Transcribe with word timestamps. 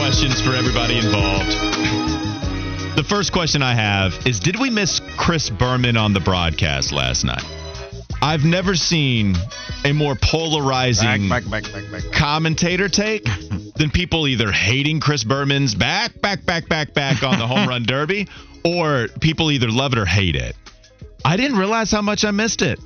questions 0.00 0.40
for 0.40 0.54
everybody 0.54 0.96
involved. 0.96 1.50
The 2.96 3.04
first 3.06 3.34
question 3.34 3.62
I 3.62 3.74
have 3.74 4.26
is 4.26 4.40
Did 4.40 4.58
we 4.58 4.70
miss 4.70 4.98
Chris 5.18 5.50
Berman 5.50 5.98
on 5.98 6.14
the 6.14 6.20
broadcast 6.20 6.90
last 6.90 7.22
night? 7.22 7.44
I've 8.22 8.42
never 8.42 8.74
seen 8.74 9.36
a 9.84 9.92
more 9.92 10.14
polarizing 10.14 11.28
Back, 11.28 11.44
back, 11.50 11.64
back, 11.70 12.02
commentator 12.14 12.88
take 12.88 13.24
than 13.74 13.90
people 13.90 14.26
either 14.26 14.50
hating 14.50 15.00
Chris 15.00 15.22
Berman's 15.22 15.74
back, 15.74 16.18
back, 16.22 16.46
back, 16.46 16.66
back, 16.66 16.94
back 16.94 17.22
on 17.22 17.38
the 17.38 17.46
home 17.46 17.68
run 17.68 17.82
derby, 17.86 18.26
or 18.64 19.08
people 19.20 19.50
either 19.50 19.68
love 19.68 19.92
it 19.92 19.98
or 19.98 20.06
hate 20.06 20.34
it. 20.34 20.56
I 21.26 21.36
didn't 21.36 21.58
realize 21.58 21.90
how 21.90 22.00
much 22.00 22.24
I 22.24 22.30
missed 22.30 22.62
it. 22.62 22.80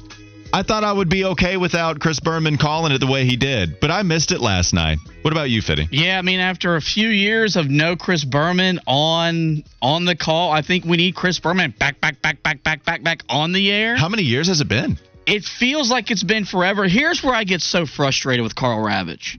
I 0.53 0.63
thought 0.63 0.85
I 0.85 0.93
would 0.93 1.09
be 1.09 1.25
okay 1.25 1.57
without 1.57 1.99
Chris 1.99 2.21
Berman 2.21 2.59
calling 2.59 2.93
it 2.93 2.99
the 2.99 3.09
way 3.09 3.25
he 3.25 3.37
did, 3.37 3.81
but 3.81 3.91
I 3.91 4.03
missed 4.03 4.31
it 4.31 4.41
last 4.41 4.73
night. 4.73 4.99
What 5.23 5.33
about 5.33 5.51
you, 5.51 5.61
Fitty? 5.61 5.89
Yeah, 5.91 6.17
I 6.19 6.23
mean, 6.23 6.39
after 6.39 6.77
a 6.77 6.81
few 6.81 7.09
years 7.09 7.57
of 7.57 7.69
no 7.69 7.97
Chris 7.97 8.25
Berman 8.25 8.79
on 8.87 9.65
on 9.83 10.05
the 10.05 10.15
call, 10.15 10.53
I 10.53 10.63
think 10.63 10.85
we 10.85 10.97
need 10.97 11.17
Chris 11.17 11.41
Berman 11.41 11.75
back, 11.77 12.01
back, 12.01 12.23
back, 12.23 12.43
back, 12.45 12.63
back, 12.63 12.85
back, 12.85 13.03
back 13.03 13.23
on 13.29 13.53
the 13.53 13.73
air. 13.73 13.97
How 13.97 14.09
many 14.09 14.23
years 14.23 14.47
has 14.47 14.61
it 14.61 14.69
been? 14.69 14.97
It 15.27 15.43
feels 15.45 15.91
like 15.91 16.11
it's 16.13 16.23
been 16.23 16.45
forever. 16.45 16.87
Here's 16.87 17.23
where 17.23 17.35
I 17.35 17.45
get 17.45 17.61
so 17.61 17.85
frustrated 17.87 18.43
with 18.45 18.55
Karl 18.55 18.79
Ravech. 18.85 19.39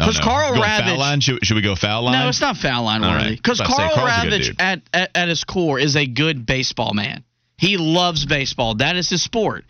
Oh, 0.00 0.04
'Cause 0.04 0.18
Karl 0.20 0.52
Ravech- 0.54 0.80
Foul 0.84 0.98
line? 0.98 1.20
Should, 1.20 1.44
should 1.46 1.54
we 1.54 1.62
go 1.62 1.74
foul 1.74 2.02
line? 2.02 2.12
No, 2.20 2.28
it's 2.28 2.40
not 2.40 2.56
foul 2.56 2.84
line 2.84 3.02
All 3.02 3.10
worthy. 3.12 3.24
right. 3.30 3.36
Because 3.36 3.58
About 3.60 3.72
Karl 3.72 3.94
Karl's 3.94 4.24
a 4.24 4.28
good 4.28 4.42
Ravech 4.42 4.54
at, 4.60 4.82
at 4.92 5.10
at 5.14 5.28
his 5.28 5.44
core 5.44 5.78
is 5.78 5.96
a 5.96 6.06
good 6.06 6.44
baseball 6.44 6.92
man. 6.94 7.24
He 7.58 7.76
loves 7.76 8.24
baseball. 8.24 8.76
That 8.76 8.96
is 8.96 9.10
his 9.10 9.22
sport. 9.22 9.64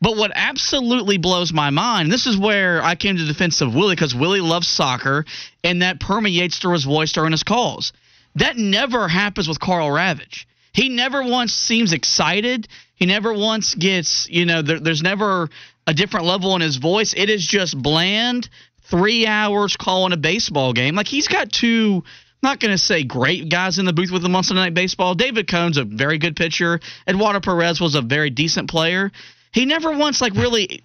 But 0.00 0.16
what 0.16 0.32
absolutely 0.34 1.18
blows 1.18 1.52
my 1.52 1.70
mind, 1.70 2.10
this 2.10 2.26
is 2.26 2.38
where 2.38 2.82
I 2.82 2.94
came 2.94 3.16
to 3.16 3.22
the 3.22 3.32
defense 3.32 3.60
of 3.60 3.74
Willie 3.74 3.94
because 3.94 4.14
Willie 4.14 4.40
loves 4.40 4.68
soccer, 4.68 5.26
and 5.62 5.82
that 5.82 6.00
permeates 6.00 6.58
through 6.58 6.74
his 6.74 6.84
voice 6.84 7.12
during 7.12 7.32
his 7.32 7.42
calls. 7.42 7.92
That 8.36 8.56
never 8.56 9.08
happens 9.08 9.48
with 9.48 9.60
Karl 9.60 9.90
Ravech. 9.90 10.46
He 10.72 10.88
never 10.88 11.22
once 11.22 11.52
seems 11.52 11.92
excited. 11.92 12.68
He 12.94 13.06
never 13.06 13.32
once 13.32 13.74
gets, 13.74 14.28
you 14.30 14.46
know, 14.46 14.62
there, 14.62 14.78
there's 14.78 15.02
never 15.02 15.50
a 15.86 15.94
different 15.94 16.26
level 16.26 16.54
in 16.54 16.60
his 16.60 16.76
voice. 16.76 17.12
It 17.14 17.28
is 17.28 17.44
just 17.44 17.76
bland, 17.76 18.48
three 18.84 19.26
hours 19.26 19.76
calling 19.76 20.12
a 20.12 20.16
baseball 20.16 20.72
game. 20.72 20.94
Like 20.94 21.08
he's 21.08 21.28
got 21.28 21.50
two, 21.50 22.04
not 22.42 22.60
going 22.60 22.72
to 22.72 22.78
say 22.78 23.04
great 23.04 23.48
guys 23.50 23.78
in 23.78 23.84
the 23.84 23.92
booth 23.92 24.10
with 24.10 24.24
him 24.24 24.34
on 24.34 24.44
Sunday 24.44 24.62
Night 24.62 24.74
Baseball. 24.74 25.14
David 25.14 25.48
Cone's 25.48 25.76
a 25.76 25.84
very 25.84 26.18
good 26.18 26.36
pitcher. 26.36 26.80
Eduardo 27.06 27.40
Perez 27.40 27.80
was 27.80 27.94
a 27.94 28.02
very 28.02 28.30
decent 28.30 28.70
player. 28.70 29.10
He 29.52 29.66
never 29.66 29.96
once 29.96 30.20
like 30.20 30.34
really 30.34 30.82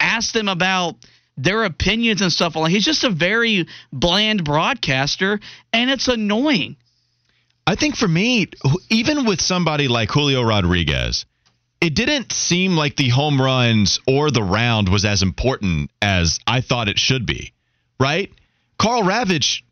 asked 0.00 0.34
them 0.34 0.48
about 0.48 0.96
their 1.36 1.64
opinions 1.64 2.22
and 2.22 2.32
stuff. 2.32 2.56
Like 2.56 2.72
he's 2.72 2.84
just 2.84 3.04
a 3.04 3.10
very 3.10 3.66
bland 3.92 4.44
broadcaster, 4.44 5.38
and 5.72 5.90
it's 5.90 6.08
annoying. 6.08 6.76
I 7.66 7.74
think 7.74 7.96
for 7.96 8.08
me, 8.08 8.48
even 8.90 9.26
with 9.26 9.40
somebody 9.40 9.88
like 9.88 10.10
Julio 10.10 10.42
Rodriguez, 10.42 11.26
it 11.80 11.94
didn't 11.94 12.32
seem 12.32 12.76
like 12.76 12.96
the 12.96 13.08
home 13.08 13.40
runs 13.40 14.00
or 14.06 14.30
the 14.30 14.42
round 14.42 14.88
was 14.88 15.04
as 15.04 15.22
important 15.22 15.90
as 16.00 16.38
I 16.46 16.60
thought 16.60 16.88
it 16.88 16.98
should 16.98 17.26
be, 17.26 17.52
right? 18.00 18.32
Karl 18.78 19.02
Ravech, 19.02 19.62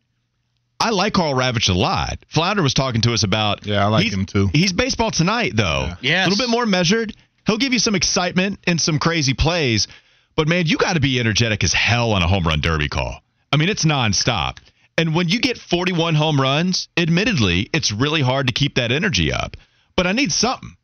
I 0.85 0.91
like 0.91 1.13
Karl 1.13 1.33
Ravech 1.33 1.67
a 1.67 1.73
lot. 1.73 2.19
Flounder 2.27 2.61
was 2.61 2.75
talking 2.75 3.01
to 3.01 3.13
us 3.13 3.23
about. 3.23 3.65
Yeah, 3.65 3.83
I 3.83 3.87
like 3.87 4.05
him 4.05 4.27
too. 4.27 4.51
He's 4.53 4.71
baseball 4.71 5.09
tonight, 5.09 5.53
though. 5.55 5.89
Yes. 5.99 6.27
A 6.27 6.29
little 6.29 6.45
bit 6.45 6.51
more 6.51 6.67
measured. 6.67 7.15
He'll 7.47 7.57
give 7.57 7.73
you 7.73 7.79
some 7.79 7.95
excitement 7.95 8.59
and 8.67 8.79
some 8.79 8.99
crazy 8.99 9.33
plays, 9.33 9.87
but 10.35 10.47
man, 10.47 10.67
you 10.67 10.77
got 10.77 10.93
to 10.93 10.99
be 10.99 11.19
energetic 11.19 11.63
as 11.63 11.73
hell 11.73 12.11
on 12.11 12.21
a 12.21 12.27
home 12.27 12.43
run 12.43 12.61
derby 12.61 12.87
call. 12.87 13.19
I 13.51 13.57
mean, 13.57 13.67
it's 13.67 13.83
nonstop. 13.83 14.59
And 14.95 15.15
when 15.15 15.27
you 15.27 15.41
get 15.41 15.57
41 15.57 16.13
home 16.13 16.39
runs, 16.39 16.87
admittedly, 16.95 17.67
it's 17.73 17.91
really 17.91 18.21
hard 18.21 18.45
to 18.45 18.53
keep 18.53 18.75
that 18.75 18.91
energy 18.91 19.33
up. 19.33 19.57
But 19.95 20.05
I 20.05 20.11
need 20.11 20.31
something. 20.31 20.75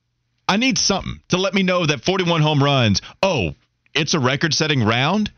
I 0.47 0.58
need 0.58 0.80
something 0.80 1.22
to 1.30 1.38
let 1.38 1.53
me 1.53 1.62
know 1.62 1.86
that 1.86 2.03
41 2.03 2.42
home 2.42 2.64
runs, 2.64 3.03
oh, 3.22 3.53
it's 3.94 4.16
a 4.16 4.20
record-setting 4.20 4.84
round. 4.84 5.31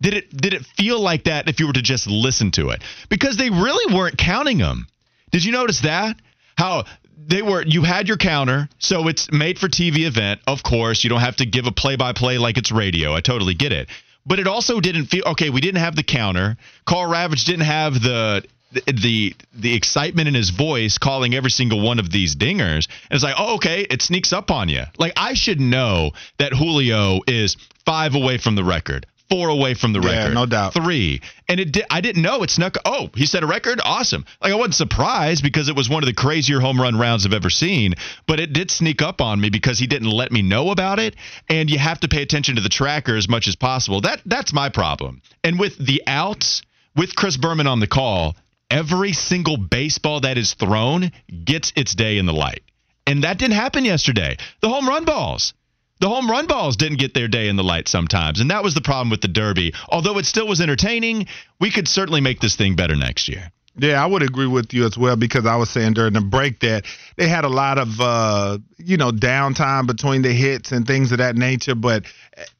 Did 0.00 0.14
it 0.14 0.36
did 0.36 0.54
it 0.54 0.64
feel 0.64 1.00
like 1.00 1.24
that 1.24 1.48
if 1.48 1.60
you 1.60 1.66
were 1.66 1.72
to 1.72 1.82
just 1.82 2.06
listen 2.06 2.50
to 2.52 2.70
it? 2.70 2.82
Because 3.08 3.36
they 3.36 3.50
really 3.50 3.94
weren't 3.94 4.16
counting 4.16 4.58
them. 4.58 4.86
Did 5.30 5.44
you 5.44 5.52
notice 5.52 5.80
that? 5.80 6.16
How 6.56 6.84
they 7.26 7.42
were 7.42 7.64
you 7.64 7.82
had 7.82 8.08
your 8.08 8.16
counter, 8.16 8.68
so 8.78 9.08
it's 9.08 9.30
made 9.32 9.58
for 9.58 9.68
TV 9.68 10.06
event. 10.06 10.40
Of 10.46 10.62
course, 10.62 11.04
you 11.04 11.10
don't 11.10 11.20
have 11.20 11.36
to 11.36 11.46
give 11.46 11.66
a 11.66 11.72
play-by-play 11.72 12.38
like 12.38 12.56
it's 12.58 12.72
radio. 12.72 13.14
I 13.14 13.20
totally 13.20 13.54
get 13.54 13.72
it. 13.72 13.88
But 14.24 14.38
it 14.38 14.46
also 14.46 14.80
didn't 14.80 15.06
feel 15.06 15.24
okay, 15.26 15.50
we 15.50 15.60
didn't 15.60 15.80
have 15.80 15.96
the 15.96 16.02
counter. 16.02 16.56
Karl 16.86 17.10
Ravech 17.10 17.44
didn't 17.44 17.66
have 17.66 17.94
the 17.94 18.44
the 18.86 19.34
the 19.54 19.74
excitement 19.74 20.28
in 20.28 20.34
his 20.34 20.50
voice 20.50 20.98
calling 20.98 21.34
every 21.34 21.50
single 21.50 21.80
one 21.80 21.98
of 21.98 22.10
these 22.10 22.36
dingers. 22.36 22.86
And 23.10 23.12
it's 23.12 23.24
like, 23.24 23.36
oh, 23.38 23.56
okay, 23.56 23.86
it 23.88 24.02
sneaks 24.02 24.32
up 24.32 24.50
on 24.50 24.68
you. 24.68 24.82
Like 24.98 25.14
I 25.16 25.34
should 25.34 25.60
know 25.60 26.12
that 26.38 26.52
Julio 26.52 27.20
is 27.26 27.56
five 27.84 28.14
away 28.14 28.38
from 28.38 28.54
the 28.54 28.64
record, 28.64 29.06
four 29.30 29.48
away 29.48 29.74
from 29.74 29.92
the 29.92 30.00
record. 30.00 30.28
Yeah, 30.28 30.32
no 30.32 30.46
doubt. 30.46 30.74
three, 30.74 31.20
and 31.48 31.60
it 31.60 31.72
di- 31.72 31.84
I 31.90 32.00
didn't 32.00 32.22
know 32.22 32.42
it 32.42 32.50
snuck. 32.50 32.76
Oh, 32.84 33.10
he 33.14 33.26
set 33.26 33.42
a 33.42 33.46
record, 33.46 33.80
awesome. 33.84 34.24
Like 34.42 34.52
I 34.52 34.56
wasn't 34.56 34.74
surprised 34.74 35.42
because 35.42 35.68
it 35.68 35.76
was 35.76 35.88
one 35.88 36.02
of 36.02 36.06
the 36.06 36.14
crazier 36.14 36.60
home 36.60 36.80
run 36.80 36.96
rounds 36.98 37.26
I've 37.26 37.32
ever 37.32 37.50
seen, 37.50 37.94
but 38.26 38.40
it 38.40 38.52
did 38.52 38.70
sneak 38.70 39.02
up 39.02 39.20
on 39.20 39.40
me 39.40 39.50
because 39.50 39.78
he 39.78 39.86
didn't 39.86 40.10
let 40.10 40.32
me 40.32 40.42
know 40.42 40.70
about 40.70 40.98
it. 40.98 41.14
And 41.48 41.70
you 41.70 41.78
have 41.78 42.00
to 42.00 42.08
pay 42.08 42.22
attention 42.22 42.56
to 42.56 42.62
the 42.62 42.68
tracker 42.68 43.16
as 43.16 43.28
much 43.28 43.48
as 43.48 43.56
possible. 43.56 44.00
That 44.00 44.20
that's 44.26 44.52
my 44.52 44.68
problem. 44.68 45.22
And 45.44 45.58
with 45.58 45.76
the 45.78 46.02
outs, 46.06 46.62
with 46.96 47.14
Chris 47.14 47.36
Berman 47.36 47.66
on 47.66 47.80
the 47.80 47.86
call, 47.86 48.36
every 48.70 49.12
single 49.12 49.56
baseball 49.56 50.20
that 50.20 50.38
is 50.38 50.54
thrown 50.54 51.12
gets 51.44 51.72
its 51.76 51.94
day 51.94 52.18
in 52.18 52.26
the 52.26 52.32
light. 52.32 52.62
And 53.06 53.24
that 53.24 53.38
didn't 53.38 53.54
happen 53.54 53.84
yesterday. 53.84 54.36
The 54.60 54.68
home 54.68 54.86
run 54.86 55.04
balls. 55.04 55.54
The 56.00 56.08
home 56.08 56.30
run 56.30 56.46
balls 56.46 56.76
didn't 56.76 56.98
get 56.98 57.14
their 57.14 57.28
day 57.28 57.48
in 57.48 57.56
the 57.56 57.64
light 57.64 57.88
sometimes. 57.88 58.40
And 58.40 58.50
that 58.50 58.62
was 58.62 58.74
the 58.74 58.80
problem 58.80 59.10
with 59.10 59.20
the 59.20 59.28
Derby. 59.28 59.74
Although 59.88 60.18
it 60.18 60.26
still 60.26 60.46
was 60.46 60.60
entertaining, 60.60 61.26
we 61.60 61.70
could 61.70 61.88
certainly 61.88 62.20
make 62.20 62.40
this 62.40 62.56
thing 62.56 62.76
better 62.76 62.94
next 62.94 63.28
year. 63.28 63.50
Yeah, 63.80 64.02
I 64.02 64.06
would 64.06 64.22
agree 64.22 64.46
with 64.46 64.74
you 64.74 64.86
as 64.86 64.98
well 64.98 65.14
because 65.14 65.46
I 65.46 65.56
was 65.56 65.70
saying 65.70 65.94
during 65.94 66.12
the 66.12 66.20
break 66.20 66.60
that 66.60 66.84
they 67.16 67.28
had 67.28 67.44
a 67.44 67.48
lot 67.48 67.78
of 67.78 68.00
uh, 68.00 68.58
you 68.76 68.96
know 68.96 69.12
downtime 69.12 69.86
between 69.86 70.22
the 70.22 70.32
hits 70.32 70.72
and 70.72 70.84
things 70.84 71.12
of 71.12 71.18
that 71.18 71.36
nature. 71.36 71.76
But 71.76 72.04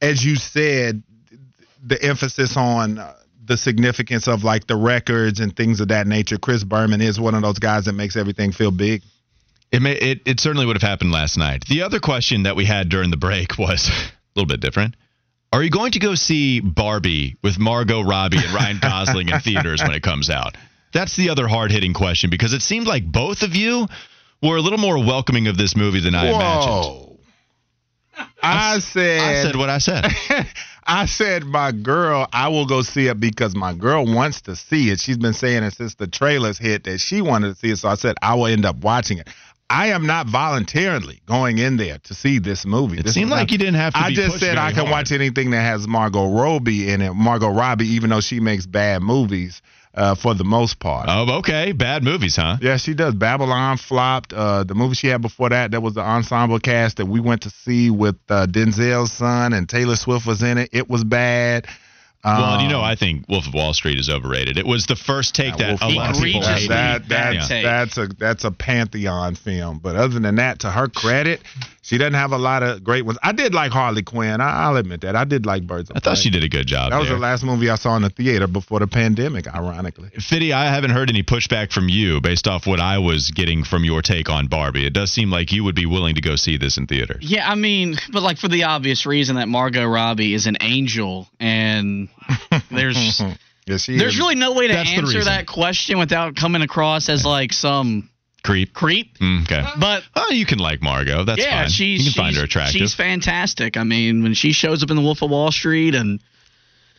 as 0.01 0.23
you 0.23 0.37
said, 0.37 1.03
the 1.85 2.01
emphasis 2.01 2.55
on 2.55 2.99
uh, 2.99 3.15
the 3.43 3.57
significance 3.57 4.29
of 4.29 4.45
like 4.45 4.67
the 4.67 4.77
records 4.77 5.41
and 5.41 5.53
things 5.53 5.81
of 5.81 5.89
that 5.89 6.07
nature. 6.07 6.37
Chris 6.37 6.63
Berman 6.63 7.01
is 7.01 7.19
one 7.19 7.35
of 7.35 7.41
those 7.41 7.59
guys 7.59 7.85
that 7.85 7.93
makes 7.93 8.15
everything 8.15 8.53
feel 8.53 8.71
big. 8.71 9.01
It, 9.71 9.81
may, 9.81 9.93
it 9.93 10.21
it 10.25 10.39
certainly 10.39 10.65
would 10.65 10.75
have 10.75 10.87
happened 10.87 11.11
last 11.11 11.37
night. 11.37 11.65
The 11.65 11.83
other 11.83 11.99
question 11.99 12.43
that 12.43 12.55
we 12.55 12.65
had 12.65 12.89
during 12.89 13.11
the 13.11 13.17
break 13.17 13.57
was 13.57 13.87
a 13.87 14.11
little 14.35 14.47
bit 14.47 14.59
different. 14.59 14.95
Are 15.51 15.63
you 15.63 15.71
going 15.71 15.93
to 15.93 15.99
go 15.99 16.13
see 16.15 16.59
Barbie 16.59 17.37
with 17.41 17.57
Margot 17.57 18.01
Robbie 18.01 18.37
and 18.37 18.53
Ryan 18.53 18.79
Gosling 18.79 19.29
in 19.29 19.39
theaters 19.39 19.81
when 19.81 19.93
it 19.93 20.03
comes 20.03 20.29
out? 20.29 20.55
That's 20.93 21.15
the 21.15 21.29
other 21.29 21.47
hard 21.47 21.71
hitting 21.71 21.93
question 21.93 22.29
because 22.29 22.53
it 22.53 22.61
seemed 22.61 22.87
like 22.87 23.03
both 23.03 23.41
of 23.41 23.55
you 23.55 23.87
were 24.43 24.57
a 24.57 24.61
little 24.61 24.77
more 24.77 24.97
welcoming 24.97 25.47
of 25.47 25.57
this 25.57 25.75
movie 25.75 26.01
than 26.01 26.13
I 26.13 26.29
imagined. 26.29 26.73
Whoa! 26.73 27.09
I 28.41 28.79
said, 28.79 29.21
I 29.21 29.43
said 29.43 29.55
what 29.55 29.69
I 29.69 29.77
said. 29.79 30.05
I 30.87 31.05
said, 31.05 31.43
my 31.43 31.71
girl, 31.71 32.27
I 32.33 32.47
will 32.47 32.65
go 32.65 32.81
see 32.81 33.07
it 33.07 33.19
because 33.19 33.55
my 33.55 33.73
girl 33.73 34.05
wants 34.05 34.41
to 34.41 34.55
see 34.55 34.89
it. 34.89 34.99
She's 34.99 35.17
been 35.19 35.33
saying 35.33 35.61
it 35.61 35.75
since 35.75 35.95
the 35.95 36.07
trailers 36.07 36.57
hit 36.57 36.85
that 36.85 36.99
she 36.99 37.21
wanted 37.21 37.49
to 37.49 37.55
see 37.55 37.69
it. 37.69 37.77
So 37.77 37.89
I 37.89 37.95
said, 37.95 38.15
I 38.23 38.33
will 38.33 38.47
end 38.47 38.65
up 38.65 38.77
watching 38.77 39.19
it. 39.19 39.27
I 39.69 39.87
am 39.89 40.07
not 40.07 40.27
voluntarily 40.27 41.21
going 41.27 41.59
in 41.59 41.77
there 41.77 41.99
to 42.05 42.13
see 42.13 42.39
this 42.39 42.65
movie. 42.65 42.97
It 42.97 43.03
This 43.05 43.13
seemed 43.13 43.29
like 43.29 43.41
not- 43.47 43.51
you 43.51 43.57
didn't 43.59 43.75
have 43.75 43.93
to 43.93 43.99
I 43.99 44.11
just 44.11 44.39
said 44.39 44.57
I 44.57 44.69
can 44.71 44.79
hard. 44.87 44.91
watch 44.91 45.11
anything 45.11 45.51
that 45.51 45.61
has 45.61 45.87
Margot 45.87 46.31
Robbie 46.31 46.89
in 46.89 47.01
it. 47.01 47.13
Margot 47.13 47.49
Robbie, 47.49 47.87
even 47.89 48.09
though 48.09 48.21
she 48.21 48.39
makes 48.39 48.65
bad 48.65 49.01
movies 49.03 49.61
uh, 49.93 50.15
for 50.15 50.33
the 50.33 50.43
most 50.43 50.79
part. 50.79 51.07
Oh, 51.09 51.37
okay. 51.39 51.71
Bad 51.71 52.03
movies, 52.03 52.35
huh? 52.35 52.57
Yeah, 52.61 52.77
she 52.77 52.93
does. 52.93 53.13
Babylon 53.15 53.77
flopped. 53.77 54.33
Uh, 54.33 54.63
the 54.63 54.73
movie 54.75 54.95
she 54.95 55.07
had 55.07 55.21
before 55.21 55.49
that, 55.49 55.71
that 55.71 55.81
was 55.81 55.93
the 55.93 56.01
ensemble 56.01 56.59
cast 56.59 56.97
that 56.97 57.05
we 57.07 57.19
went 57.19 57.41
to 57.43 57.49
see 57.49 57.89
with 57.91 58.15
uh, 58.29 58.45
Denzel's 58.47 59.11
son 59.11 59.53
and 59.53 59.67
Taylor 59.69 59.95
Swift 59.95 60.25
was 60.25 60.41
in 60.41 60.57
it. 60.57 60.69
It 60.73 60.89
was 60.89 61.03
bad. 61.03 61.67
Well, 62.23 62.61
you 62.61 62.67
know, 62.67 62.79
Um, 62.79 62.83
I 62.85 62.95
think 62.95 63.29
Wolf 63.29 63.47
of 63.47 63.53
Wall 63.53 63.73
Street 63.73 63.97
is 63.97 64.09
overrated. 64.09 64.57
It 64.57 64.65
was 64.67 64.85
the 64.87 64.95
first 64.97 65.33
take 65.35 65.51
Yeah, 65.57 65.57
that 65.57 65.69
Wolf 65.69 65.81
a 65.81 65.95
lot 65.95 66.09
of 66.09 66.15
people 66.15 66.15
Street, 66.15 66.35
Egregiously 66.35 66.75
hated. 66.75 67.09
that, 67.09 67.09
that's, 67.09 67.47
take. 67.47 67.63
that's 67.63 67.97
a 67.97 68.07
that's 68.17 68.43
a 68.43 68.51
pantheon 68.51 69.35
film. 69.35 69.79
But 69.79 69.95
other 69.95 70.19
than 70.19 70.35
that, 70.35 70.59
to 70.59 70.71
her 70.71 70.89
credit, 70.89 71.41
she 71.89 71.97
doesn't 71.97 72.13
have 72.13 72.31
a 72.31 72.37
lot 72.37 72.61
of 72.61 72.83
great 72.83 73.03
ones. 73.03 73.17
I 73.23 73.31
did 73.31 73.55
like 73.55 73.71
Harley 73.71 74.03
Quinn. 74.03 74.41
I, 74.41 74.65
I'll 74.65 74.75
admit 74.77 75.01
that. 75.01 75.15
I 75.15 75.23
did 75.25 75.45
like 75.47 75.65
Birds 75.65 75.89
of 75.89 75.97
I 75.97 75.99
thought 75.99 76.11
Prey. 76.13 76.21
she 76.21 76.29
did 76.29 76.43
a 76.43 76.47
good 76.49 76.67
job. 76.67 76.91
That 76.91 76.99
was 76.99 77.07
there. 77.07 77.15
the 77.15 77.21
last 77.21 77.43
movie 77.43 77.67
I 77.69 77.75
saw 77.75 77.95
in 77.95 78.03
the 78.03 78.11
theater 78.11 78.45
before 78.45 78.79
the 78.79 78.85
pandemic. 78.87 79.47
Ironically, 79.47 80.09
Fitty, 80.19 80.53
I 80.53 80.65
haven't 80.71 80.91
heard 80.91 81.09
any 81.09 81.23
pushback 81.23 81.71
from 81.73 81.89
you 81.89 82.21
based 82.21 82.47
off 82.47 82.67
what 82.67 82.79
I 82.79 82.99
was 82.99 83.31
getting 83.31 83.63
from 83.63 83.83
your 83.83 84.03
take 84.03 84.29
on 84.29 84.45
Barbie. 84.47 84.85
It 84.85 84.93
does 84.93 85.11
seem 85.11 85.31
like 85.31 85.51
you 85.51 85.63
would 85.63 85.75
be 85.75 85.87
willing 85.87 86.13
to 86.15 86.21
go 86.21 86.35
see 86.35 86.57
this 86.57 86.77
in 86.77 86.85
theaters. 86.85 87.23
Yeah, 87.27 87.49
I 87.49 87.55
mean, 87.55 87.95
but 88.13 88.21
like 88.21 88.37
for 88.37 88.47
the 88.49 88.65
obvious 88.65 89.07
reason 89.07 89.37
that 89.37 89.47
Margot 89.47 89.85
Robbie 89.87 90.35
is 90.35 90.45
an 90.45 90.57
angel, 90.61 91.27
and 91.39 92.09
there's 92.71 93.19
Yeah, 93.67 93.77
she 93.77 93.97
There's 93.97 94.13
is. 94.13 94.19
really 94.19 94.35
no 94.35 94.53
way 94.53 94.67
to 94.67 94.73
That's 94.73 94.89
answer 94.91 95.23
that 95.25 95.47
question 95.47 95.97
without 95.99 96.35
coming 96.35 96.61
across 96.61 97.09
as 97.09 97.25
like 97.25 97.53
some 97.53 98.09
Creep. 98.43 98.73
creep. 98.73 99.17
Mm, 99.19 99.43
okay. 99.43 99.63
But 99.79 100.03
Oh, 100.15 100.31
you 100.31 100.45
can 100.45 100.59
like 100.59 100.81
Margot. 100.81 101.23
That's 101.25 101.41
yeah, 101.41 101.61
fine. 101.63 101.69
she's 101.69 102.05
you 102.05 102.11
can 102.13 102.23
find 102.23 102.33
she's- 102.33 102.39
her 102.39 102.45
attractive. 102.45 102.79
She's 102.79 102.93
fantastic. 102.95 103.77
I 103.77 103.83
mean, 103.83 104.23
when 104.23 104.33
she 104.33 104.51
shows 104.53 104.83
up 104.83 104.89
in 104.89 104.95
the 104.95 105.03
Wolf 105.03 105.21
of 105.21 105.29
Wall 105.29 105.51
Street 105.51 105.95
and 105.95 106.19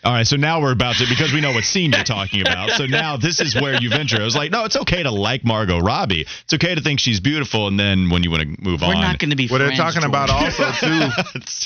All 0.03 0.13
right, 0.15 0.27
so 0.27 0.37
now 0.37 0.63
we're 0.63 0.73
about 0.73 0.97
to 0.97 1.05
because 1.11 1.31
we 1.35 1.43
know 1.43 1.53
what 1.53 1.63
scene 1.65 1.93
you're 1.93 2.05
talking 2.05 2.41
about. 2.41 2.71
So 2.71 2.87
now 3.01 3.19
this 3.19 3.39
is 3.41 3.55
where 3.55 3.75
you 3.83 3.91
venture. 3.91 4.19
I 4.19 4.25
was 4.25 4.35
like, 4.35 4.51
no, 4.51 4.65
it's 4.65 4.77
okay 4.77 5.03
to 5.03 5.11
like 5.11 5.45
Margot 5.45 5.79
Robbie. 5.79 6.23
It's 6.45 6.55
okay 6.55 6.75
to 6.75 6.81
think 6.81 7.01
she's 7.01 7.21
beautiful, 7.21 7.69
and 7.69 7.79
then 7.79 8.09
when 8.09 8.23
you 8.23 8.31
want 8.31 8.43
to 8.45 8.63
move 8.63 8.83
on. 8.83 8.89
we're 8.89 8.95
not 8.95 9.19
going 9.19 9.29
to 9.29 9.37
be 9.37 9.47
Well, 9.51 9.59
they're 9.59 9.69
friends. 9.77 9.79
talking 9.95 10.05
about 10.09 10.31
also 10.31 10.71
too. 10.81 11.09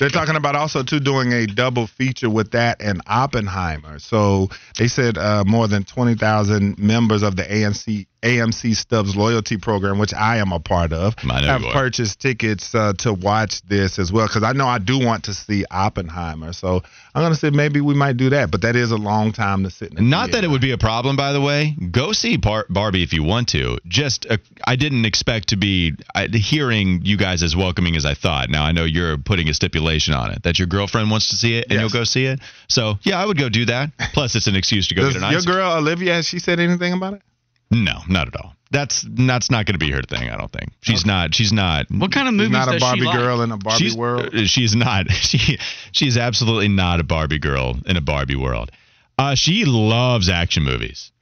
they're 0.01 0.09
talking 0.09 0.35
about 0.35 0.57
also 0.57 0.83
too 0.83 0.99
doing 0.99 1.33
a 1.33 1.47
double 1.47 1.87
feature 1.87 2.29
with 2.29 2.51
that 2.53 2.83
and 2.83 3.01
Oppenheimer. 3.07 4.01
So 4.01 4.49
they 4.79 4.89
said 4.89 5.17
uh, 5.17 5.45
more 5.47 5.69
than 5.69 5.85
twenty 5.85 6.17
thousand 6.17 6.77
members 6.79 7.23
of 7.23 7.37
the 7.37 7.45
ANC 7.45 8.07
AMC 8.25 8.75
Stubs 8.75 9.15
loyalty 9.15 9.59
program, 9.59 9.99
which 9.99 10.15
I 10.15 10.39
am 10.39 10.53
a 10.53 10.59
part 10.61 10.93
of, 10.93 11.15
i've 11.31 11.63
purchased 11.73 12.21
tickets 12.21 12.75
uh, 12.75 12.95
to 12.99 13.13
watch 13.13 13.61
this 13.63 13.99
as 13.99 14.11
well 14.11 14.27
because 14.27 14.43
I 14.43 14.53
know 14.53 14.67
I 14.67 14.79
do 14.79 14.99
want 14.99 15.25
to 15.25 15.35
see 15.35 15.65
Oppenheimer. 15.71 16.53
So 16.55 16.83
I'm 17.15 17.23
gonna 17.23 17.35
say 17.35 17.51
maybe 17.51 17.81
we 17.81 17.95
might 17.95 18.17
do 18.17 18.31
that, 18.31 18.51
but 18.51 18.63
that 18.63 18.77
is 18.77 18.91
a 18.91 18.97
long 18.97 19.33
time 19.33 19.63
to 19.65 19.71
sit. 19.71 19.93
In 19.99 20.09
Not 20.09 20.33
that 20.33 20.43
it 20.43 20.49
would 20.49 20.61
be 20.63 20.73
a 20.73 20.79
problem, 20.79 21.17
by 21.17 21.33
the 21.33 21.41
way. 21.41 21.77
Go 21.91 22.13
see 22.13 22.37
Bar- 22.39 22.67
Barbie 22.71 23.03
if 23.03 23.13
you 23.13 23.23
want 23.23 23.49
to. 23.49 23.79
Just, 23.87 24.27
uh, 24.31 24.39
I 24.67 24.77
didn't 24.77 25.05
expect 25.05 25.49
to 25.49 25.57
be 25.57 25.93
uh, 26.15 26.29
hearing 26.33 27.03
you 27.05 27.17
guys 27.17 27.43
as 27.43 27.55
welcoming 27.55 27.95
as 27.95 28.05
I 28.07 28.15
thought. 28.15 28.49
Now 28.49 28.65
I 28.65 28.73
know 28.73 28.85
you're 28.85 29.19
putting 29.19 29.49
a 29.49 29.55
stipulation 29.55 30.15
on 30.15 30.31
it 30.31 30.43
that 30.45 30.59
your 30.59 30.67
girlfriend 30.67 31.11
wants 31.11 31.31
to 31.31 31.37
see 31.37 31.57
it 31.59 31.65
and 31.65 31.73
Yes. 31.75 31.81
you'll 31.81 32.01
go 32.01 32.05
see 32.05 32.25
it. 32.27 32.41
So 32.69 32.99
yeah, 33.03 33.21
I 33.21 33.27
would 33.27 33.39
go 33.39 33.49
do 33.49 33.67
that. 33.67 33.91
Plus, 34.15 34.35
it's 34.35 34.47
an 34.47 34.57
excuse 34.57 34.89
to 34.89 34.95
go 34.95 35.03
Does 35.03 35.15
get 35.15 35.23
an 35.23 35.33
your 35.33 35.43
girl 35.43 35.77
Olivia 35.77 36.15
has 36.15 36.27
she 36.27 36.39
said 36.39 36.59
anything 36.61 36.93
about 36.93 37.15
it? 37.15 37.23
No, 37.71 37.99
not 38.09 38.29
at 38.29 38.37
all. 38.37 38.55
That's 38.71 39.05
that's 39.09 39.51
not 39.51 39.67
going 39.67 39.75
to 39.79 39.85
be 39.85 39.91
her 39.93 40.03
thing. 40.03 40.29
I 40.31 40.37
don't 40.37 40.51
think 40.51 40.73
she's 40.81 41.07
not. 41.07 41.35
She's 41.35 41.53
not. 41.53 41.87
What 41.91 42.11
kind 42.13 42.27
of 42.29 42.33
She's 42.35 42.39
movies 42.51 42.67
not 42.67 42.75
a 42.75 42.79
Barbie 42.81 43.01
she 43.01 43.07
like? 43.07 43.17
girl 43.19 43.43
in 43.43 43.53
a 43.53 43.57
Barbie 43.57 43.85
she's, 43.85 43.97
world. 43.97 44.35
uh, 44.35 44.45
She's 44.47 44.75
not. 44.75 45.07
She 45.11 45.59
she's 45.93 46.17
absolutely 46.17 46.69
not 46.69 46.99
a 47.01 47.05
Barbie 47.05 47.39
girl 47.39 47.77
in 47.87 47.97
a 47.97 48.01
Barbie 48.01 48.37
world. 48.37 48.71
Uh, 49.17 49.35
she 49.37 49.65
loves 49.65 50.29
action 50.29 50.65
movies. 50.65 51.13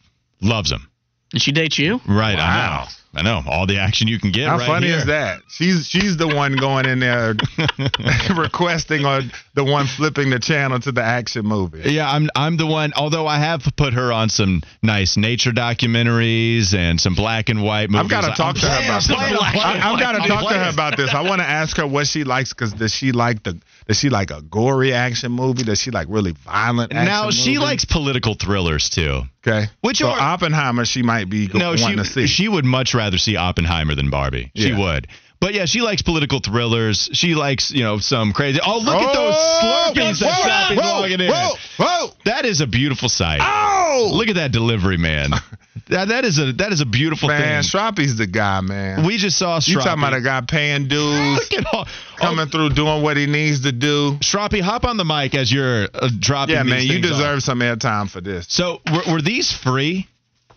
Loves 0.41 0.71
them. 0.71 0.89
Did 1.31 1.43
she 1.43 1.53
date 1.53 1.79
you? 1.79 2.01
Right. 2.09 2.37
Wow. 2.39 2.45
I 2.81 2.85
know. 2.85 2.91
I 3.15 3.21
know. 3.21 3.43
All 3.47 3.67
the 3.67 3.79
action 3.79 4.09
you 4.09 4.19
can 4.19 4.33
get. 4.33 4.49
How 4.49 4.57
right 4.57 4.67
funny 4.67 4.87
here. 4.87 4.97
is 4.97 5.07
that? 5.07 5.43
She's 5.49 5.87
she's 5.87 6.17
the 6.17 6.29
one 6.29 6.57
going 6.57 6.87
in 6.87 7.01
there 7.01 7.35
requesting 8.37 9.05
or 9.05 9.21
the 9.53 9.65
one 9.65 9.87
flipping 9.87 10.31
the 10.31 10.39
channel 10.39 10.81
to 10.81 10.93
the 10.93 11.03
action 11.03 11.45
movie. 11.45 11.93
Yeah, 11.93 12.11
I'm 12.11 12.31
I'm 12.35 12.57
the 12.57 12.67
one. 12.67 12.93
Although 12.97 13.27
I 13.27 13.39
have 13.39 13.65
put 13.77 13.93
her 13.93 14.13
on 14.13 14.31
some 14.31 14.63
nice 14.83 15.19
nature 15.19 15.51
documentaries 15.51 16.75
and 16.75 16.99
some 16.99 17.15
black 17.15 17.51
and 17.51 17.63
white 17.63 17.91
movies. 17.91 18.05
I've 18.05 18.11
got 18.11 18.31
to 18.31 18.35
talk 18.35 18.57
to 18.57 18.67
her 18.67 18.85
about 18.85 19.03
this. 19.03 19.11
I'm 19.11 19.37
I'm 19.37 19.59
I, 19.59 19.77
have 19.77 20.01
got 20.01 20.13
to 20.13 20.29
talk 20.29 20.49
to 20.49 20.59
her 20.59 20.71
about 20.71 20.97
this. 20.97 21.13
I 21.13 21.21
want 21.21 21.41
to 21.41 21.49
ask 21.49 21.77
her 21.77 21.87
what 21.87 22.07
she 22.07 22.25
likes 22.25 22.55
because 22.55 22.73
does 22.73 22.95
she 22.95 23.13
like 23.13 23.43
the 23.43 23.61
does 23.89 23.99
she 23.99 24.09
like 24.11 24.31
a 24.31 24.43
gory 24.43 24.93
action 24.93 25.33
movie? 25.33 25.63
Does 25.65 25.81
she 25.81 25.91
like 25.91 26.07
really 26.11 26.33
violent? 26.33 26.93
Action 26.93 27.05
Now 27.07 27.31
she 27.31 27.59
likes 27.59 27.85
political 27.85 28.35
thrillers 28.35 28.89
too. 28.91 29.23
okay. 29.47 29.67
Which 29.81 29.99
so 29.99 30.09
are- 30.09 30.19
Oppenheimer 30.21 30.85
she 30.85 31.03
might 31.03 31.29
be 31.29 31.49
No, 31.53 31.71
wanting 31.71 31.97
to 31.99 32.05
she 32.05 32.11
see. 32.11 32.27
she 32.27 32.49
would 32.49 32.65
much 32.65 32.95
rather 32.95 33.19
see 33.19 33.37
Oppenheimer 33.37 33.95
than 33.95 34.11
Barbie. 34.11 34.51
She 34.55 34.69
Yeah. 34.71 34.79
would. 34.79 35.09
But 35.41 35.55
yeah, 35.55 35.65
she 35.65 35.81
likes 35.81 36.03
political 36.03 36.39
thrillers. 36.39 37.09
She 37.15 37.35
likes, 37.35 37.73
you 37.73 37.83
know, 37.83 37.99
some 37.99 38.33
crazy. 38.33 38.61
Oh, 38.65 38.79
look 38.79 38.95
at 39.03 39.13
those 39.13 39.35
oh, 39.37 39.93
Slurpees 39.93 40.21
that 40.21 40.77
whoa, 40.77 41.01
whoa, 41.01 41.05
in. 41.05 41.21
Whoa, 41.21 41.55
whoa, 41.79 42.11
That 42.27 42.45
is 42.45 42.61
a 42.61 42.67
beautiful 42.69 43.09
sight. 43.09 43.41
oh! 43.43 43.72
Look 44.11 44.29
at 44.29 44.37
that 44.37 44.53
delivery, 44.53 44.97
man. 44.97 45.31
that, 45.89 46.09
that 46.09 46.25
is 46.25 46.39
a 46.39 46.53
that 46.55 46.73
is 46.73 46.81
a 46.81 46.87
beautiful 46.87 47.29
thing. 47.29 47.39
man, 47.39 47.63
thing. 47.63 47.71
Shroppy's 47.81 48.17
the 48.17 48.27
guy, 48.27 48.61
man. 48.61 49.07
we 49.07 49.17
just 49.17 49.39
saw 49.39 49.59
Shroppy. 49.59 49.69
you 49.69 49.75
talking 49.77 49.93
about 50.03 50.15
a 50.15 50.21
guy 50.21 50.41
paying 50.41 50.89
dues, 50.89 51.51
Look 51.53 51.53
at 51.53 51.75
all, 51.75 51.87
coming 52.17 52.49
through, 52.49 52.71
doing 52.71 53.03
what 53.03 53.17
he 53.17 53.27
needs 53.27 53.63
to 53.63 53.73
do. 53.73 54.19
Stroppy, 54.21 54.61
hop 54.61 54.85
on 54.85 54.97
the 54.97 55.05
mic 55.05 55.35
as 55.35 55.53
you're 55.53 55.89
uh, 55.95 56.09
dropping. 56.19 56.55
Yeah, 56.55 56.63
these 56.63 56.73
man, 56.73 56.87
you 56.87 57.01
deserve 57.01 57.39
off. 57.39 57.43
some 57.43 57.61
airtime 57.61 58.11
for 58.11 58.21
this. 58.21 58.47
So 58.49 58.81
were, 58.93 59.15
were 59.15 59.23
these 59.23 59.53
free, 59.53 60.09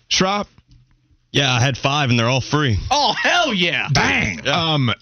Shrop? 0.07 0.47
Yeah, 1.31 1.51
I 1.51 1.59
had 1.59 1.77
five 1.77 2.09
and 2.09 2.17
they're 2.17 2.29
all 2.29 2.39
free. 2.41 2.77
Oh 2.89 3.13
hell 3.21 3.53
yeah! 3.53 3.89
Bang! 3.91 4.47
Um, 4.47 4.93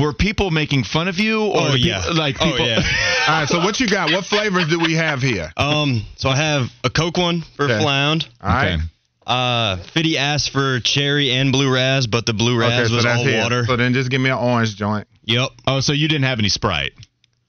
were 0.00 0.12
people 0.12 0.50
making 0.50 0.84
fun 0.84 1.08
of 1.08 1.18
you, 1.18 1.42
or 1.44 1.60
Oh, 1.68 1.72
peop- 1.72 1.84
yeah. 1.86 2.04
like 2.12 2.36
Oh, 2.40 2.50
people? 2.50 2.66
yeah. 2.66 2.82
All 3.28 3.34
right, 3.40 3.48
so 3.48 3.58
what 3.60 3.80
you 3.80 3.86
got? 3.88 4.10
What 4.12 4.24
flavors 4.24 4.68
do 4.68 4.78
we 4.78 4.94
have 4.94 5.22
here? 5.22 5.52
Um, 5.56 6.02
so 6.16 6.28
I 6.28 6.36
have 6.36 6.70
a 6.84 6.90
Coke 6.90 7.16
one 7.16 7.42
for 7.56 7.64
Okay. 7.64 7.80
Flound. 7.80 8.28
All 8.42 8.50
right. 8.50 8.74
Okay. 8.74 8.82
Uh, 9.26 9.76
Fitty 9.94 10.18
asked 10.18 10.50
for 10.50 10.80
cherry 10.80 11.30
and 11.32 11.50
blue 11.50 11.72
raz, 11.72 12.06
but 12.06 12.26
the 12.26 12.34
blue 12.34 12.58
raz 12.58 12.72
Okay, 12.80 12.88
so 12.88 12.94
was 12.96 13.04
that's 13.04 13.20
all 13.20 13.26
it. 13.26 13.38
water. 13.42 13.64
So 13.64 13.76
then 13.76 13.94
just 13.94 14.10
give 14.10 14.20
me 14.20 14.28
an 14.28 14.36
orange 14.36 14.76
joint. 14.76 15.08
Yep, 15.24 15.48
Oh, 15.66 15.80
so 15.80 15.94
you 15.94 16.08
didn't 16.08 16.24
have 16.24 16.38
any 16.38 16.50
Sprite? 16.50 16.92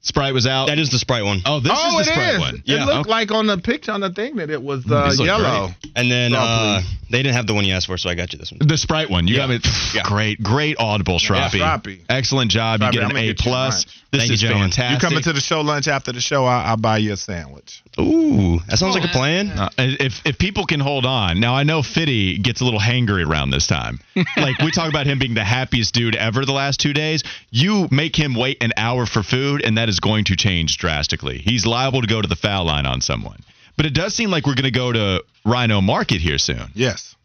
Sprite 0.05 0.35
was 0.35 0.45
out. 0.45 0.67
that 0.67 0.77
is 0.77 0.91
the 0.91 0.99
Sprite 0.99 1.25
one. 1.25 1.41
oh, 1.45 1.59
this 1.59 1.71
oh, 1.75 1.99
is 1.99 2.05
the 2.05 2.11
it 2.11 2.15
Sprite 2.15 2.33
is. 2.35 2.39
one. 2.39 2.63
It 2.65 2.85
looked 2.85 2.99
okay. 3.01 3.09
like 3.09 3.31
on 3.31 3.47
the 3.47 3.57
picture 3.57 3.91
on 3.91 4.01
the 4.01 4.11
thing 4.13 4.35
that 4.35 4.51
it 4.51 4.61
was 4.61 4.85
uh, 4.89 5.05
These 5.09 5.17
look 5.19 5.25
yellow. 5.25 5.69
And 5.95 6.11
then 6.11 6.35
Oh, 6.35 6.37
uh, 6.37 6.81
they 7.09 7.23
didn't 7.23 7.35
have 7.35 7.47
the 7.47 7.53
one 7.55 7.65
you 7.65 7.73
asked 7.73 7.87
for, 7.87 7.97
so 7.97 8.09
I 8.09 8.15
got 8.15 8.31
you 8.31 8.37
this 8.37 8.51
one. 8.51 8.59
The 8.67 8.77
Sprite 8.77 9.09
one. 9.09 9.27
You 9.27 9.35
Yeah. 9.35 9.47
got 9.47 9.49
me. 9.49 9.59
Yeah. 9.95 10.03
Great, 10.03 10.43
great 10.43 10.75
audible, 10.79 11.17
Shroppy. 11.17 11.59
Shroppy. 11.59 12.01
Excellent 12.07 12.51
job. 12.51 12.81
Shroppy, 12.81 12.93
you 12.93 12.99
get 13.01 13.11
an 13.11 13.17
A 13.17 13.27
get 13.27 13.37
plus. 13.39 13.85
This 14.11 14.21
Thank 14.21 14.33
is 14.33 14.43
you, 14.43 14.49
fantastic. 14.49 15.01
You 15.03 15.09
coming 15.09 15.23
to 15.23 15.33
the 15.33 15.41
show 15.41 15.61
lunch 15.61 15.87
after 15.87 16.11
the 16.13 16.21
show? 16.21 16.45
I'll, 16.45 16.65
I'll 16.67 16.77
buy 16.77 16.99
you 16.99 17.13
a 17.13 17.17
sandwich. 17.17 17.83
Ooh, 17.99 18.59
that 18.67 18.77
sounds 18.77 18.95
like 18.95 19.03
a 19.03 19.09
plan. 19.11 19.49
Uh, 19.49 19.69
if 19.77 20.21
if 20.25 20.37
people 20.37 20.65
can 20.65 20.79
hold 20.79 21.05
on, 21.05 21.39
now 21.39 21.55
I 21.55 21.63
know 21.63 21.81
Fitty 21.81 22.37
gets 22.39 22.61
a 22.61 22.63
little 22.65 22.79
hangry 22.79 23.25
around 23.27 23.49
this 23.49 23.67
time. 23.67 23.99
like 24.37 24.57
we 24.59 24.71
talk 24.71 24.89
about 24.89 25.05
him 25.05 25.19
being 25.19 25.33
the 25.33 25.43
happiest 25.43 25.93
dude 25.93 26.15
ever 26.15 26.45
the 26.45 26.51
last 26.53 26.79
two 26.79 26.93
days. 26.93 27.23
You 27.51 27.87
make 27.91 28.15
him 28.15 28.35
wait 28.35 28.61
an 28.61 28.71
hour 28.77 29.05
for 29.05 29.23
food, 29.23 29.61
and 29.63 29.77
that 29.77 29.89
is 29.89 29.94
going 29.99 30.25
to 30.25 30.35
change 30.35 30.77
drastically. 30.77 31.37
He's 31.39 31.65
liable 31.65 32.01
to 32.01 32.07
go 32.07 32.21
to 32.21 32.27
the 32.27 32.35
foul 32.35 32.65
line 32.65 32.85
on 32.85 33.01
someone. 33.01 33.39
But 33.77 33.85
it 33.85 33.93
does 33.93 34.15
seem 34.15 34.29
like 34.31 34.45
we're 34.47 34.55
going 34.55 34.63
to 34.63 34.71
go 34.71 34.91
to 34.91 35.23
Rhino 35.43 35.81
Market 35.81 36.21
here 36.21 36.37
soon. 36.37 36.71
Yes. 36.73 37.15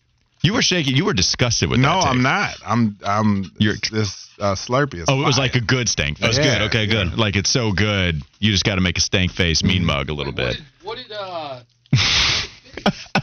You 0.42 0.54
were 0.54 0.62
shaking. 0.62 0.96
You 0.96 1.04
were 1.04 1.12
disgusted 1.12 1.68
with 1.68 1.80
No, 1.80 1.88
that. 1.88 2.00
tape. 2.00 2.10
I'm 2.10 2.22
not. 2.22 2.54
I'm. 2.66 2.98
I'm. 3.04 3.52
You're- 3.58 3.76
this 3.92 4.28
uh, 4.40 4.54
Slurpee 4.54 4.94
is. 4.94 5.04
Oh, 5.06 5.20
it 5.20 5.26
was 5.26 5.36
like 5.38 5.54
a 5.54 5.60
good 5.60 5.86
stank. 5.88 6.18
That 6.18 6.28
was. 6.28 6.38
Yeah, 6.38 6.58
good. 6.60 6.62
Okay, 6.68 6.86
good. 6.86 7.18
Like 7.18 7.36
it's 7.36 7.50
so 7.50 7.72
good, 7.72 8.22
you 8.38 8.50
just 8.50 8.64
got 8.64 8.76
to 8.76 8.80
make 8.80 8.96
a 8.96 9.02
stank 9.02 9.32
face, 9.32 9.62
mean 9.62 9.84
mug 9.84 10.08
a 10.08 10.14
little 10.14 10.32
What 10.32 10.36
bit. 10.36 10.56
did, 10.56 10.64
what 10.82 10.96
did 10.96 11.12
uh 11.12 11.60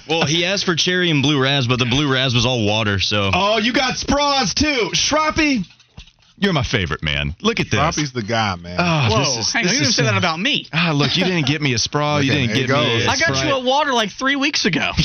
Well, 0.07 0.25
he 0.25 0.45
asked 0.45 0.65
for 0.65 0.75
cherry 0.75 1.10
and 1.10 1.22
blue 1.24 1.41
raz, 1.41 1.67
but 1.67 1.79
the 1.79 1.86
blue 1.86 2.12
raz 2.12 2.33
was 2.33 2.45
all 2.45 2.65
water. 2.65 3.00
So 3.00 3.31
Oh, 3.33 3.57
you 3.57 3.74
got 3.74 3.95
Spraz 3.95 4.53
too, 4.53 4.91
Shroppy. 4.93 5.65
You're 6.39 6.53
my 6.53 6.62
favorite 6.62 7.01
man. 7.01 7.36
Look 7.41 7.60
at 7.60 7.72
this. 7.72 7.79
Shroppy's 7.79 8.12
the 8.12 8.22
guy, 8.22 8.56
man. 8.58 8.77
Oh, 8.79 9.10
Whoa, 9.10 9.20
this 9.20 9.38
is, 9.48 9.51
hang 9.53 9.65
on, 9.65 9.74
you 9.74 9.79
didn't 9.79 9.94
say 9.94 10.03
that 10.03 10.15
about 10.17 10.39
me. 10.39 10.67
Ah, 10.72 10.91
look, 10.94 11.17
you 11.17 11.24
didn't 11.25 11.48
get 11.48 11.63
me 11.63 11.74
a 11.74 11.79
sprawl. 11.79 12.22
You 12.22 12.32
didn't 12.32 12.53
get 12.56 12.67
There 12.67 12.77
me. 12.77 12.84
it 12.84 12.96
A 12.96 13.00
goes. 13.00 13.08
I 13.08 13.17
got 13.17 13.36
Sprite. 13.36 13.48
you 13.48 13.53
a 13.56 13.63
water 13.63 13.91
like 13.94 14.12
three 14.12 14.36
weeks 14.36 14.65
ago. 14.65 14.91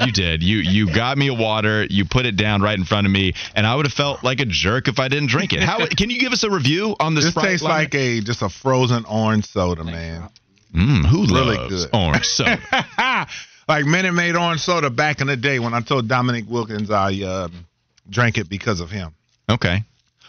You 0.00 0.12
did. 0.12 0.42
You 0.42 0.58
you 0.58 0.92
got 0.92 1.16
me 1.16 1.28
a 1.28 1.34
water. 1.34 1.84
You 1.88 2.04
put 2.04 2.26
it 2.26 2.36
down 2.36 2.60
right 2.62 2.76
in 2.76 2.84
front 2.84 3.06
of 3.06 3.12
me, 3.12 3.32
and 3.54 3.66
I 3.66 3.74
would 3.74 3.86
have 3.86 3.92
felt 3.92 4.22
like 4.24 4.40
a 4.40 4.44
jerk 4.44 4.88
if 4.88 4.98
I 4.98 5.08
didn't 5.08 5.28
drink 5.28 5.52
it. 5.52 5.60
How 5.62 5.86
can 5.86 6.10
you 6.10 6.18
give 6.18 6.32
us 6.32 6.42
a 6.42 6.50
review 6.50 6.96
on 7.00 7.14
the 7.14 7.20
this 7.20 7.30
Sprite 7.30 7.46
tastes 7.46 7.62
line? 7.64 7.78
like 7.84 7.94
a 7.94 8.20
just 8.20 8.42
a 8.42 8.48
frozen 8.48 9.04
orange 9.06 9.46
soda, 9.46 9.84
man. 9.84 10.28
Mm, 10.74 11.06
who 11.06 11.26
really 11.26 11.56
loves 11.56 11.86
good. 11.86 11.94
orange 11.94 12.26
soda? 12.26 12.58
like 13.68 13.86
Minute 13.86 14.12
Maid 14.12 14.34
orange 14.36 14.60
soda 14.60 14.90
back 14.90 15.20
in 15.20 15.28
the 15.28 15.36
day 15.36 15.58
when 15.60 15.72
I 15.72 15.80
told 15.80 16.08
Dominique 16.08 16.48
Wilkins 16.48 16.90
I 16.90 17.12
um, 17.22 17.66
drank 18.10 18.36
it 18.36 18.48
because 18.48 18.80
of 18.80 18.90
him. 18.90 19.14
Okay. 19.48 19.82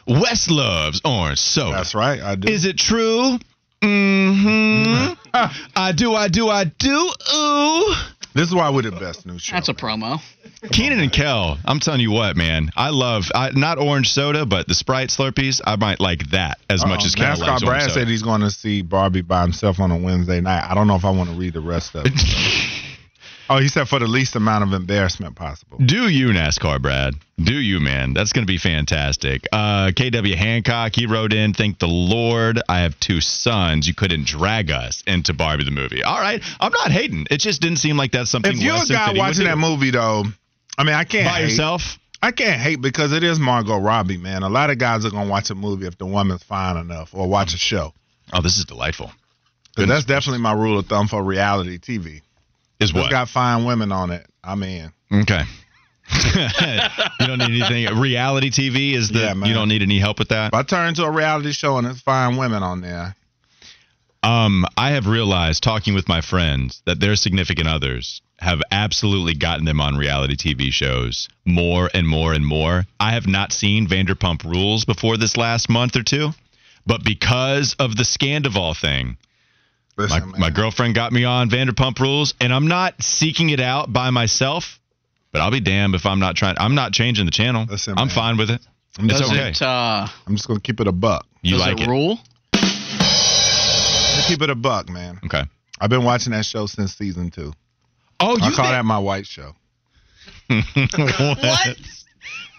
Wes 0.07 0.49
loves 0.49 1.01
orange 1.03 1.39
soda. 1.39 1.77
That's 1.77 1.95
right, 1.95 2.21
I 2.21 2.35
do. 2.35 2.47
Is 2.47 2.65
it 2.65 2.77
true? 2.77 3.39
Mm-hmm. 3.81 5.13
I 5.75 5.91
do. 5.91 6.13
I 6.13 6.27
do. 6.27 6.47
I 6.49 6.65
do. 6.65 6.89
Ooh. 7.35 7.93
this 8.33 8.47
is 8.47 8.53
why 8.55 8.69
we're 8.69 8.83
the 8.83 8.91
best 8.91 9.25
new 9.25 9.37
show. 9.39 9.55
That's 9.55 9.69
a 9.69 9.73
man. 9.73 9.77
promo. 9.79 10.21
Kenan 10.71 10.99
and 10.99 11.11
Kel, 11.11 11.57
I'm 11.65 11.79
telling 11.79 12.01
you 12.01 12.11
what, 12.11 12.35
man. 12.35 12.69
I 12.75 12.89
love 12.89 13.25
I, 13.35 13.51
not 13.51 13.77
orange 13.77 14.11
soda, 14.11 14.45
but 14.45 14.67
the 14.67 14.73
Sprite 14.73 15.09
Slurpees. 15.09 15.61
I 15.65 15.75
might 15.75 15.99
like 15.99 16.29
that 16.31 16.57
as 16.69 16.85
much 16.85 17.01
Uh-oh. 17.01 17.05
as 17.05 17.15
Kel 17.15 17.35
NASCAR 17.35 17.39
likes 17.39 17.63
Brad 17.63 17.81
orange 17.81 17.93
said 17.93 18.07
he's 18.07 18.23
going 18.23 18.41
to 18.41 18.51
see 18.51 18.81
Barbie 18.81 19.21
by 19.21 19.41
himself 19.41 19.79
on 19.79 19.91
a 19.91 19.97
Wednesday 19.97 20.41
night. 20.41 20.67
I 20.69 20.73
don't 20.73 20.87
know 20.87 20.95
if 20.95 21.05
I 21.05 21.11
want 21.11 21.29
to 21.29 21.35
read 21.35 21.53
the 21.53 21.61
rest 21.61 21.95
of 21.95 22.05
it. 22.05 22.13
oh, 23.49 23.57
he 23.59 23.67
said 23.67 23.87
for 23.87 23.99
the 23.99 24.07
least 24.07 24.35
amount 24.35 24.63
of 24.63 24.73
embarrassment 24.73 25.35
possible. 25.35 25.77
Do 25.77 26.07
you 26.09 26.27
NASCAR, 26.27 26.81
Brad? 26.81 27.15
Do 27.37 27.53
you, 27.53 27.79
man? 27.79 28.13
That's 28.13 28.31
going 28.31 28.43
to 28.45 28.51
be 28.51 28.57
fantastic. 28.57 29.45
Uh, 29.51 29.87
KW 29.87 30.35
Hancock, 30.35 30.95
he 30.95 31.05
wrote 31.05 31.33
in, 31.33 31.53
Thank 31.53 31.79
the 31.79 31.87
Lord, 31.87 32.61
I 32.69 32.81
have 32.81 32.97
two 32.99 33.19
sons. 33.21 33.87
You 33.87 33.93
couldn't 33.93 34.25
drag 34.25 34.71
us 34.71 35.03
into 35.05 35.33
Barbie 35.33 35.65
the 35.65 35.71
movie. 35.71 36.03
All 36.03 36.19
right, 36.19 36.41
I'm 36.59 36.71
not 36.71 36.91
hating. 36.91 37.27
It 37.29 37.39
just 37.39 37.61
didn't 37.61 37.77
seem 37.79 37.97
like 37.97 38.11
that's 38.11 38.29
something. 38.29 38.53
If 38.53 38.61
you're 38.61 38.75
a 38.75 38.85
guy 38.87 39.13
watching 39.15 39.45
that 39.45 39.57
movie, 39.57 39.91
though, 39.91 40.23
I 40.77 40.83
mean, 40.83 40.95
I 40.95 41.03
can't 41.03 41.27
by 41.27 41.39
hate. 41.39 41.49
yourself, 41.49 41.99
I 42.21 42.31
can't 42.31 42.59
hate 42.59 42.81
because 42.81 43.11
it 43.13 43.23
is 43.23 43.37
Margot 43.39 43.77
Robbie, 43.77 44.17
man. 44.17 44.43
A 44.43 44.49
lot 44.49 44.69
of 44.69 44.77
guys 44.77 45.05
are 45.05 45.11
gonna 45.11 45.29
watch 45.29 45.49
a 45.49 45.55
movie 45.55 45.87
if 45.87 45.97
the 45.97 46.05
woman's 46.05 46.43
fine 46.43 46.77
enough, 46.77 47.13
or 47.13 47.27
watch 47.27 47.53
a 47.53 47.57
show. 47.57 47.93
oh, 48.33 48.41
this 48.41 48.57
is 48.57 48.65
delightful. 48.65 49.11
that's 49.75 50.05
definitely 50.05 50.39
my 50.39 50.53
rule 50.53 50.79
of 50.79 50.85
thumb 50.87 51.07
for 51.07 51.21
reality 51.21 51.77
TV. 51.77 52.21
Is 52.79 52.89
It's 52.89 52.93
what? 52.93 53.11
got 53.11 53.29
fine 53.29 53.65
women 53.65 53.91
on 53.91 54.11
it. 54.11 54.25
I'm 54.43 54.61
in. 54.63 54.91
Okay. 55.11 55.41
you 57.19 57.27
don't 57.27 57.39
need 57.39 57.63
anything. 57.63 57.97
Reality 57.99 58.51
TV 58.51 58.93
is 58.93 59.09
the. 59.09 59.19
Yeah, 59.19 59.33
you 59.45 59.53
don't 59.53 59.69
need 59.69 59.81
any 59.81 59.99
help 59.99 60.19
with 60.19 60.29
that. 60.29 60.47
If 60.47 60.53
I 60.53 60.63
turn 60.63 60.93
to 60.95 61.03
a 61.03 61.11
reality 61.11 61.51
show 61.51 61.77
and 61.77 61.87
it's 61.87 62.01
fine 62.01 62.37
women 62.37 62.61
on 62.63 62.81
there, 62.81 63.15
Um, 64.21 64.65
I 64.77 64.91
have 64.91 65.07
realized 65.07 65.63
talking 65.63 65.93
with 65.95 66.07
my 66.07 66.21
friends 66.21 66.81
that 66.85 66.99
their 66.99 67.15
significant 67.15 67.67
others 67.67 68.21
have 68.39 68.61
absolutely 68.71 69.33
gotten 69.33 69.65
them 69.65 69.79
on 69.79 69.95
reality 69.97 70.35
TV 70.35 70.71
shows 70.71 71.27
more 71.45 71.89
and 71.93 72.07
more 72.07 72.33
and 72.33 72.45
more. 72.45 72.85
I 72.99 73.13
have 73.13 73.27
not 73.27 73.51
seen 73.51 73.87
Vanderpump 73.87 74.43
Rules 74.43 74.85
before 74.85 75.17
this 75.17 75.37
last 75.37 75.69
month 75.69 75.95
or 75.95 76.03
two, 76.03 76.31
but 76.85 77.03
because 77.03 77.75
of 77.79 77.95
the 77.95 78.03
Scandoval 78.03 78.79
thing, 78.79 79.17
listen, 79.97 80.31
man. 80.31 80.39
my 80.39 80.49
girlfriend 80.49 80.95
got 80.95 81.11
me 81.11 81.23
on 81.23 81.49
Vanderpump 81.49 81.99
Rules, 81.99 82.33
and 82.41 82.53
I'm 82.53 82.67
not 82.67 83.01
seeking 83.01 83.49
it 83.49 83.59
out 83.59 83.91
by 83.91 84.09
myself. 84.09 84.79
But 85.31 85.41
I'll 85.41 85.51
be 85.51 85.59
damned 85.59 85.95
if 85.95 86.05
I'm 86.05 86.19
not 86.19 86.35
trying. 86.37 86.55
I'm 86.59 86.75
not 86.75 86.93
changing 86.93 87.25
the 87.25 87.31
channel. 87.31 87.65
Listen, 87.69 87.95
I'm 87.97 88.07
man. 88.07 88.15
fine 88.15 88.37
with 88.37 88.49
it. 88.49 88.61
I'm 88.97 89.09
It's 89.09 89.19
Does 89.19 89.29
okay. 89.31 89.49
it 89.49 89.61
uh, 89.61 90.07
I'm 90.25 90.35
just 90.35 90.47
gonna 90.47 90.61
keep 90.61 90.79
it 90.79 90.87
a 90.87 90.93
buck. 90.93 91.25
You 91.41 91.57
like 91.57 91.81
it, 91.81 91.83
it? 91.83 91.87
rule? 91.89 92.19
Keep 94.27 94.41
it 94.41 94.49
a 94.49 94.55
buck, 94.55 94.89
man. 94.89 95.19
Okay. 95.25 95.43
I've 95.79 95.89
been 95.89 96.03
watching 96.05 96.31
that 96.31 96.45
show 96.45 96.65
since 96.65 96.95
season 96.95 97.29
two. 97.31 97.53
Oh, 98.19 98.29
I 98.29 98.33
you 98.33 98.39
call 98.39 98.65
think- 98.65 98.67
that 98.69 98.85
my 98.85 98.97
white 98.97 99.27
show 99.27 99.53
what? 100.47 101.77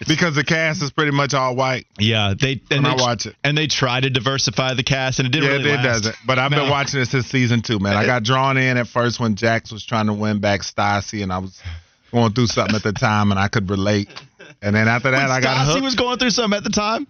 because 0.08 0.34
the 0.34 0.44
cast 0.44 0.82
is 0.82 0.90
pretty 0.90 1.10
much 1.12 1.32
all 1.34 1.56
white. 1.56 1.86
Yeah, 1.98 2.34
they 2.38 2.60
and 2.70 2.84
they, 2.84 2.90
I 2.90 2.94
watch 2.94 3.26
it. 3.26 3.34
and 3.44 3.56
they 3.56 3.66
try 3.66 4.00
to 4.00 4.10
diversify 4.10 4.74
the 4.74 4.82
cast, 4.82 5.18
and 5.18 5.26
it 5.26 5.30
didn't 5.32 5.48
yeah, 5.50 5.56
really 5.56 5.70
it 5.70 5.76
last. 5.76 5.84
doesn't. 6.02 6.16
But 6.26 6.38
I've 6.38 6.50
No. 6.50 6.62
been 6.62 6.70
watching 6.70 7.00
it 7.00 7.06
since 7.06 7.26
season 7.26 7.62
two, 7.62 7.78
man. 7.78 7.96
I 7.96 8.02
uh, 8.04 8.06
got 8.06 8.22
drawn 8.22 8.56
in 8.56 8.76
at 8.76 8.88
first 8.88 9.18
when 9.20 9.36
Jax 9.36 9.72
was 9.72 9.84
trying 9.84 10.06
to 10.06 10.12
win 10.12 10.38
back 10.40 10.60
Stassi, 10.62 11.22
and 11.22 11.32
I 11.32 11.38
was 11.38 11.60
going 12.12 12.32
through 12.32 12.46
something 12.48 12.76
at 12.76 12.82
the 12.82 12.92
time, 12.92 13.30
and 13.30 13.40
I 13.40 13.48
could 13.48 13.70
relate. 13.70 14.08
And 14.62 14.74
then 14.74 14.88
after 14.88 15.10
that, 15.10 15.22
When 15.28 15.30
I 15.30 15.40
got 15.40 15.56
Stassi 15.66 15.72
hooked. 15.72 15.84
was 15.84 15.94
going 15.96 16.18
through 16.18 16.30
something 16.30 16.56
at 16.56 16.64
the 16.64 16.70
time. 16.70 17.06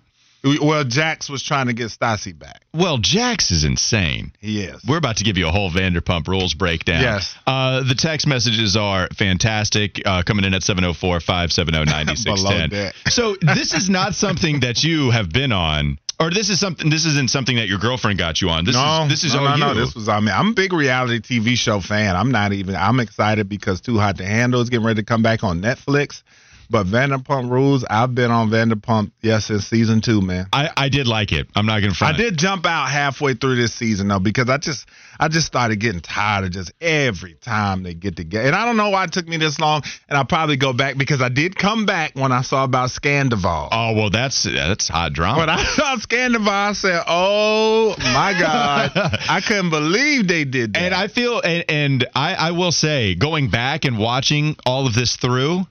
Well, 0.61 0.85
Jax 0.85 1.29
was 1.29 1.43
trying 1.43 1.67
to 1.67 1.73
get 1.73 1.89
Stassi 1.89 2.37
back. 2.39 2.63
Well, 2.73 2.99
Jax 2.99 3.51
is 3.51 3.65
insane. 3.65 4.33
He 4.39 4.63
is. 4.63 4.83
We're 4.87 4.99
about 4.99 5.17
to 5.17 5.25
give 5.25 5.37
you 5.37 5.49
a 5.49 5.51
whole 5.51 5.71
Vanderpump 5.71 6.29
Rules 6.29 6.55
breakdown. 6.55 7.03
Yes. 7.03 7.35
Uh, 7.47 7.83
the 7.83 7.95
text 7.95 8.27
messages 8.27 8.77
are 8.77 9.09
fantastic. 9.17 10.01
Uh, 10.05 10.23
coming 10.23 10.45
in 10.45 10.55
at 10.55 10.63
704 10.63 11.21
570 11.21 11.91
9610. 11.91 12.93
So, 13.11 13.37
this 13.41 13.73
is 13.73 13.89
not 13.89 14.15
something 14.15 14.61
that 14.61 14.85
you 14.85 15.11
have 15.11 15.31
been 15.31 15.53
on, 15.53 15.99
or 16.19 16.31
this 16.31 16.49
is 16.49 16.59
something. 16.59 16.89
This 16.89 17.05
isn't 17.05 17.31
something 17.31 17.57
that 17.57 17.69
your 17.69 17.79
girlfriend 17.79 18.19
got 18.19 18.41
you 18.41 18.49
on. 18.49 18.65
This 18.65 18.75
no, 18.75 19.05
is 19.05 19.11
this 19.11 19.25
is 19.25 19.35
no, 19.35 19.45
no, 19.45 19.57
no. 19.57 19.75
This 19.75 19.95
was 19.95 20.09
I 20.09 20.21
mean, 20.21 20.35
I'm 20.35 20.49
a 20.49 20.55
big 20.55 20.73
reality 20.73 21.21
TV 21.21 21.57
show 21.57 21.81
fan. 21.81 22.17
I'm 22.17 22.31
not 22.31 22.53
even. 22.53 22.75
I'm 22.75 23.01
excited 23.01 23.49
because 23.49 23.81
Too 23.81 23.99
Hot 23.99 24.17
to 24.19 24.25
Handle 24.25 24.61
is 24.63 24.71
getting 24.71 24.87
ready 24.87 25.03
to 25.03 25.05
come 25.05 25.23
back 25.23 25.45
on 25.45 25.61
Netflix. 25.61 26.23
But 26.69 26.87
Vanderpump 26.87 27.51
Rules, 27.51 27.85
I've 27.89 28.15
been 28.15 28.31
on 28.31 28.51
Vanderpump 28.51 29.13
yes 29.23 29.47
since 29.47 29.67
season 29.67 30.01
two, 30.01 30.21
man. 30.21 30.47
I, 30.53 30.71
I 30.77 30.89
did 30.89 31.07
like 31.07 31.33
it. 31.33 31.49
I'm 31.55 31.67
not 31.67 31.81
going 31.81 31.93
to 31.93 32.05
I 32.05 32.13
did 32.13 32.37
jump 32.37 32.67
out 32.67 32.89
halfway 32.89 33.35
through 33.35 33.57
this 33.57 33.75
season 33.75 34.09
though 34.09 34.19
because 34.19 34.49
I 34.49 34.59
just 34.59 34.89
I 35.19 35.29
just 35.29 35.47
started 35.47 35.77
getting 35.77 36.01
tired 36.01 36.45
of 36.45 36.51
just 36.51 36.73
every 36.81 37.35
time 37.35 37.83
they 37.83 37.95
get 37.95 38.17
together. 38.17 38.47
And 38.47 38.57
I 38.57 38.65
don't 38.65 38.77
know 38.77 38.91
why 38.91 39.05
it 39.05 39.13
took 39.13 39.27
me 39.27 39.37
this 39.37 39.59
long. 39.59 39.83
And 40.09 40.19
I'll 40.19 40.25
probably 40.25 40.57
go 40.57 40.73
back 40.73 40.97
because 40.99 41.23
I 41.23 41.29
did 41.29 41.57
come 41.57 41.87
back 41.87 42.13
when 42.15 42.33
I 42.33 42.43
saw 42.43 42.65
about 42.65 42.91
Scandoval. 42.91 43.69
Oh 43.73 43.95
well, 43.95 44.11
that's 44.11 44.43
that's 44.43 44.89
hot 44.89 45.13
drama. 45.13 45.41
When 45.41 45.49
I 45.49 45.65
saw 45.65 45.97
Scandoval, 45.97 46.49
I 46.49 46.73
said, 46.73 47.03
"Oh 47.07 47.95
my 47.99 48.35
God!" 48.39 48.91
I 49.29 49.41
couldn't 49.41 49.71
believe 49.71 50.29
they 50.29 50.45
did 50.45 50.75
that. 50.75 50.83
And 50.83 50.95
I 50.95 51.09
feel, 51.09 51.41
and, 51.41 51.65
and 51.69 52.07
I, 52.15 52.35
I 52.35 52.51
will 52.53 52.73
say, 52.73 53.15
going 53.15 53.51
back 53.51 53.85
and 53.85 53.99
watching 53.99 54.57
all 54.67 54.87
of 54.87 54.95
this 54.95 55.17
through, 55.17 55.67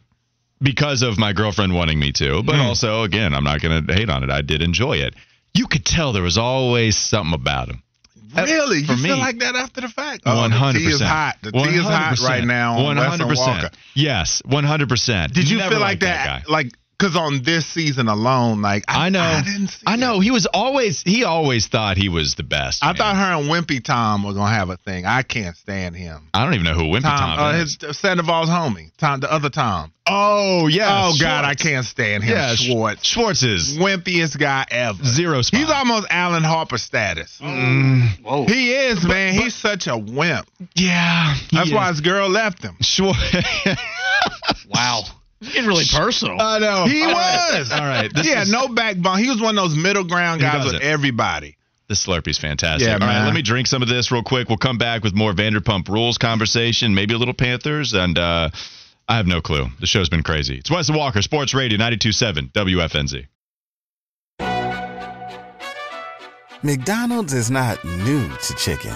because 0.62 1.02
of 1.02 1.18
my 1.18 1.34
girlfriend 1.34 1.74
wanting 1.74 2.00
me 2.00 2.12
to, 2.14 2.42
but 2.44 2.56
Mm. 2.56 2.66
also, 2.66 3.04
again, 3.04 3.34
I'm 3.34 3.44
not 3.44 3.62
going 3.62 3.86
to 3.86 3.94
hate 3.94 4.10
on 4.10 4.24
it. 4.24 4.30
I 4.30 4.42
did 4.42 4.62
enjoy 4.62 4.98
it. 4.98 5.14
You 5.54 5.68
could 5.68 5.86
tell 5.86 6.14
there 6.14 6.24
was 6.24 6.38
always 6.38 6.98
something 6.98 7.34
about 7.34 7.70
him. 7.70 7.82
really, 8.36 8.80
you 8.80 8.86
for 8.88 8.98
feel 8.98 9.18
like 9.18 9.40
that 9.40 9.56
after 9.56 9.80
the 9.82 9.88
fact? 9.88 10.26
One 10.26 10.36
Oh, 10.38 10.50
the 10.50 10.56
hundred 10.56 10.80
tea 10.80 10.86
is 10.88 10.92
percent. 10.94 11.10
hot. 11.10 11.36
The 11.42 11.52
tea 11.54 11.60
is 11.76 11.84
hot 11.86 12.20
right 12.20 12.44
now. 12.44 12.84
One 12.84 12.98
hundred 12.98 13.28
percent. 13.30 13.64
Walker. 13.64 13.70
Yes, 13.94 14.42
one 14.46 14.66
hundred 14.66 14.90
percent. 14.90 15.34
Did 15.34 15.50
you 15.50 15.60
feel 15.60 15.80
like 15.80 16.02
that? 16.02 16.50
like, 16.50 16.74
because 16.98 17.16
on 17.16 17.44
this 17.44 17.66
season 17.66 18.08
alone, 18.08 18.62
like 18.62 18.84
I, 18.88 19.08
I 19.08 19.10
know. 19.10 19.20
I 19.22 19.42
didn't 19.44 19.68
see 19.70 19.84
I 19.86 19.96
it. 19.96 19.98
know. 19.98 20.20
He 20.20 20.32
was 20.32 20.46
always. 20.54 21.02
He 21.02 21.24
always 21.24 21.68
thought 21.68 21.98
he 21.98 22.10
was 22.10 22.36
the 22.36 22.44
best. 22.44 22.84
I 22.84 22.88
man. 22.88 22.96
thought 22.96 23.16
her 23.16 23.34
and 23.40 23.50
Wimpy 23.50 23.84
Tom 23.84 24.24
were 24.24 24.34
gonna 24.34 24.54
have 24.54 24.70
a 24.70 24.78
thing. 24.78 25.06
I 25.06 25.24
can't 25.24 25.56
stand 25.58 25.96
him. 25.96 26.30
I 26.34 26.44
don't 26.44 26.54
even 26.54 26.66
know 26.66 26.74
who 26.74 26.84
Wimpy 26.84 27.02
Tom, 27.04 27.38
Tom, 27.38 27.40
uh, 27.40 27.58
is. 27.60 27.78
his 27.82 27.98
Sandoval's 27.98 28.50
homie, 28.50 28.92
Tom, 28.98 29.20
the 29.20 29.32
other 29.32 29.50
Tom. 29.50 29.92
oh 30.08 30.68
yeah. 30.68 31.08
oh 31.08 31.14
God, 31.20 31.46
I 31.46 31.56
can't 31.56 31.86
stand 31.86 32.24
him. 32.24 32.36
Yeah, 32.36 32.56
Schwartz, 32.56 33.06
Schwartz 33.06 33.44
is 33.44 33.78
wimpiest 33.78 34.38
guy 34.40 34.66
ever. 34.70 35.04
zero 35.04 35.42
spot. 35.42 35.60
He's 35.60 35.70
almost 35.70 36.08
Alan 36.10 36.44
Harper 36.44 36.78
status. 36.78 37.40
Mm, 37.42 38.24
Whoa. 38.24 38.46
He 38.46 38.74
is, 38.74 39.04
man. 39.06 39.34
He's 39.34 39.56
such 39.56 39.88
a 39.88 39.98
wimp. 39.98 40.48
yeah. 40.76 41.36
That's 41.52 41.68
is. 41.70 41.74
why 41.74 41.90
his 41.90 42.02
girl 42.02 42.30
left 42.30 42.62
him. 42.64 42.78
Schwartz. 42.82 43.20
Wow. 44.70 45.04
It's 45.42 45.54
getting 45.54 45.68
really 45.68 45.84
personal. 45.92 46.40
I 46.40 46.60
know. 46.60 46.86
He 46.86 47.04
All 47.04 47.12
right. 47.12 47.52
was. 47.60 47.72
All 47.72 47.80
right. 47.80 48.12
This 48.14 48.26
He 48.26 48.32
had 48.34 48.44
is- 48.44 48.52
no 48.52 48.68
backbone. 48.70 49.20
He 49.20 49.30
was 49.30 49.40
one 49.42 49.58
of 49.58 49.64
those 49.64 49.76
middle 49.76 50.04
ground 50.06 50.42
guys 50.42 50.64
with 50.64 50.74
doesn't. 50.74 50.82
everybody. 50.82 51.58
The 51.88 51.94
Slurpee's 51.94 52.40
fantastic. 52.40 52.88
Yeah, 52.88 52.94
All 52.94 53.00
right, 53.02 53.08
man. 53.08 53.26
let 53.26 53.36
me 53.36 53.44
drink 53.44 53.68
some 53.68 53.84
of 53.84 53.88
this 53.88 54.12
real 54.12 54.24
quick. 54.24 54.50
We'll 54.50 54.58
come 54.58 54.80
back 54.80 55.04
with 55.04 55.14
more 55.14 55.34
Vanderpump 55.34 55.88
Rules 55.88 56.18
conversation, 56.18 56.96
maybe 56.96 57.14
a 57.14 57.18
little 57.20 57.34
Panthers, 57.36 57.94
and 57.94 58.18
uh, 58.18 58.50
I 59.08 59.18
have 59.18 59.28
no 59.28 59.40
clue. 59.40 59.68
The 59.80 59.86
show's 59.86 60.10
been 60.10 60.24
crazy. 60.24 60.56
It's 60.58 60.72
Wes 60.72 60.90
Walker, 60.90 61.22
Sports 61.22 61.54
Radio 61.54 61.78
92.7 61.78 62.52
WFNZ. 62.54 63.28
McDonald's 66.64 67.34
is 67.34 67.52
not 67.52 67.84
new 67.86 68.28
to 68.30 68.56
chicken. 68.56 68.96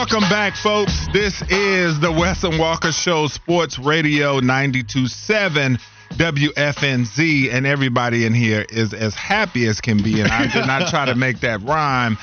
Welcome 0.00 0.30
back, 0.30 0.56
folks. 0.56 1.08
This 1.12 1.42
is 1.50 2.00
the 2.00 2.10
Wesson 2.10 2.56
Walker 2.56 2.90
Show, 2.90 3.26
Sports 3.26 3.78
Radio 3.78 4.40
92.7 4.40 5.78
WFNZ, 6.12 7.52
and 7.52 7.66
everybody 7.66 8.24
in 8.24 8.32
here 8.32 8.64
is 8.70 8.94
as 8.94 9.14
happy 9.14 9.66
as 9.66 9.82
can 9.82 10.02
be. 10.02 10.22
And 10.22 10.32
I 10.32 10.50
did 10.50 10.66
not 10.66 10.88
try 10.88 11.04
to 11.04 11.14
make 11.14 11.40
that 11.40 11.60
rhyme, 11.60 12.16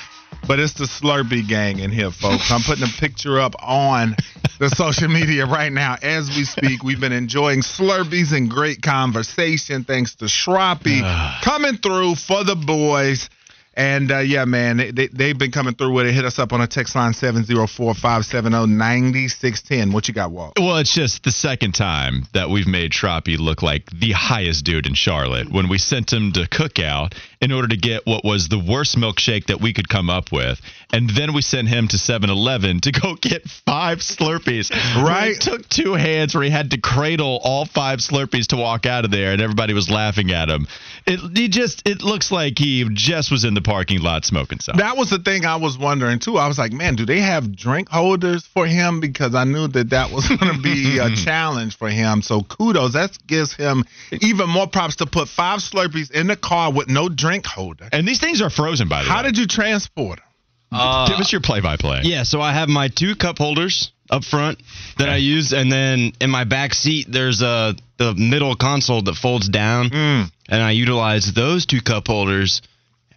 but 0.48 0.58
it's 0.58 0.72
the 0.72 0.86
Slurpee 0.86 1.46
gang 1.46 1.78
in 1.78 1.92
here, 1.92 2.10
folks. 2.10 2.50
I'm 2.50 2.62
putting 2.62 2.82
a 2.82 3.00
picture 3.00 3.38
up 3.38 3.54
on 3.62 4.16
the 4.58 4.70
social 4.70 5.06
media 5.06 5.46
right 5.46 5.72
now 5.72 5.98
as 6.02 6.28
we 6.30 6.42
speak. 6.42 6.82
We've 6.82 7.00
been 7.00 7.12
enjoying 7.12 7.60
Slurpees 7.60 8.36
and 8.36 8.50
great 8.50 8.82
conversation 8.82 9.84
thanks 9.84 10.16
to 10.16 10.24
Shroppy 10.24 11.00
coming 11.44 11.76
through 11.76 12.16
for 12.16 12.42
the 12.42 12.56
boys. 12.56 13.30
And 13.78 14.10
uh, 14.10 14.18
yeah, 14.18 14.44
man, 14.44 14.76
they, 14.78 14.90
they, 14.90 15.06
they've 15.06 15.38
been 15.38 15.52
coming 15.52 15.72
through 15.72 15.92
with 15.92 16.06
it. 16.06 16.12
Hit 16.12 16.24
us 16.24 16.40
up 16.40 16.52
on 16.52 16.60
a 16.60 16.66
text 16.66 16.96
line 16.96 17.12
704 17.12 17.94
570 17.94 18.66
9610. 18.66 19.92
What 19.92 20.08
you 20.08 20.14
got, 20.14 20.32
Walt? 20.32 20.54
Well, 20.58 20.78
it's 20.78 20.92
just 20.92 21.22
the 21.22 21.30
second 21.30 21.76
time 21.76 22.24
that 22.34 22.50
we've 22.50 22.66
made 22.66 22.90
Shroppy 22.90 23.38
look 23.38 23.62
like 23.62 23.88
the 23.90 24.10
highest 24.10 24.64
dude 24.64 24.86
in 24.86 24.94
Charlotte 24.94 25.48
when 25.52 25.68
we 25.68 25.78
sent 25.78 26.12
him 26.12 26.32
to 26.32 26.40
Cookout 26.48 27.14
in 27.40 27.52
order 27.52 27.68
to 27.68 27.76
get 27.76 28.06
what 28.06 28.24
was 28.24 28.48
the 28.48 28.58
worst 28.58 28.96
milkshake 28.96 29.46
that 29.46 29.60
we 29.60 29.72
could 29.72 29.88
come 29.88 30.10
up 30.10 30.32
with. 30.32 30.60
And 30.92 31.08
then 31.10 31.34
we 31.34 31.42
sent 31.42 31.68
him 31.68 31.88
to 31.88 31.98
7 31.98 32.30
Eleven 32.30 32.80
to 32.80 32.92
go 32.92 33.14
get 33.20 33.48
five 33.48 33.98
Slurpees. 33.98 34.70
Right. 35.02 35.36
It 35.36 35.40
took 35.40 35.68
two 35.68 35.94
hands 35.94 36.34
where 36.34 36.42
he 36.42 36.50
had 36.50 36.72
to 36.72 36.80
cradle 36.80 37.40
all 37.42 37.64
five 37.64 38.00
Slurpees 38.00 38.48
to 38.48 38.56
walk 38.56 38.86
out 38.86 39.04
of 39.04 39.10
there, 39.10 39.32
and 39.32 39.40
everybody 39.40 39.74
was 39.74 39.88
laughing 39.88 40.32
at 40.32 40.48
him. 40.48 40.66
It, 41.06 41.20
he 41.36 41.48
just, 41.48 41.86
it 41.86 42.02
looks 42.02 42.32
like 42.32 42.58
he 42.58 42.88
just 42.92 43.30
was 43.30 43.44
in 43.44 43.54
the 43.54 43.62
parking 43.62 44.00
lot 44.00 44.24
smoking 44.24 44.60
something. 44.60 44.84
That 44.84 44.96
was 44.96 45.10
the 45.10 45.18
thing 45.18 45.44
I 45.44 45.56
was 45.56 45.78
wondering 45.78 46.18
too. 46.18 46.38
I 46.38 46.48
was 46.48 46.58
like, 46.58 46.72
man, 46.72 46.96
do 46.96 47.06
they 47.06 47.20
have 47.20 47.54
drink 47.54 47.88
holders 47.88 48.46
for 48.46 48.66
him? 48.66 49.00
Because 49.00 49.34
I 49.34 49.44
knew 49.44 49.68
that 49.68 49.90
that 49.90 50.10
was 50.10 50.28
going 50.28 50.54
to 50.54 50.60
be 50.60 50.98
a 50.98 51.14
challenge 51.24 51.76
for 51.76 51.88
him. 51.88 52.22
So 52.22 52.42
kudos. 52.42 52.94
That 52.94 53.16
gives 53.26 53.54
him 53.54 53.84
even 54.20 54.48
more 54.48 54.66
props 54.66 54.96
to 54.96 55.06
put 55.06 55.28
five 55.28 55.60
Slurpees 55.60 56.10
in 56.10 56.26
the 56.26 56.36
car 56.36 56.72
with 56.72 56.88
no 56.88 57.08
drink 57.08 57.27
drink 57.28 57.46
holder. 57.46 57.88
And 57.92 58.06
these 58.06 58.20
things 58.20 58.40
are 58.42 58.50
frozen, 58.50 58.88
by 58.88 59.02
the 59.02 59.08
way. 59.08 59.14
How 59.14 59.22
way. 59.22 59.28
did 59.30 59.38
you 59.38 59.46
transport 59.46 60.18
them? 60.18 60.24
Uh, 60.70 61.08
Give 61.08 61.18
us 61.18 61.32
your 61.32 61.40
play-by-play. 61.40 62.00
Yeah, 62.04 62.24
so 62.24 62.40
I 62.42 62.52
have 62.52 62.68
my 62.68 62.88
two 62.88 63.14
cup 63.16 63.38
holders 63.38 63.90
up 64.10 64.24
front 64.24 64.58
that 64.98 65.08
I 65.08 65.16
use, 65.16 65.52
and 65.52 65.70
then 65.72 66.12
in 66.20 66.30
my 66.30 66.44
back 66.44 66.74
seat 66.74 67.06
there's 67.10 67.40
a 67.42 67.74
the 67.98 68.14
middle 68.14 68.54
console 68.54 69.02
that 69.02 69.14
folds 69.14 69.48
down, 69.48 69.90
Mm. 69.90 70.30
and 70.48 70.62
I 70.62 70.70
utilize 70.72 71.32
those 71.32 71.66
two 71.66 71.80
cup 71.80 72.06
holders, 72.06 72.62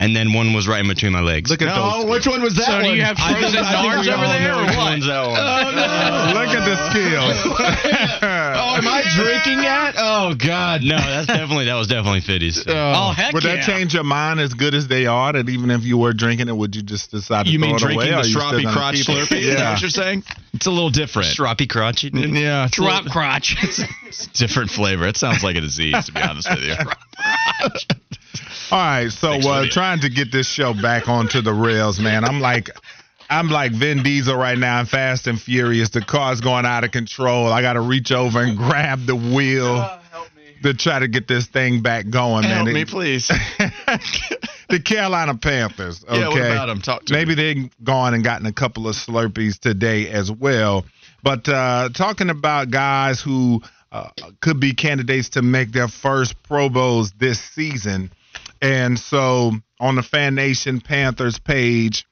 and 0.01 0.15
then 0.15 0.33
one 0.33 0.51
was 0.53 0.67
right 0.67 0.81
in 0.81 0.87
between 0.89 1.11
my 1.13 1.21
legs. 1.21 1.49
Look 1.49 1.61
at 1.61 1.65
No, 1.69 2.01
those. 2.01 2.09
which 2.09 2.27
one 2.27 2.41
was 2.41 2.55
that 2.55 2.65
So 2.65 2.81
do 2.81 2.93
you 2.95 3.03
have 3.03 3.17
I 3.19 3.31
frozen 3.39 3.61
I 3.63 3.71
think 3.71 3.85
darts 3.85 4.07
we 4.07 4.13
over 4.13 4.27
there 4.27 4.53
or 4.57 4.65
which 4.65 4.75
what? 4.75 4.89
one's 4.97 5.05
that 5.07 5.23
one. 5.27 5.37
Oh, 5.39 5.71
no. 5.77 5.85
Look 6.41 6.51
at 6.57 6.65
the 6.65 6.77
skills. 6.89 7.37
Oh, 8.63 8.75
am 8.77 8.87
I 8.87 9.01
drinking 9.15 9.57
that? 9.63 9.95
Oh 9.97 10.33
God, 10.35 10.81
No, 10.83 10.95
that's 10.97 11.27
definitely 11.27 11.65
that 11.65 11.75
was 11.75 11.87
definitely 11.87 12.21
Fitty's. 12.21 12.63
Oh. 12.67 12.71
oh, 12.73 13.11
heck 13.11 13.33
Would 13.33 13.43
yeah. 13.43 13.55
that 13.57 13.65
change 13.65 13.93
your 13.93 14.03
mind 14.03 14.39
as 14.39 14.53
good 14.53 14.73
as 14.73 14.87
they 14.87 15.05
are? 15.07 15.33
That 15.33 15.49
even 15.49 15.71
if 15.71 15.83
you 15.83 15.97
were 15.97 16.13
drinking 16.13 16.47
it, 16.47 16.55
would 16.55 16.75
you 16.75 16.81
just 16.81 17.11
decide 17.11 17.45
to 17.45 17.51
You 17.51 17.59
throw 17.59 17.67
mean 17.67 17.75
it 17.75 17.79
drinking 17.79 18.07
away? 18.07 18.11
the 18.11 18.15
or 18.17 18.25
you 18.25 18.31
still 18.31 18.41
stroppy 18.41 18.63
gonna 18.63 18.75
crotch 18.75 18.95
keep 18.95 19.09
it? 19.09 19.11
slurpee? 19.27 19.37
Is 19.41 19.47
that 19.55 19.59
Yeah. 19.59 19.71
what 19.71 19.81
you're 19.81 19.89
saying? 19.89 20.23
It's 20.53 20.65
a 20.65 20.71
little 20.71 20.89
different. 20.89 21.29
Shroppy 21.29 21.69
crotch. 21.69 22.03
Yeah, 22.03 22.65
it's 22.65 22.77
a 22.77 22.81
Drop 22.81 23.05
crotch. 23.05 23.55
it's 23.61 23.79
a 24.25 24.29
different 24.33 24.71
flavor. 24.71 25.07
It 25.07 25.17
sounds 25.17 25.43
like 25.43 25.55
a 25.55 25.61
disease, 25.61 26.05
to 26.05 26.11
be 26.13 26.21
honest 26.21 26.49
with 26.49 26.63
you. 26.63 26.75
All 28.71 28.77
right, 28.77 29.11
so 29.11 29.31
Thanks, 29.31 29.45
uh, 29.45 29.65
trying 29.69 29.99
to 30.01 30.09
get 30.09 30.31
this 30.31 30.47
show 30.47 30.73
back 30.73 31.09
onto 31.09 31.41
the 31.41 31.51
rails, 31.53 31.99
man. 31.99 32.23
I'm 32.23 32.39
like, 32.39 32.69
I'm 33.29 33.49
like 33.49 33.73
Vin 33.73 34.01
Diesel 34.01 34.35
right 34.35 34.57
now 34.57 34.79
I'm 34.79 34.85
Fast 34.85 35.27
and 35.27 35.39
Furious. 35.39 35.89
The 35.89 36.01
car's 36.01 36.39
going 36.39 36.65
out 36.65 36.83
of 36.85 36.91
control. 36.91 37.47
I 37.51 37.61
got 37.61 37.73
to 37.73 37.81
reach 37.81 38.11
over 38.11 38.41
and 38.41 38.57
grab 38.69 39.05
the 39.05 39.15
wheel 39.15 39.99
to 40.63 40.73
try 40.73 40.99
to 40.99 41.07
get 41.09 41.27
this 41.27 41.47
thing 41.47 41.81
back 41.81 42.09
going, 42.09 42.43
man. 42.43 42.57
Help 42.57 42.69
It- 42.69 42.73
me, 42.73 42.85
please. 42.85 43.27
the 44.69 44.79
Carolina 44.79 45.35
Panthers. 45.35 46.03
Okay. 46.05 46.19
Yeah, 46.19 46.29
what 46.29 46.37
about 46.37 46.69
'em? 46.69 46.81
Talk 46.81 47.05
to 47.05 47.13
Maybe 47.13 47.35
they've 47.35 47.69
gone 47.83 48.13
and 48.13 48.23
gotten 48.23 48.45
a 48.45 48.53
couple 48.53 48.87
of 48.87 48.95
Slurpees 48.95 49.59
today 49.59 50.09
as 50.09 50.31
well. 50.31 50.85
But 51.23 51.47
uh, 51.49 51.89
talking 51.93 52.29
about 52.29 52.71
guys 52.71 53.19
who 53.19 53.61
uh, 53.91 54.09
could 54.39 54.59
be 54.59 54.73
candidates 54.73 55.29
to 55.29 55.41
make 55.41 55.71
their 55.73 55.87
first 55.89 56.41
Pro 56.43 56.69
Bowls 56.69 57.11
this 57.19 57.39
season. 57.41 58.11
And 58.61 58.99
so 58.99 59.51
on 59.79 59.95
the 59.95 60.03
Fan 60.03 60.35
Nation 60.35 60.81
Panthers 60.81 61.39
page, 61.39 62.05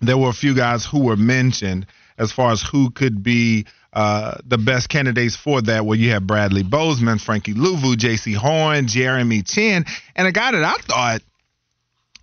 there 0.00 0.18
were 0.18 0.28
a 0.28 0.34
few 0.34 0.54
guys 0.54 0.84
who 0.84 1.04
were 1.04 1.16
mentioned 1.16 1.86
as 2.18 2.32
far 2.32 2.52
as 2.52 2.62
who 2.62 2.90
could 2.90 3.22
be 3.22 3.66
uh, 3.92 4.38
the 4.44 4.58
best 4.58 4.88
candidates 4.88 5.36
for 5.36 5.62
that. 5.62 5.86
Where 5.86 5.98
you 5.98 6.10
have 6.10 6.26
Bradley 6.26 6.62
Bozeman, 6.62 7.18
Frankie 7.18 7.54
Luvu, 7.54 7.94
Jaycee 7.94 8.36
Horn, 8.36 8.86
Jeremy 8.86 9.42
Chinn, 9.42 9.84
and 10.16 10.26
a 10.26 10.32
guy 10.32 10.52
that 10.52 10.64
I 10.64 10.76
thought 10.82 11.22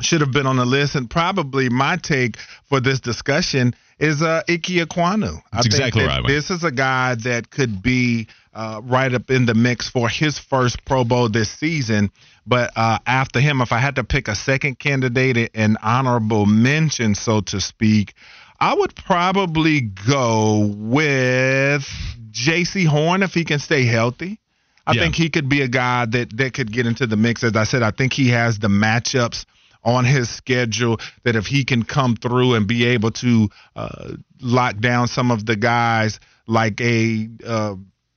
should 0.02 0.22
have 0.22 0.32
been 0.32 0.48
on 0.48 0.58
the 0.58 0.66
list, 0.66 0.96
and 0.96 1.10
probably 1.10 1.70
my 1.70 1.98
take 1.98 2.38
for 2.66 2.80
this 2.80 3.00
discussion 3.00 3.76
is 4.00 4.22
uh, 4.22 4.42
Ike 4.48 4.62
Ekwonu. 4.64 5.42
I 5.52 5.58
That's 5.58 5.66
exactly 5.68 6.04
that 6.04 6.22
right, 6.22 6.28
This 6.28 6.50
is 6.50 6.64
a 6.64 6.72
guy 6.72 7.16
that 7.16 7.50
could 7.50 7.82
be 7.82 8.28
uh, 8.54 8.82
right 8.84 9.14
up 9.14 9.30
in 9.30 9.46
the 9.46 9.54
mix 9.54 9.90
for 9.90 10.08
his 10.08 10.40
first 10.40 10.86
Pro 10.86 11.04
Bowl 11.04 11.30
this 11.30 11.52
season. 11.52 12.12
But 12.50 12.72
uh, 12.76 12.98
after 13.06 13.40
him, 13.40 13.62
if 13.62 13.72
I 13.72 13.78
had 13.78 13.96
to 13.98 14.04
pick 14.04 14.28
a 14.28 14.36
second 14.36 14.80
candidate, 14.80 15.52
an 15.54 15.78
honorable 15.84 16.48
mention, 16.48 17.14
so 17.14 17.42
to 17.42 17.62
speak, 17.62 18.16
I 18.60 18.74
would 18.74 18.96
probably 18.96 19.82
go 19.82 20.66
with 20.76 21.88
Jaycee 22.32 22.88
Horn 22.88 23.22
if 23.22 23.36
he 23.36 23.46
can 23.46 23.60
stay 23.60 23.86
healthy. 23.86 24.40
I 24.88 24.94
Yeah. 24.94 25.02
think 25.02 25.16
he 25.16 25.30
could 25.30 25.48
be 25.48 25.62
a 25.62 25.68
guy 25.68 26.06
that 26.08 26.36
that 26.38 26.54
could 26.56 26.72
get 26.72 26.88
into 26.88 27.06
the 27.06 27.16
mix. 27.16 27.44
As 27.44 27.56
I 27.56 27.66
said, 27.66 27.84
I 27.84 27.92
think 27.92 28.14
he 28.14 28.30
has 28.30 28.58
the 28.58 28.68
matchups 28.68 29.46
on 29.84 30.04
his 30.04 30.28
schedule 30.30 31.00
that 31.24 31.36
if 31.36 31.46
he 31.46 31.64
can 31.64 31.84
come 31.84 32.16
through 32.16 32.56
and 32.56 32.66
be 32.68 32.86
able 32.86 33.12
to 33.12 33.50
uh, 33.76 34.14
lock 34.42 34.78
down 34.80 35.08
some 35.08 35.30
of 35.30 35.46
the 35.46 35.56
guys 35.56 36.20
like 36.48 36.82
a 36.82 37.30
uh, 37.46 37.76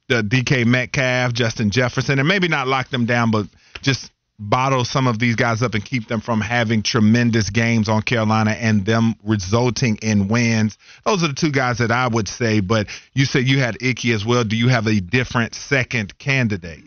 the 0.08 0.22
DK 0.22 0.64
Metcalf, 0.64 1.34
Justin 1.34 1.70
Jefferson, 1.70 2.18
and 2.18 2.26
maybe 2.26 2.48
not 2.48 2.66
lock 2.66 2.88
them 2.88 3.04
down, 3.04 3.30
but 3.30 3.46
just 3.82 4.10
bottle 4.38 4.84
some 4.84 5.06
of 5.06 5.18
these 5.18 5.36
guys 5.36 5.62
up 5.62 5.74
and 5.74 5.84
keep 5.84 6.08
them 6.08 6.20
from 6.20 6.40
having 6.40 6.82
tremendous 6.82 7.50
games 7.50 7.88
on 7.88 8.02
Carolina 8.02 8.52
and 8.52 8.84
them 8.84 9.14
resulting 9.22 9.96
in 10.02 10.28
wins. 10.28 10.78
Those 11.04 11.22
are 11.22 11.28
the 11.28 11.34
two 11.34 11.52
guys 11.52 11.78
that 11.78 11.90
I 11.90 12.08
would 12.08 12.28
say. 12.28 12.60
But 12.60 12.88
you 13.14 13.24
said 13.24 13.46
you 13.46 13.58
had 13.58 13.82
Ickey 13.82 14.12
as 14.12 14.24
well. 14.24 14.44
Do 14.44 14.56
you 14.56 14.68
have 14.68 14.86
a 14.86 15.00
different 15.00 15.54
second 15.54 16.18
candidate? 16.18 16.84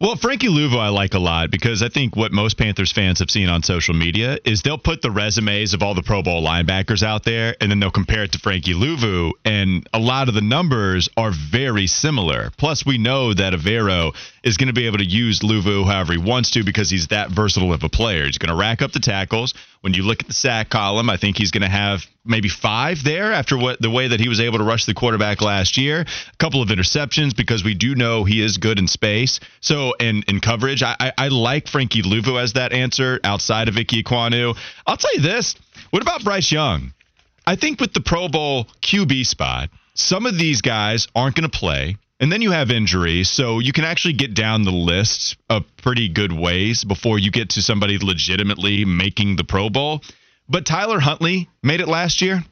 Well, 0.00 0.16
Frankie 0.16 0.48
Luvu 0.48 0.78
I 0.78 0.88
like 0.88 1.12
a 1.12 1.18
lot 1.18 1.50
because 1.50 1.82
I 1.82 1.90
think 1.90 2.16
what 2.16 2.32
most 2.32 2.56
Panthers 2.56 2.90
fans 2.90 3.18
have 3.18 3.30
seen 3.30 3.50
on 3.50 3.62
social 3.62 3.92
media 3.92 4.38
is 4.46 4.62
they'll 4.62 4.78
put 4.78 5.02
the 5.02 5.10
resumes 5.10 5.74
of 5.74 5.82
all 5.82 5.92
the 5.92 6.02
Pro 6.02 6.22
Bowl 6.22 6.42
linebackers 6.42 7.02
out 7.02 7.22
there 7.24 7.54
and 7.60 7.70
then 7.70 7.80
they'll 7.80 7.90
compare 7.90 8.22
it 8.22 8.32
to 8.32 8.38
Frankie 8.38 8.72
Luvu 8.72 9.32
and 9.44 9.86
a 9.92 9.98
lot 9.98 10.28
of 10.28 10.34
the 10.34 10.40
numbers 10.40 11.10
are 11.18 11.32
very 11.32 11.86
similar. 11.86 12.50
Plus 12.56 12.86
we 12.86 12.96
know 12.96 13.34
that 13.34 13.52
Evero 13.52 14.14
is 14.42 14.56
going 14.56 14.68
to 14.68 14.72
be 14.72 14.86
able 14.86 14.98
to 14.98 15.04
use 15.04 15.40
Luvu 15.40 15.84
however 15.84 16.12
he 16.12 16.18
wants 16.18 16.50
to 16.52 16.64
because 16.64 16.90
he's 16.90 17.08
that 17.08 17.30
versatile 17.30 17.72
of 17.72 17.84
a 17.84 17.88
player. 17.88 18.24
He's 18.24 18.38
going 18.38 18.50
to 18.50 18.56
rack 18.56 18.82
up 18.82 18.92
the 18.92 19.00
tackles. 19.00 19.54
When 19.82 19.94
you 19.94 20.02
look 20.02 20.20
at 20.20 20.28
the 20.28 20.34
sack 20.34 20.68
column, 20.68 21.10
I 21.10 21.16
think 21.16 21.36
he's 21.36 21.50
going 21.50 21.62
to 21.62 21.68
have 21.68 22.06
maybe 22.24 22.48
five 22.48 23.02
there 23.02 23.32
after 23.32 23.56
what 23.56 23.80
the 23.80 23.90
way 23.90 24.08
that 24.08 24.20
he 24.20 24.28
was 24.28 24.40
able 24.40 24.58
to 24.58 24.64
rush 24.64 24.84
the 24.84 24.94
quarterback 24.94 25.40
last 25.40 25.76
year. 25.76 26.00
A 26.02 26.36
couple 26.38 26.62
of 26.62 26.68
interceptions 26.68 27.34
because 27.34 27.64
we 27.64 27.74
do 27.74 27.94
know 27.94 28.24
he 28.24 28.42
is 28.42 28.58
good 28.58 28.78
in 28.78 28.88
space. 28.88 29.40
So 29.60 29.94
and 29.98 30.24
in 30.24 30.40
coverage, 30.40 30.82
I, 30.82 30.96
I, 30.98 31.12
I 31.16 31.28
like 31.28 31.68
Frankie 31.68 32.02
Luvu 32.02 32.40
as 32.40 32.54
that 32.54 32.72
answer 32.72 33.20
outside 33.24 33.68
of 33.68 33.76
Ickey 33.76 34.02
Ekwonu. 34.02 34.56
I'll 34.86 34.96
tell 34.96 35.14
you 35.14 35.22
this: 35.22 35.54
what 35.90 36.02
about 36.02 36.24
Bryce 36.24 36.52
Young? 36.52 36.92
I 37.46 37.56
think 37.56 37.80
with 37.80 37.92
the 37.92 38.00
Pro 38.00 38.28
Bowl 38.28 38.66
QB 38.82 39.26
spot, 39.26 39.70
some 39.94 40.26
of 40.26 40.38
these 40.38 40.60
guys 40.62 41.08
aren't 41.14 41.36
going 41.36 41.50
to 41.50 41.58
play. 41.58 41.96
And 42.20 42.30
then 42.30 42.42
you 42.42 42.50
have 42.50 42.70
injuries, 42.70 43.30
so 43.30 43.60
you 43.60 43.72
can 43.72 43.84
actually 43.84 44.12
get 44.12 44.34
down 44.34 44.62
the 44.62 44.70
list 44.70 45.38
of 45.48 45.64
pretty 45.78 46.10
good 46.10 46.32
ways 46.32 46.84
before 46.84 47.18
you 47.18 47.30
get 47.30 47.50
to 47.50 47.62
somebody 47.62 47.96
legitimately 47.98 48.84
making 48.84 49.36
the 49.36 49.44
Pro 49.44 49.70
Bowl. 49.70 50.02
But 50.46 50.66
Tyler 50.66 51.00
Huntley 51.00 51.48
made 51.62 51.80
it 51.80 51.88
last 51.88 52.20
year, 52.20 52.44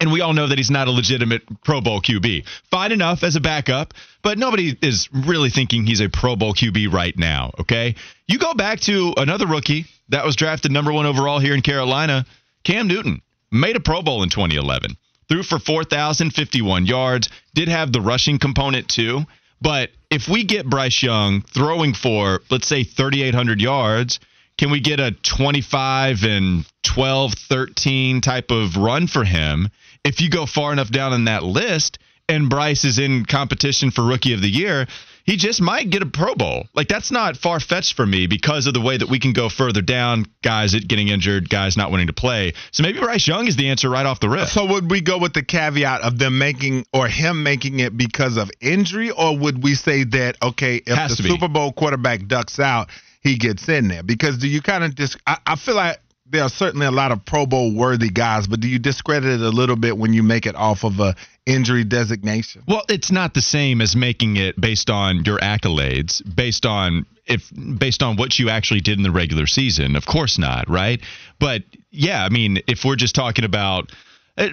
and 0.00 0.10
we 0.10 0.22
all 0.22 0.32
know 0.32 0.48
that 0.48 0.58
he's 0.58 0.72
not 0.72 0.88
a 0.88 0.90
legitimate 0.90 1.42
Pro 1.62 1.80
Bowl 1.80 2.00
QB. 2.00 2.44
Fine 2.70 2.90
enough 2.90 3.22
as 3.22 3.36
a 3.36 3.40
backup, 3.40 3.94
but 4.22 4.38
nobody 4.38 4.76
is 4.82 5.08
really 5.12 5.50
thinking 5.50 5.86
he's 5.86 6.00
a 6.00 6.08
Pro 6.08 6.34
Bowl 6.34 6.52
QB 6.52 6.92
right 6.92 7.16
now, 7.16 7.52
okay? 7.60 7.94
You 8.26 8.40
go 8.40 8.54
back 8.54 8.80
to 8.80 9.14
another 9.16 9.46
rookie 9.46 9.84
that 10.08 10.24
was 10.24 10.34
drafted 10.34 10.72
number 10.72 10.92
one 10.92 11.06
overall 11.06 11.38
here 11.38 11.54
in 11.54 11.62
Carolina, 11.62 12.26
Cam 12.64 12.88
Newton, 12.88 13.22
made 13.52 13.76
a 13.76 13.80
Pro 13.80 14.02
Bowl 14.02 14.24
in 14.24 14.30
2011. 14.30 14.96
Threw 15.30 15.44
for 15.44 15.60
4,051 15.60 16.86
yards, 16.86 17.28
did 17.54 17.68
have 17.68 17.92
the 17.92 18.00
rushing 18.00 18.40
component 18.40 18.88
too. 18.88 19.26
But 19.60 19.90
if 20.10 20.28
we 20.28 20.42
get 20.42 20.66
Bryce 20.66 21.04
Young 21.04 21.42
throwing 21.42 21.94
for, 21.94 22.42
let's 22.50 22.66
say, 22.66 22.82
3,800 22.82 23.60
yards, 23.60 24.18
can 24.58 24.72
we 24.72 24.80
get 24.80 24.98
a 24.98 25.12
25 25.12 26.24
and 26.24 26.66
12, 26.82 27.34
13 27.34 28.20
type 28.22 28.50
of 28.50 28.76
run 28.76 29.06
for 29.06 29.22
him? 29.22 29.68
If 30.04 30.20
you 30.20 30.30
go 30.30 30.46
far 30.46 30.72
enough 30.72 30.90
down 30.90 31.12
in 31.12 31.26
that 31.26 31.44
list 31.44 32.00
and 32.28 32.50
Bryce 32.50 32.84
is 32.84 32.98
in 32.98 33.24
competition 33.24 33.92
for 33.92 34.02
rookie 34.02 34.32
of 34.32 34.42
the 34.42 34.50
year, 34.50 34.88
he 35.24 35.36
just 35.36 35.60
might 35.60 35.90
get 35.90 36.02
a 36.02 36.06
Pro 36.06 36.34
Bowl. 36.34 36.66
Like 36.74 36.88
that's 36.88 37.10
not 37.10 37.36
far 37.36 37.60
fetched 37.60 37.94
for 37.94 38.06
me 38.06 38.26
because 38.26 38.66
of 38.66 38.74
the 38.74 38.80
way 38.80 38.96
that 38.96 39.08
we 39.08 39.18
can 39.18 39.32
go 39.32 39.48
further 39.48 39.82
down, 39.82 40.26
guys 40.42 40.74
getting 40.74 41.08
injured, 41.08 41.48
guys 41.48 41.76
not 41.76 41.90
wanting 41.90 42.08
to 42.08 42.12
play. 42.12 42.54
So 42.72 42.82
maybe 42.82 42.98
Bryce 43.00 43.26
Young 43.26 43.46
is 43.46 43.56
the 43.56 43.68
answer 43.68 43.88
right 43.88 44.06
off 44.06 44.20
the 44.20 44.28
rip. 44.28 44.48
So 44.48 44.66
would 44.66 44.90
we 44.90 45.00
go 45.00 45.18
with 45.18 45.32
the 45.32 45.42
caveat 45.42 46.02
of 46.02 46.18
them 46.18 46.38
making 46.38 46.86
or 46.92 47.08
him 47.08 47.42
making 47.42 47.80
it 47.80 47.96
because 47.96 48.36
of 48.36 48.50
injury, 48.60 49.10
or 49.10 49.36
would 49.36 49.62
we 49.62 49.74
say 49.74 50.04
that 50.04 50.36
okay, 50.42 50.76
if 50.76 50.96
Has 50.96 51.16
the. 51.16 51.24
Super 51.24 51.48
Bowl 51.48 51.72
quarterback 51.72 52.26
ducks 52.26 52.58
out, 52.58 52.88
he 53.22 53.36
gets 53.36 53.68
in 53.68 53.88
there? 53.88 54.02
Because 54.02 54.38
do 54.38 54.48
you 54.48 54.62
kind 54.62 54.84
of 54.84 54.94
dis? 54.94 55.16
I, 55.26 55.38
I 55.46 55.56
feel 55.56 55.76
like 55.76 56.00
there 56.30 56.42
are 56.42 56.48
certainly 56.48 56.86
a 56.86 56.90
lot 56.90 57.12
of 57.12 57.24
Pro 57.24 57.46
Bowl 57.46 57.74
worthy 57.74 58.08
guys, 58.08 58.46
but 58.46 58.60
do 58.60 58.68
you 58.68 58.78
discredit 58.78 59.30
it 59.30 59.40
a 59.40 59.50
little 59.50 59.76
bit 59.76 59.96
when 59.96 60.12
you 60.12 60.22
make 60.22 60.46
it 60.46 60.54
off 60.54 60.84
of 60.84 61.00
a 61.00 61.14
injury 61.46 61.84
designation? 61.84 62.62
Well, 62.66 62.84
it's 62.88 63.10
not 63.10 63.34
the 63.34 63.42
same 63.42 63.80
as 63.80 63.96
making 63.96 64.36
it 64.36 64.60
based 64.60 64.90
on 64.90 65.24
your 65.24 65.38
accolades, 65.38 66.22
based 66.34 66.66
on 66.66 67.06
if 67.26 67.50
based 67.78 68.02
on 68.02 68.16
what 68.16 68.38
you 68.38 68.48
actually 68.48 68.80
did 68.80 68.98
in 68.98 69.02
the 69.02 69.10
regular 69.10 69.46
season. 69.46 69.96
Of 69.96 70.06
course 70.06 70.38
not, 70.38 70.68
right? 70.68 71.00
But 71.38 71.62
yeah, 71.90 72.24
I 72.24 72.28
mean, 72.28 72.58
if 72.66 72.84
we're 72.84 72.96
just 72.96 73.14
talking 73.14 73.44
about 73.44 73.92
uh, 74.36 74.48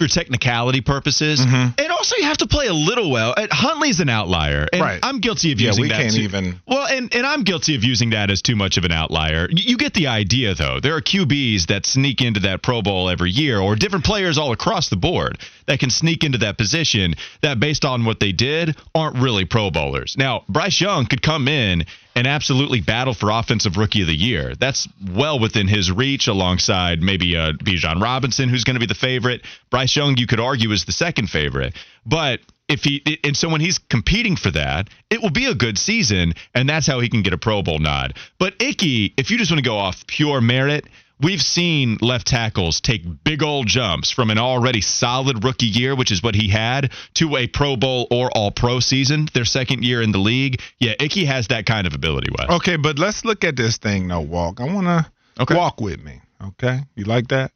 for 0.00 0.08
technicality 0.08 0.80
purposes, 0.80 1.40
Mm-hmm. 1.40 1.70
and 1.78 1.90
also 1.92 2.16
you 2.16 2.24
have 2.24 2.38
to 2.38 2.46
play 2.46 2.66
a 2.66 2.72
little 2.72 3.10
well. 3.10 3.34
Huntley's 3.50 4.00
an 4.00 4.08
outlier, 4.08 4.66
and 4.72 4.80
Right. 4.82 4.98
I'm 5.02 5.20
guilty 5.20 5.52
of 5.52 5.60
Yeah, 5.60 5.68
using 5.68 5.82
we 5.82 5.88
that. 5.90 6.00
can't 6.00 6.14
too. 6.14 6.22
even- 6.22 6.60
Well, 6.66 6.86
and 6.86 7.14
and 7.14 7.26
I'm 7.26 7.42
guilty 7.44 7.74
of 7.76 7.84
using 7.84 8.10
that 8.10 8.30
as 8.30 8.40
too 8.42 8.56
much 8.56 8.76
of 8.78 8.84
an 8.84 8.92
outlier. 8.92 9.48
You 9.52 9.76
get 9.76 9.92
the 9.94 10.06
idea, 10.08 10.54
though. 10.54 10.80
There 10.80 10.94
are 10.96 11.00
QBs 11.02 11.66
that 11.66 11.84
sneak 11.86 12.20
into 12.22 12.40
that 12.40 12.62
Pro 12.62 12.80
Bowl 12.82 13.10
every 13.10 13.30
year, 13.30 13.58
or 13.60 13.76
different 13.76 14.04
players 14.04 14.38
all 14.38 14.52
across 14.52 14.88
the 14.88 14.96
board 14.96 15.38
that 15.66 15.78
can 15.78 15.90
sneak 15.90 16.24
into 16.24 16.38
that 16.38 16.56
position 16.58 17.14
that, 17.42 17.60
based 17.60 17.84
on 17.84 18.04
what 18.04 18.18
they 18.20 18.32
did, 18.32 18.76
aren't 18.94 19.16
really 19.16 19.44
Pro 19.44 19.70
Bowlers. 19.70 20.16
Now, 20.16 20.44
Bryce 20.48 20.80
Young 20.80 21.04
could 21.06 21.20
come 21.22 21.46
in 21.48 21.84
and 22.20 22.26
absolutely 22.26 22.82
battle 22.82 23.14
for 23.14 23.30
offensive 23.30 23.78
rookie 23.78 24.02
of 24.02 24.06
the 24.06 24.14
year. 24.14 24.54
That's 24.54 24.86
well 25.10 25.38
within 25.38 25.66
his 25.66 25.90
reach 25.90 26.28
alongside 26.28 27.00
maybe 27.00 27.34
uh, 27.34 27.52
Bijan 27.52 28.02
Robinson, 28.02 28.50
who's 28.50 28.62
going 28.62 28.74
to 28.74 28.80
be 28.80 28.84
the 28.84 28.94
favorite. 28.94 29.40
Bryce 29.70 29.96
Young, 29.96 30.18
you 30.18 30.26
could 30.26 30.38
argue, 30.38 30.70
is 30.70 30.84
the 30.84 30.92
second 30.92 31.30
favorite. 31.30 31.74
But 32.04 32.40
if 32.68 32.84
he 32.84 33.18
and 33.24 33.34
so 33.34 33.48
when 33.48 33.62
he's 33.62 33.78
competing 33.78 34.36
for 34.36 34.50
that, 34.50 34.90
it 35.08 35.22
will 35.22 35.30
be 35.30 35.46
a 35.46 35.54
good 35.54 35.78
season, 35.78 36.34
and 36.54 36.68
that's 36.68 36.86
how 36.86 37.00
he 37.00 37.08
can 37.08 37.22
get 37.22 37.32
a 37.32 37.38
Pro 37.38 37.62
Bowl 37.62 37.78
nod. 37.78 38.12
But 38.38 38.60
Ickey, 38.60 39.14
if 39.16 39.30
you 39.30 39.38
just 39.38 39.50
want 39.50 39.64
to 39.64 39.68
go 39.68 39.78
off 39.78 40.06
pure 40.06 40.42
merit, 40.42 40.84
we've 41.22 41.42
seen 41.42 41.98
left 42.00 42.26
tackles 42.26 42.80
take 42.80 43.02
big 43.24 43.42
old 43.42 43.66
jumps 43.66 44.10
from 44.10 44.30
an 44.30 44.38
already 44.38 44.80
solid 44.80 45.44
rookie 45.44 45.66
year, 45.66 45.94
which 45.94 46.10
is 46.12 46.22
what 46.22 46.34
he 46.34 46.48
had, 46.48 46.92
to 47.14 47.36
a 47.36 47.46
Pro 47.46 47.76
Bowl 47.76 48.06
or 48.10 48.30
All 48.32 48.50
Pro 48.50 48.80
season, 48.80 49.28
their 49.34 49.44
second 49.44 49.84
year 49.84 50.02
in 50.02 50.12
the 50.12 50.18
league. 50.18 50.60
Yeah, 50.78 50.92
Ickey 51.00 51.24
has 51.26 51.48
that 51.48 51.66
kind 51.66 51.86
of 51.86 51.94
ability. 51.94 52.30
Wes. 52.38 52.50
Okay, 52.50 52.76
but 52.76 52.98
let's 52.98 53.24
look 53.24 53.44
at 53.44 53.56
this 53.56 53.76
thing, 53.78 54.06
no 54.08 54.20
walk. 54.20 54.60
I 54.60 54.64
want 54.72 54.86
to 54.86 55.10
Okay. 55.42 55.54
walk 55.54 55.80
with 55.80 56.02
me. 56.02 56.20
Okay, 56.42 56.80
you 56.96 57.04
like 57.04 57.28
that? 57.28 57.52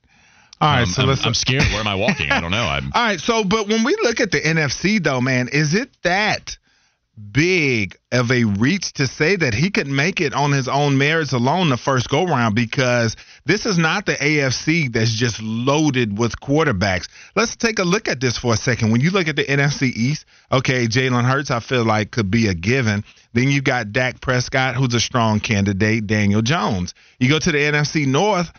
All 0.61 0.70
right, 0.70 0.83
Um, 0.83 0.87
so 0.87 1.03
I'm, 1.03 1.09
let's. 1.09 1.24
I'm 1.27 1.35
scared. 1.35 1.64
Where 1.64 1.81
am 1.81 1.87
I 1.88 1.94
walking? 1.96 2.31
I 2.31 2.40
don't 2.40 2.50
know. 2.50 2.64
I'm. 2.68 2.92
All 2.94 3.03
right, 3.05 3.20
so 3.20 3.44
but 3.44 3.66
when 3.68 3.83
we 3.85 3.96
look 4.03 4.20
at 4.20 4.31
the 4.31 4.40
NFC 4.40 5.03
though, 5.03 5.20
man, 5.20 5.48
is 5.48 5.74
it 5.74 5.90
that 6.03 6.57
big 7.33 7.96
of 8.11 8.31
a 8.31 8.44
reach 8.44 8.92
to 8.94 9.07
say 9.07 9.37
that 9.37 9.55
he 9.55 9.70
could 9.70 9.87
make 9.87 10.20
it 10.20 10.35
on 10.35 10.53
his 10.53 10.68
own 10.68 10.98
merits 10.98 11.33
alone 11.33 11.68
the 11.68 11.77
first 11.77 12.09
go 12.09 12.24
round 12.24 12.55
because 12.55 13.16
this 13.44 13.66
is 13.66 13.79
not 13.79 14.07
the 14.07 14.14
AFC 14.14 14.92
that's 14.92 15.12
just 15.12 15.40
loaded 15.40 16.18
with 16.18 16.38
quarterbacks. 16.40 17.09
Let's 17.37 17.57
take 17.57 17.79
a 17.79 17.85
look 17.85 18.09
at 18.09 18.20
this 18.20 18.37
for 18.37 18.55
a 18.55 18.57
second. 18.57 18.90
When 18.90 19.00
you 19.00 19.11
look 19.11 19.29
at 19.29 19.37
the 19.37 19.44
NFC 19.44 19.92
East, 19.94 20.27
okay, 20.50 20.87
Jalen 20.87 21.24
Hurts, 21.24 21.50
I 21.50 21.61
feel 21.61 21.85
like 21.85 22.11
could 22.11 22.31
be 22.31 22.48
a 22.48 22.55
given. 22.55 23.05
Then 23.33 23.48
you 23.48 23.62
got 23.62 23.92
Dak 23.92 24.20
Prescott, 24.20 24.74
who's 24.74 24.94
a 24.94 25.00
strong 25.00 25.40
candidate, 25.40 26.07
Daniel 26.07 26.42
Jones. 26.42 26.94
You 27.18 27.29
go 27.29 27.38
to 27.38 27.53
the 27.53 27.59
NFC 27.59 28.07
North, 28.07 28.53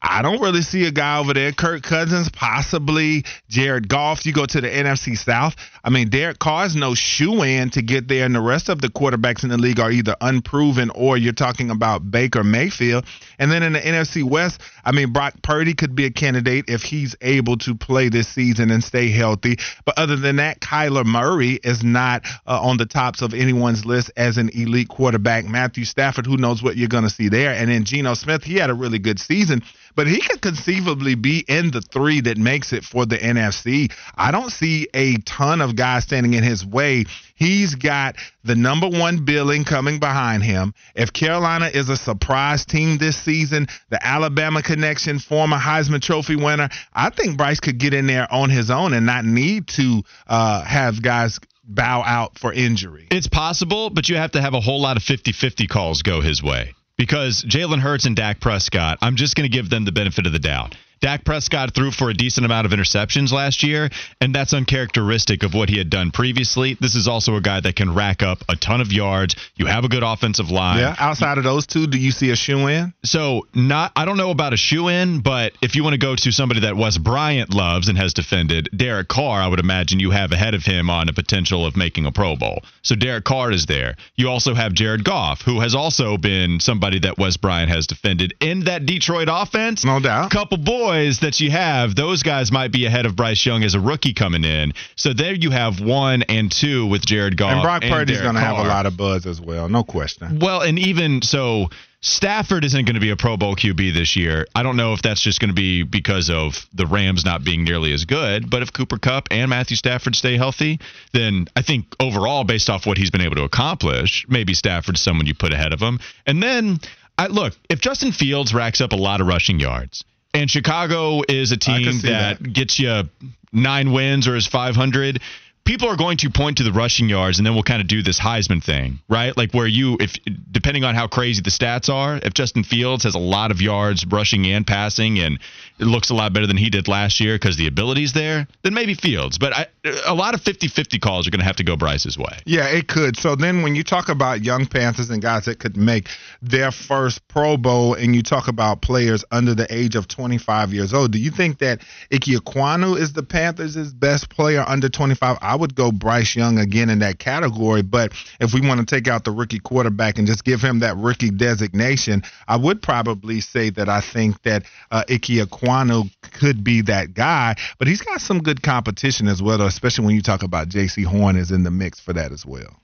I 0.00 0.22
don't 0.22 0.40
really 0.40 0.62
see 0.62 0.86
a 0.86 0.92
guy 0.92 1.18
over 1.18 1.34
there. 1.34 1.50
Kirk 1.52 1.82
Cousins, 1.82 2.28
possibly 2.28 3.24
Jared 3.48 3.88
Goff. 3.88 4.24
You 4.24 4.32
go 4.32 4.46
to 4.46 4.60
the 4.60 4.68
NFC 4.68 5.18
South. 5.18 5.56
I 5.82 5.90
mean, 5.90 6.08
Derek 6.08 6.38
Carr 6.38 6.66
is 6.66 6.76
no 6.76 6.94
shoe 6.94 7.42
in 7.42 7.70
to 7.70 7.82
get 7.82 8.06
there, 8.06 8.24
and 8.24 8.34
the 8.34 8.40
rest 8.40 8.68
of 8.68 8.80
the 8.80 8.88
quarterbacks 8.88 9.42
in 9.42 9.48
the 9.48 9.58
league 9.58 9.80
are 9.80 9.90
either 9.90 10.14
unproven 10.20 10.90
or 10.94 11.16
you're 11.16 11.32
talking 11.32 11.70
about 11.70 12.10
Baker 12.10 12.44
Mayfield. 12.44 13.06
And 13.38 13.50
then 13.50 13.62
in 13.62 13.72
the 13.72 13.80
NFC 13.80 14.22
West, 14.22 14.60
I 14.84 14.92
mean, 14.92 15.12
Brock 15.12 15.34
Purdy 15.42 15.74
could 15.74 15.96
be 15.96 16.04
a 16.04 16.10
candidate 16.10 16.66
if 16.68 16.82
he's 16.82 17.16
able 17.20 17.56
to 17.58 17.74
play 17.74 18.08
this 18.08 18.28
season 18.28 18.70
and 18.70 18.84
stay 18.84 19.10
healthy. 19.10 19.56
But 19.84 19.98
other 19.98 20.16
than 20.16 20.36
that, 20.36 20.60
Kyler 20.60 21.04
Murray 21.04 21.58
is 21.64 21.82
not 21.82 22.24
uh, 22.46 22.60
on 22.62 22.76
the 22.76 22.86
tops 22.86 23.20
of 23.20 23.34
anyone's 23.34 23.84
list 23.84 24.12
as 24.16 24.38
an 24.38 24.50
elite 24.50 24.88
quarterback. 24.88 25.44
Matthew 25.46 25.84
Stafford, 25.84 26.26
who 26.26 26.36
knows 26.36 26.62
what 26.62 26.76
you're 26.76 26.88
going 26.88 27.04
to 27.04 27.10
see 27.10 27.28
there. 27.28 27.52
And 27.52 27.68
then 27.70 27.84
Geno 27.84 28.14
Smith, 28.14 28.44
he 28.44 28.54
had 28.56 28.70
a 28.70 28.74
really 28.74 28.98
good 28.98 29.18
season 29.18 29.62
but 29.98 30.06
he 30.06 30.20
could 30.20 30.40
conceivably 30.40 31.16
be 31.16 31.44
in 31.48 31.72
the 31.72 31.80
three 31.80 32.20
that 32.20 32.38
makes 32.38 32.72
it 32.72 32.84
for 32.84 33.04
the 33.04 33.18
NFC. 33.18 33.92
I 34.14 34.30
don't 34.30 34.52
see 34.52 34.86
a 34.94 35.16
ton 35.16 35.60
of 35.60 35.74
guys 35.74 36.04
standing 36.04 36.34
in 36.34 36.44
his 36.44 36.64
way. 36.64 37.06
He's 37.34 37.74
got 37.74 38.14
the 38.44 38.54
number 38.54 38.88
one 38.88 39.24
billing 39.24 39.64
coming 39.64 39.98
behind 39.98 40.44
him. 40.44 40.72
If 40.94 41.12
Carolina 41.12 41.66
is 41.66 41.88
a 41.88 41.96
surprise 41.96 42.64
team 42.64 42.98
this 42.98 43.16
season, 43.16 43.66
the 43.90 43.98
Alabama 44.00 44.62
connection, 44.62 45.18
former 45.18 45.58
Heisman 45.58 46.00
Trophy 46.00 46.36
winner, 46.36 46.68
I 46.94 47.10
think 47.10 47.36
Bryce 47.36 47.58
could 47.58 47.78
get 47.78 47.92
in 47.92 48.06
there 48.06 48.32
on 48.32 48.50
his 48.50 48.70
own 48.70 48.94
and 48.94 49.04
not 49.04 49.24
need 49.24 49.66
to 49.78 50.04
uh, 50.28 50.62
have 50.62 51.02
guys 51.02 51.40
bow 51.64 52.04
out 52.04 52.38
for 52.38 52.52
injury. 52.52 53.08
It's 53.10 53.26
possible, 53.26 53.90
but 53.90 54.08
you 54.08 54.14
have 54.14 54.30
to 54.32 54.40
have 54.40 54.54
a 54.54 54.60
whole 54.60 54.80
lot 54.80 54.96
of 54.96 55.02
50 55.02 55.32
50 55.32 55.66
calls 55.66 56.02
go 56.02 56.20
his 56.20 56.40
way. 56.40 56.72
Because 56.98 57.44
Jalen 57.44 57.78
Hurts 57.78 58.06
and 58.06 58.16
Dak 58.16 58.40
Prescott, 58.40 58.98
I'm 59.00 59.14
just 59.14 59.36
going 59.36 59.48
to 59.48 59.56
give 59.56 59.70
them 59.70 59.84
the 59.84 59.92
benefit 59.92 60.26
of 60.26 60.32
the 60.32 60.40
doubt. 60.40 60.76
Dak 61.00 61.24
Prescott 61.24 61.74
threw 61.74 61.90
for 61.90 62.10
a 62.10 62.14
decent 62.14 62.44
amount 62.44 62.66
of 62.66 62.72
interceptions 62.72 63.32
last 63.32 63.62
year, 63.62 63.88
and 64.20 64.34
that's 64.34 64.52
uncharacteristic 64.52 65.42
of 65.42 65.54
what 65.54 65.68
he 65.68 65.78
had 65.78 65.90
done 65.90 66.10
previously. 66.10 66.76
This 66.80 66.94
is 66.94 67.06
also 67.06 67.36
a 67.36 67.40
guy 67.40 67.60
that 67.60 67.76
can 67.76 67.94
rack 67.94 68.22
up 68.22 68.38
a 68.48 68.56
ton 68.56 68.80
of 68.80 68.92
yards. 68.92 69.36
You 69.56 69.66
have 69.66 69.84
a 69.84 69.88
good 69.88 70.02
offensive 70.02 70.50
line. 70.50 70.78
Yeah, 70.78 70.96
outside 70.98 71.38
of 71.38 71.44
those 71.44 71.66
two, 71.66 71.86
do 71.86 71.98
you 71.98 72.10
see 72.10 72.30
a 72.30 72.36
shoe 72.36 72.66
in? 72.66 72.92
So 73.04 73.46
not 73.54 73.92
I 73.94 74.04
don't 74.04 74.16
know 74.16 74.30
about 74.30 74.52
a 74.52 74.56
shoe 74.56 74.88
in, 74.88 75.20
but 75.20 75.52
if 75.62 75.76
you 75.76 75.84
want 75.84 75.94
to 75.94 75.98
go 75.98 76.16
to 76.16 76.32
somebody 76.32 76.60
that 76.60 76.76
Wes 76.76 76.98
Bryant 76.98 77.54
loves 77.54 77.88
and 77.88 77.96
has 77.96 78.12
defended, 78.12 78.68
Derek 78.76 79.08
Carr, 79.08 79.40
I 79.40 79.46
would 79.46 79.60
imagine 79.60 80.00
you 80.00 80.10
have 80.10 80.32
ahead 80.32 80.54
of 80.54 80.64
him 80.64 80.90
on 80.90 81.08
a 81.08 81.12
potential 81.12 81.64
of 81.64 81.76
making 81.76 82.06
a 82.06 82.12
Pro 82.12 82.36
Bowl. 82.36 82.62
So 82.82 82.94
Derek 82.96 83.24
Carr 83.24 83.52
is 83.52 83.66
there. 83.66 83.96
You 84.16 84.28
also 84.28 84.54
have 84.54 84.72
Jared 84.72 85.04
Goff, 85.04 85.42
who 85.42 85.60
has 85.60 85.74
also 85.74 86.16
been 86.16 86.60
somebody 86.60 86.98
that 87.00 87.18
Wes 87.18 87.36
Bryant 87.36 87.70
has 87.70 87.86
defended 87.86 88.34
in 88.40 88.60
that 88.64 88.86
Detroit 88.86 89.28
offense. 89.30 89.84
No 89.84 90.00
doubt. 90.00 90.30
Couple 90.30 90.58
boys 90.58 90.87
that 91.20 91.40
you 91.40 91.50
have, 91.50 91.94
those 91.94 92.22
guys 92.22 92.50
might 92.50 92.72
be 92.72 92.86
ahead 92.86 93.06
of 93.06 93.16
Bryce 93.16 93.44
Young 93.44 93.62
as 93.64 93.74
a 93.74 93.80
rookie 93.80 94.14
coming 94.14 94.44
in. 94.44 94.72
So 94.96 95.12
there 95.12 95.34
you 95.34 95.50
have 95.50 95.80
one 95.80 96.22
and 96.22 96.50
two 96.50 96.86
with 96.86 97.04
Jared 97.04 97.36
Goff. 97.36 97.52
And 97.52 97.62
Brock 97.62 97.82
Purdy's 97.82 98.20
going 98.20 98.34
to 98.34 98.40
have 98.40 98.58
a 98.58 98.68
lot 98.68 98.86
of 98.86 98.96
buzz 98.96 99.26
as 99.26 99.40
well, 99.40 99.68
no 99.68 99.84
question. 99.84 100.38
Well, 100.38 100.62
and 100.62 100.78
even 100.78 101.22
so, 101.22 101.68
Stafford 102.00 102.64
isn't 102.64 102.84
going 102.84 102.94
to 102.94 103.00
be 103.00 103.10
a 103.10 103.16
Pro 103.16 103.36
Bowl 103.36 103.56
QB 103.56 103.92
this 103.92 104.14
year. 104.14 104.46
I 104.54 104.62
don't 104.62 104.76
know 104.76 104.92
if 104.92 105.02
that's 105.02 105.20
just 105.20 105.40
going 105.40 105.48
to 105.48 105.54
be 105.54 105.82
because 105.82 106.30
of 106.30 106.66
the 106.72 106.86
Rams 106.86 107.24
not 107.24 107.42
being 107.42 107.64
nearly 107.64 107.92
as 107.92 108.04
good. 108.04 108.48
But 108.48 108.62
if 108.62 108.72
Cooper 108.72 108.98
Kupp 108.98 109.28
and 109.30 109.50
Matthew 109.50 109.76
Stafford 109.76 110.14
stay 110.14 110.36
healthy, 110.36 110.78
then 111.12 111.46
I 111.56 111.62
think 111.62 111.86
overall, 111.98 112.44
based 112.44 112.70
off 112.70 112.86
what 112.86 112.98
he's 112.98 113.10
been 113.10 113.20
able 113.20 113.36
to 113.36 113.44
accomplish, 113.44 114.26
maybe 114.28 114.54
Stafford's 114.54 115.00
someone 115.00 115.26
you 115.26 115.34
put 115.34 115.52
ahead 115.52 115.72
of 115.72 115.80
him. 115.80 115.98
And 116.26 116.42
then, 116.42 116.78
I 117.18 117.26
look 117.26 117.54
if 117.68 117.80
Justin 117.80 118.12
Fields 118.12 118.54
racks 118.54 118.80
up 118.80 118.92
a 118.92 118.96
lot 118.96 119.20
of 119.20 119.26
rushing 119.26 119.58
yards. 119.58 120.04
And 120.38 120.50
Chicago 120.50 121.22
is 121.28 121.50
a 121.50 121.56
team 121.56 121.84
that, 122.02 122.38
that. 122.40 122.52
gets 122.52 122.78
you 122.78 123.08
nine 123.52 123.92
wins 123.92 124.28
or 124.28 124.36
is 124.36 124.46
500 124.46 125.20
people 125.68 125.86
are 125.86 125.96
going 125.96 126.16
to 126.16 126.30
point 126.30 126.56
to 126.56 126.62
the 126.62 126.72
rushing 126.72 127.10
yards 127.10 127.38
and 127.38 127.46
then 127.46 127.52
we'll 127.52 127.62
kind 127.62 127.82
of 127.82 127.86
do 127.86 128.02
this 128.02 128.18
Heisman 128.18 128.64
thing, 128.64 129.00
right? 129.06 129.36
Like 129.36 129.52
where 129.52 129.66
you 129.66 129.98
if 130.00 130.14
depending 130.50 130.82
on 130.82 130.94
how 130.94 131.08
crazy 131.08 131.42
the 131.42 131.50
stats 131.50 131.92
are, 131.92 132.18
if 132.22 132.32
Justin 132.32 132.64
Fields 132.64 133.04
has 133.04 133.14
a 133.14 133.18
lot 133.18 133.50
of 133.50 133.60
yards 133.60 134.06
rushing 134.06 134.46
and 134.46 134.66
passing 134.66 135.18
and 135.18 135.38
it 135.78 135.84
looks 135.84 136.08
a 136.08 136.14
lot 136.14 136.32
better 136.32 136.46
than 136.46 136.56
he 136.56 136.70
did 136.70 136.88
last 136.88 137.20
year 137.20 137.34
because 137.34 137.58
the 137.58 137.66
ability's 137.66 138.14
there, 138.14 138.48
then 138.62 138.72
maybe 138.72 138.94
Fields. 138.94 139.36
But 139.36 139.52
I, 139.52 139.66
a 140.06 140.14
lot 140.14 140.32
of 140.32 140.40
50-50 140.40 141.02
calls 141.02 141.28
are 141.28 141.30
going 141.30 141.40
to 141.40 141.44
have 141.44 141.56
to 141.56 141.64
go 141.64 141.76
Bryce's 141.76 142.16
way. 142.16 142.38
Yeah, 142.46 142.66
it 142.68 142.88
could. 142.88 143.18
So 143.18 143.36
then 143.36 143.62
when 143.62 143.74
you 143.74 143.84
talk 143.84 144.08
about 144.08 144.42
young 144.42 144.64
Panthers 144.64 145.10
and 145.10 145.20
guys 145.20 145.44
that 145.44 145.58
could 145.58 145.76
make 145.76 146.08
their 146.40 146.70
first 146.70 147.28
Pro 147.28 147.58
Bowl 147.58 147.92
and 147.92 148.16
you 148.16 148.22
talk 148.22 148.48
about 148.48 148.80
players 148.80 149.22
under 149.30 149.54
the 149.54 149.66
age 149.72 149.96
of 149.96 150.08
25 150.08 150.72
years 150.72 150.94
old, 150.94 151.12
do 151.12 151.18
you 151.18 151.30
think 151.30 151.58
that 151.58 151.82
Ekwonu 152.10 152.98
is 152.98 153.12
the 153.12 153.22
Panthers' 153.22 153.92
best 153.92 154.30
player 154.30 154.64
under 154.66 154.88
25? 154.88 155.36
I 155.42 155.57
would 155.58 155.74
go 155.74 155.92
Bryce 155.92 156.36
Young 156.36 156.58
again 156.58 156.90
in 156.90 157.00
that 157.00 157.18
category. 157.18 157.82
But 157.82 158.12
if 158.40 158.54
we 158.54 158.60
want 158.60 158.80
to 158.80 158.86
take 158.86 159.08
out 159.08 159.24
the 159.24 159.30
rookie 159.30 159.58
quarterback 159.58 160.18
and 160.18 160.26
just 160.26 160.44
give 160.44 160.60
him 160.60 160.80
that 160.80 160.96
rookie 160.96 161.30
designation, 161.30 162.22
I 162.46 162.56
would 162.56 162.80
probably 162.80 163.40
say 163.40 163.70
that 163.70 163.88
I 163.88 164.00
think 164.00 164.42
that 164.42 164.64
uh, 164.90 165.04
Ike 165.08 165.22
Ekwonu 165.22 166.10
could 166.22 166.64
be 166.64 166.82
that 166.82 167.14
guy. 167.14 167.56
But 167.78 167.88
he's 167.88 168.02
got 168.02 168.20
some 168.20 168.38
good 168.40 168.62
competition 168.62 169.28
as 169.28 169.42
well, 169.42 169.60
especially 169.62 170.06
when 170.06 170.14
you 170.14 170.22
talk 170.22 170.42
about 170.42 170.68
Jaycee 170.68 171.04
Horn 171.04 171.36
is 171.36 171.50
in 171.50 171.64
the 171.64 171.70
mix 171.70 172.00
for 172.00 172.12
that 172.12 172.32
as 172.32 172.46
well. 172.46 172.76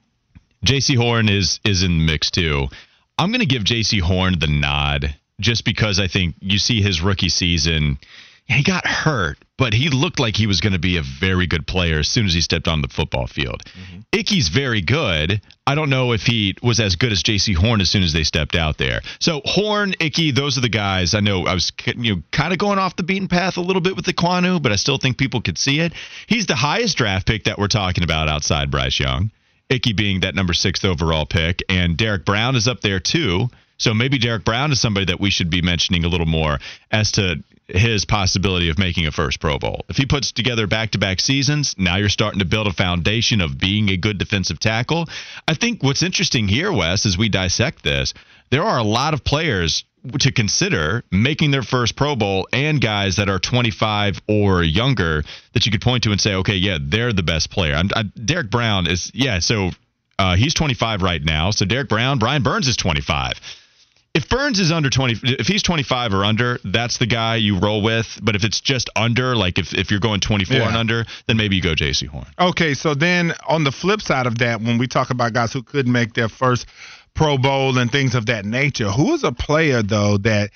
Jaycee 0.65 0.97
Horn 0.97 1.29
is 1.29 1.61
is 1.65 1.83
in 1.83 1.99
the 1.99 2.05
mix 2.05 2.31
too. 2.31 2.69
I'm 3.19 3.31
going 3.31 3.41
to 3.41 3.47
give 3.47 3.63
Jaycee 3.63 4.01
Horn 4.01 4.39
the 4.39 4.49
nod 4.49 5.15
just 5.41 5.65
because 5.65 6.01
I 6.01 6.09
think 6.09 6.37
you 6.41 6.59
see 6.59 6.81
his 6.81 7.01
rookie 7.01 7.29
season. 7.29 7.99
He 8.47 8.63
got 8.63 8.87
hurt, 8.87 9.39
but 9.57 9.73
he 9.73 9.89
looked 9.89 10.21
like 10.21 10.37
he 10.37 10.47
was 10.47 10.61
going 10.61 10.75
to 10.75 10.79
be 10.79 10.99
a 10.99 11.03
very 11.03 11.47
good 11.47 11.67
player 11.67 12.01
as 12.01 12.09
soon 12.09 12.27
as 12.27 12.35
he 12.35 12.43
stepped 12.43 12.69
on 12.69 12.83
the 12.83 12.89
football 12.89 13.27
field. 13.27 13.63
Mm-hmm. 13.65 14.01
Ickey's 14.13 14.49
very 14.49 14.83
good. 14.83 15.41
I 15.67 15.75
don't 15.75 15.89
know 15.89 16.13
if 16.13 16.23
he 16.23 16.55
was 16.63 16.79
as 16.79 16.97
good 16.97 17.11
as 17.11 17.23
Jaycee 17.23 17.55
Horn 17.55 17.81
as 17.81 17.91
soon 17.91 18.03
as 18.03 18.13
they 18.13 18.23
stepped 18.23 18.55
out 18.55 18.77
there. 18.77 19.01
So 19.19 19.41
Horn, 19.47 19.95
Ickey, 19.99 20.31
those 20.31 20.59
are 20.59 20.61
the 20.61 20.69
guys. 20.69 21.15
I 21.15 21.21
know 21.21 21.47
I 21.47 21.55
was 21.55 21.73
you 21.87 22.17
know 22.17 22.23
kind 22.33 22.53
of 22.53 22.59
going 22.59 22.79
off 22.79 22.97
the 22.97 23.03
beaten 23.03 23.29
path 23.29 23.57
a 23.57 23.63
little 23.63 23.81
bit 23.81 23.97
with 23.97 24.05
the 24.05 24.13
Quanu, 24.13 24.63
but 24.63 24.73
I 24.73 24.77
still 24.77 24.99
think 24.99 25.17
people 25.17 25.41
could 25.41 25.57
see 25.57 25.81
it. 25.81 25.95
He's 26.27 26.47
the 26.47 26.55
highest 26.55 26.99
draft 26.99 27.27
pick 27.27 27.45
that 27.45 27.59
we're 27.59 27.69
talking 27.69 28.05
about 28.05 28.29
outside 28.29 28.71
Bryce 28.71 29.01
Young. 29.01 29.31
Ickey 29.71 29.95
being 29.95 30.21
that 30.21 30.35
number 30.35 30.53
six 30.53 30.85
overall 30.85 31.25
pick, 31.25 31.63
and 31.71 31.97
Derrick 31.97 32.27
Brown 32.27 32.57
is 32.57 32.69
up 32.69 32.83
there 32.83 33.01
too. 33.01 33.49
So 33.79 33.95
maybe 33.95 34.19
Derrick 34.19 34.45
Brown 34.45 34.71
is 34.71 34.81
somebody 34.81 35.07
that 35.07 35.19
we 35.19 35.31
should 35.31 35.51
be 35.51 35.63
mentioning 35.63 36.05
a 36.05 36.09
little 36.09 36.27
more 36.27 36.59
as 36.91 37.13
to 37.13 37.43
his 37.69 38.05
possibility 38.05 38.69
of 38.69 38.79
making 38.79 39.07
a 39.07 39.11
first 39.13 39.41
Pro 39.41 39.59
Bowl. 39.59 39.85
If 39.89 39.97
he 39.97 40.07
puts 40.07 40.33
together 40.33 40.67
back 40.67 40.91
to 40.91 40.99
back 40.99 41.21
seasons, 41.21 41.75
now 41.79 41.97
you're 41.97 42.09
starting 42.09 42.41
to 42.41 42.45
build 42.45 42.67
a 42.67 42.73
foundation 42.73 43.41
of 43.41 43.59
being 43.59 43.89
a 43.89 43.97
good 43.97 44.19
defensive 44.19 44.61
tackle. 44.61 45.07
I 45.49 45.55
think 45.55 45.83
what's 45.83 46.03
interesting 46.03 46.49
here, 46.49 46.73
Wes, 46.73 47.07
as 47.07 47.17
we 47.17 47.29
dissect 47.29 47.83
this, 47.83 48.13
there 48.51 48.63
are 48.63 48.79
a 48.79 48.85
lot 48.85 49.15
of 49.15 49.25
players 49.25 49.85
to 50.21 50.31
consider 50.31 51.03
making 51.11 51.51
their 51.51 51.63
first 51.63 51.97
Pro 51.97 52.15
Bowl 52.15 52.47
and 52.53 52.79
guys 52.81 53.17
that 53.17 53.31
are 53.31 53.39
25 53.39 54.21
or 54.29 54.63
younger 54.63 55.25
that 55.55 55.65
you 55.65 55.73
could 55.73 55.81
point 55.81 56.03
to 56.03 56.13
and 56.13 56.21
say, 56.21 56.35
okay, 56.35 56.57
yeah, 56.57 56.77
they're 56.81 57.15
the 57.15 57.23
best 57.23 57.51
player. 57.51 57.75
I'm, 57.75 57.89
I, 57.97 58.03
Derrick 58.03 58.51
Brown 58.51 58.87
is, 58.87 59.11
yeah, 59.15 59.39
so 59.39 59.71
Uh, 60.17 60.37
he's 60.37 60.55
25 60.55 61.03
right 61.03 61.25
now. 61.25 61.51
So 61.51 61.65
Derrick 61.65 61.89
Brown, 61.89 62.19
Brian 62.21 62.43
Burns 62.45 62.69
is 62.69 62.77
25. 62.77 63.41
If 64.15 64.29
Burns 64.29 64.61
is 64.61 64.71
under 64.71 64.91
20, 64.91 65.21
if 65.25 65.49
he's 65.49 65.63
25 65.65 66.15
or 66.15 66.25
under, 66.25 66.61
that's 66.65 66.99
the 66.99 67.07
guy 67.07 67.35
you 67.35 67.59
roll 67.59 67.83
with. 67.83 68.21
But 68.23 68.37
if 68.37 68.45
it's 68.45 68.61
just 68.61 68.89
under, 68.95 69.35
like 69.35 69.59
if, 69.59 69.75
if 69.75 69.91
you're 69.91 69.99
going 69.99 70.21
24 70.21 70.57
Yeah. 70.57 70.69
and 70.69 70.77
under, 70.77 71.05
then 71.27 71.37
maybe 71.37 71.57
you 71.57 71.63
go 71.63 71.75
Jaycee 71.75 72.07
Horn. 72.07 72.27
Okay, 72.39 72.75
so 72.75 72.95
then 72.95 73.33
on 73.49 73.65
the 73.65 73.73
flip 73.73 74.01
side 74.01 74.27
of 74.27 74.39
that, 74.39 74.61
when 74.61 74.79
we 74.79 74.87
talk 74.87 75.11
about 75.11 75.33
guys 75.33 75.53
who 75.53 75.65
could 75.65 75.89
make 75.89 76.15
their 76.15 76.29
first 76.29 76.67
Pro 77.15 77.39
Bowl 77.39 77.77
and 77.79 77.91
things 77.91 78.15
of 78.15 78.27
that 78.27 78.45
nature, 78.45 78.89
who 78.91 79.15
is 79.15 79.25
a 79.25 79.33
player 79.33 79.83
though 79.83 80.19
that 80.19 80.51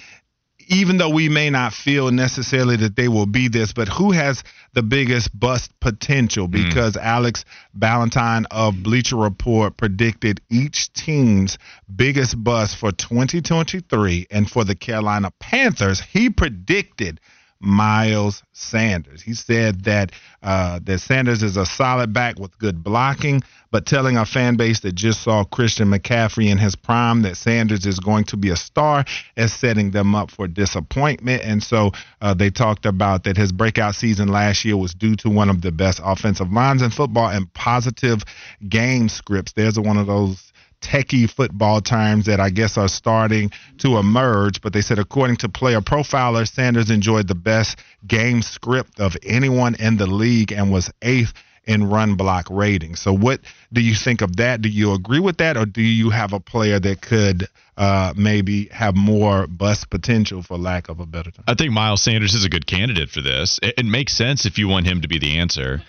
even 0.68 0.98
though 0.98 1.08
we 1.08 1.28
may 1.28 1.50
not 1.50 1.72
feel 1.72 2.10
necessarily 2.10 2.76
that 2.76 2.94
they 2.94 3.08
will 3.08 3.26
be 3.26 3.48
this, 3.48 3.72
but 3.72 3.88
who 3.88 4.12
has 4.12 4.44
the 4.74 4.82
biggest 4.82 5.38
bust 5.38 5.72
potential? 5.80 6.46
Hmm. 6.46 6.52
Because 6.52 6.96
Alex 6.96 7.44
Ballentine 7.76 8.44
of 8.50 8.82
Bleacher 8.82 9.16
Report 9.16 9.76
predicted 9.76 10.40
each 10.50 10.92
team's 10.92 11.58
biggest 11.94 12.42
bust 12.42 12.76
for 12.76 12.92
2023, 12.92 14.26
and 14.30 14.48
for 14.48 14.64
the 14.64 14.74
Carolina 14.74 15.32
Panthers, 15.40 16.00
he 16.00 16.30
predicted 16.30 17.20
Miles 17.60 18.42
Sanders. 18.52 19.20
He 19.22 19.34
said 19.34 19.84
that 19.84 20.12
uh, 20.42 20.78
that 20.84 21.00
Sanders 21.00 21.42
is 21.42 21.56
a 21.56 21.66
solid 21.66 22.12
back 22.12 22.38
with 22.38 22.56
good 22.58 22.84
blocking, 22.84 23.42
but 23.72 23.84
telling 23.84 24.16
our 24.16 24.26
fan 24.26 24.56
base 24.56 24.80
that 24.80 24.94
just 24.94 25.22
saw 25.22 25.44
Christian 25.44 25.90
McCaffrey 25.90 26.48
in 26.48 26.58
his 26.58 26.76
prime 26.76 27.22
that 27.22 27.36
Sanders 27.36 27.84
is 27.84 27.98
going 27.98 28.24
to 28.24 28.36
be 28.36 28.50
a 28.50 28.56
star 28.56 29.04
is 29.36 29.52
setting 29.52 29.90
them 29.90 30.14
up 30.14 30.30
for 30.30 30.46
disappointment. 30.46 31.42
And 31.42 31.62
so 31.62 31.90
uh, 32.20 32.34
they 32.34 32.50
talked 32.50 32.86
about 32.86 33.24
that 33.24 33.36
his 33.36 33.50
breakout 33.50 33.96
season 33.96 34.28
last 34.28 34.64
year 34.64 34.76
was 34.76 34.94
due 34.94 35.16
to 35.16 35.28
one 35.28 35.50
of 35.50 35.60
the 35.60 35.72
best 35.72 36.00
offensive 36.04 36.52
lines 36.52 36.82
in 36.82 36.90
football 36.90 37.28
and 37.28 37.52
positive 37.54 38.22
game 38.68 39.08
scripts. 39.08 39.52
There's 39.52 39.78
one 39.78 39.96
of 39.96 40.06
those 40.06 40.52
techie 40.80 41.30
football 41.30 41.80
terms 41.80 42.26
that 42.26 42.40
I 42.40 42.50
guess 42.50 42.78
are 42.78 42.88
starting 42.88 43.50
to 43.78 43.98
emerge. 43.98 44.60
But 44.60 44.72
they 44.72 44.80
said, 44.80 44.98
according 44.98 45.36
to 45.38 45.48
player 45.48 45.80
profiler, 45.80 46.46
Sanders 46.46 46.90
enjoyed 46.90 47.28
the 47.28 47.34
best 47.34 47.78
game 48.06 48.42
script 48.42 49.00
of 49.00 49.16
anyone 49.24 49.74
in 49.76 49.96
the 49.96 50.06
league 50.06 50.52
and 50.52 50.72
was 50.72 50.90
eighth 51.02 51.32
in 51.68 51.88
run 51.88 52.16
block 52.16 52.46
rating. 52.50 52.96
So, 52.96 53.12
what 53.12 53.40
do 53.72 53.80
you 53.80 53.94
think 53.94 54.22
of 54.22 54.36
that? 54.36 54.62
Do 54.62 54.68
you 54.68 54.94
agree 54.94 55.20
with 55.20 55.36
that, 55.36 55.56
or 55.56 55.66
do 55.66 55.82
you 55.82 56.10
have 56.10 56.32
a 56.32 56.40
player 56.40 56.80
that 56.80 57.02
could 57.02 57.46
uh, 57.76 58.14
maybe 58.16 58.68
have 58.72 58.96
more 58.96 59.46
bust 59.46 59.90
potential, 59.90 60.42
for 60.42 60.56
lack 60.56 60.88
of 60.88 60.98
a 60.98 61.06
better 61.06 61.30
term? 61.30 61.44
I 61.46 61.54
think 61.54 61.72
Miles 61.72 62.02
Sanders 62.02 62.34
is 62.34 62.44
a 62.44 62.48
good 62.48 62.66
candidate 62.66 63.10
for 63.10 63.20
this. 63.20 63.60
It, 63.62 63.74
it 63.78 63.86
makes 63.86 64.14
sense 64.14 64.46
if 64.46 64.58
you 64.58 64.66
want 64.66 64.86
him 64.86 65.02
to 65.02 65.08
be 65.08 65.18
the 65.18 65.38
answer. 65.38 65.82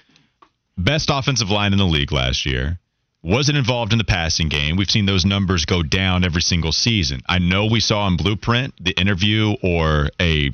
Best 0.77 1.09
offensive 1.11 1.49
line 1.49 1.71
in 1.71 1.79
the 1.79 1.85
league 1.85 2.11
last 2.11 2.45
year. 2.45 2.79
Wasn't 3.21 3.57
involved 3.57 3.91
in 3.91 3.97
the 3.97 4.05
passing 4.05 4.47
game. 4.47 4.77
We've 4.77 4.89
seen 4.89 5.05
those 5.05 5.25
numbers 5.25 5.65
go 5.65 5.83
down 5.83 6.23
every 6.23 6.41
single 6.41 6.71
season. 6.71 7.21
I 7.27 7.39
know 7.39 7.65
we 7.65 7.81
saw 7.81 8.07
in 8.07 8.15
Blueprint 8.15 8.73
the 8.81 8.97
interview 8.99 9.55
or 9.61 10.09
a 10.21 10.51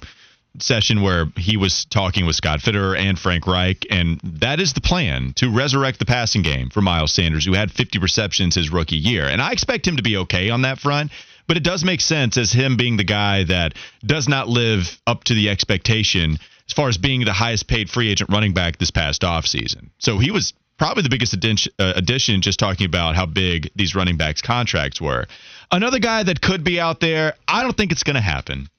session 0.60 1.02
where 1.02 1.28
he 1.38 1.58
was 1.58 1.86
talking 1.86 2.26
with 2.26 2.36
Scott 2.36 2.60
Fitterer 2.60 2.98
and 2.98 3.20
Frank 3.20 3.46
Reich, 3.46 3.86
and 3.90 4.20
that 4.24 4.60
is 4.60 4.74
the 4.74 4.82
plan 4.82 5.34
to 5.36 5.50
resurrect 5.50 6.00
the 6.00 6.06
passing 6.06 6.42
game 6.42 6.70
for 6.70 6.82
Miles 6.82 7.12
Sanders, 7.12 7.46
who 7.46 7.54
had 7.54 7.72
50 7.72 8.00
receptions 8.00 8.56
his 8.56 8.72
rookie 8.72 8.96
year. 8.96 9.26
And 9.28 9.42
I 9.42 9.52
expect 9.52 9.88
him 9.88 9.98
to 9.98 10.04
be 10.04 10.18
okay 10.18 10.50
on 10.50 10.64
that 10.64 10.80
front, 10.80 11.12
but 11.48 11.58
it 11.58 11.64
does 11.64 11.84
make 11.84 12.02
sense 12.02 12.38
as 12.38 12.52
him 12.52 12.78
being 12.78 12.98
the 12.98 13.04
guy 13.04 13.44
that 13.44 13.74
does 14.04 14.28
not 14.28 14.48
live 14.48 15.00
up 15.06 15.24
to 15.26 15.34
the 15.34 15.50
expectation 15.50 16.38
as 16.68 16.74
far 16.74 16.90
as 16.90 16.98
being 16.98 17.24
the 17.26 17.34
highest 17.34 17.68
paid 17.68 17.90
free 17.90 18.10
agent 18.10 18.32
running 18.32 18.54
back 18.54 18.78
this 18.78 18.92
past 18.92 19.22
offseason. 19.22 19.90
So 20.00 20.18
he 20.18 20.32
was 20.32 20.54
probably 20.78 21.04
the 21.04 21.10
biggest 21.10 21.34
addition, 21.34 21.72
uh, 21.80 21.94
addition 21.96 22.42
just 22.42 22.60
talking 22.60 22.86
about 22.86 23.16
how 23.16 23.26
big 23.26 23.70
these 23.76 23.96
running 23.96 24.18
backs 24.18 24.42
contracts 24.42 25.00
were. 25.00 25.26
Another 25.72 26.00
guy 26.00 26.24
that 26.24 26.42
could 26.42 26.64
be 26.64 26.80
out 26.80 27.00
there, 27.00 27.34
I 27.48 27.64
don't 27.64 27.76
think 27.76 27.92
it's 27.92 28.04
going 28.04 28.16
to 28.16 28.22
happen. 28.22 28.70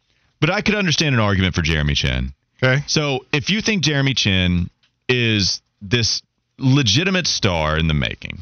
But 0.40 0.50
I 0.50 0.60
could 0.60 0.74
understand 0.74 1.14
an 1.14 1.20
argument 1.20 1.54
for 1.54 1.62
Jeremy 1.62 1.94
Chinn. 1.94 2.32
Okay. 2.62 2.82
So 2.86 3.24
if 3.32 3.50
you 3.50 3.60
think 3.60 3.82
Jeremy 3.82 4.14
Chinn 4.14 4.70
is 5.08 5.62
this 5.80 6.22
legitimate 6.58 7.26
star 7.26 7.78
in 7.78 7.88
the 7.88 7.94
making, 7.94 8.38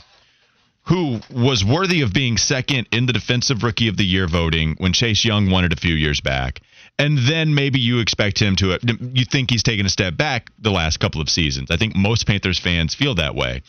who 0.87 1.21
was 1.31 1.65
worthy 1.65 2.03
of 2.03 2.13
being 2.13 2.37
second 2.37 2.89
in 2.93 3.07
the 3.07 3.13
defensive 3.13 3.63
rookie 3.63 3.89
of 3.89 3.97
the 3.97 4.05
year 4.05 4.27
voting 4.27 4.75
when 4.79 4.93
Chase 4.93 5.25
Young 5.25 5.51
won 5.51 5.65
it 5.65 5.73
a 5.73 5.77
few 5.77 5.95
years 5.95 6.21
back, 6.21 6.61
and 6.99 7.19
then 7.19 7.55
maybe 7.55 7.81
you 7.81 7.99
expect 8.01 8.41
him 8.41 8.57
to, 8.57 8.79
you 9.13 9.25
think 9.25 9.51
he's 9.51 9.63
taken 9.63 9.87
a 9.87 9.91
step 9.91 10.17
back 10.17 10.51
the 10.59 10.71
last 10.71 10.99
couple 11.01 11.21
of 11.21 11.29
seasons. 11.29 11.71
I 11.71 11.77
think 11.77 11.97
most 11.97 12.27
Panthers 12.27 12.59
fans 12.59 12.95
feel 12.95 13.17
that 13.17 13.35
way. 13.35 13.63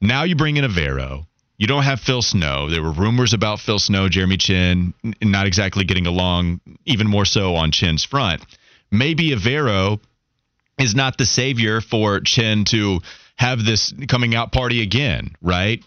Now 0.00 0.24
you 0.24 0.36
bring 0.36 0.56
in 0.56 0.64
a 0.64 0.68
Vero. 0.68 1.26
You 1.58 1.66
don't 1.66 1.84
have 1.84 2.00
Phil 2.00 2.22
Snow. 2.22 2.68
There 2.68 2.82
were 2.82 2.92
rumors 2.92 3.32
about 3.32 3.60
Phil 3.60 3.78
Snow, 3.78 4.08
Jeremy 4.08 4.36
Chinn, 4.36 4.92
not 5.22 5.46
exactly 5.46 5.84
getting 5.84 6.06
along, 6.06 6.60
even 6.84 7.06
more 7.06 7.24
so 7.24 7.54
on 7.56 7.72
Chinn's 7.72 8.04
front. 8.04 8.42
Maybe 8.90 9.30
Evero 9.30 9.98
is 10.78 10.94
not 10.94 11.16
the 11.16 11.24
savior 11.24 11.80
for 11.80 12.20
Chinn 12.20 12.64
to 12.66 13.00
have 13.36 13.64
this 13.64 13.92
coming 14.08 14.34
out 14.34 14.52
party 14.52 14.82
again, 14.82 15.34
right? 15.40 15.82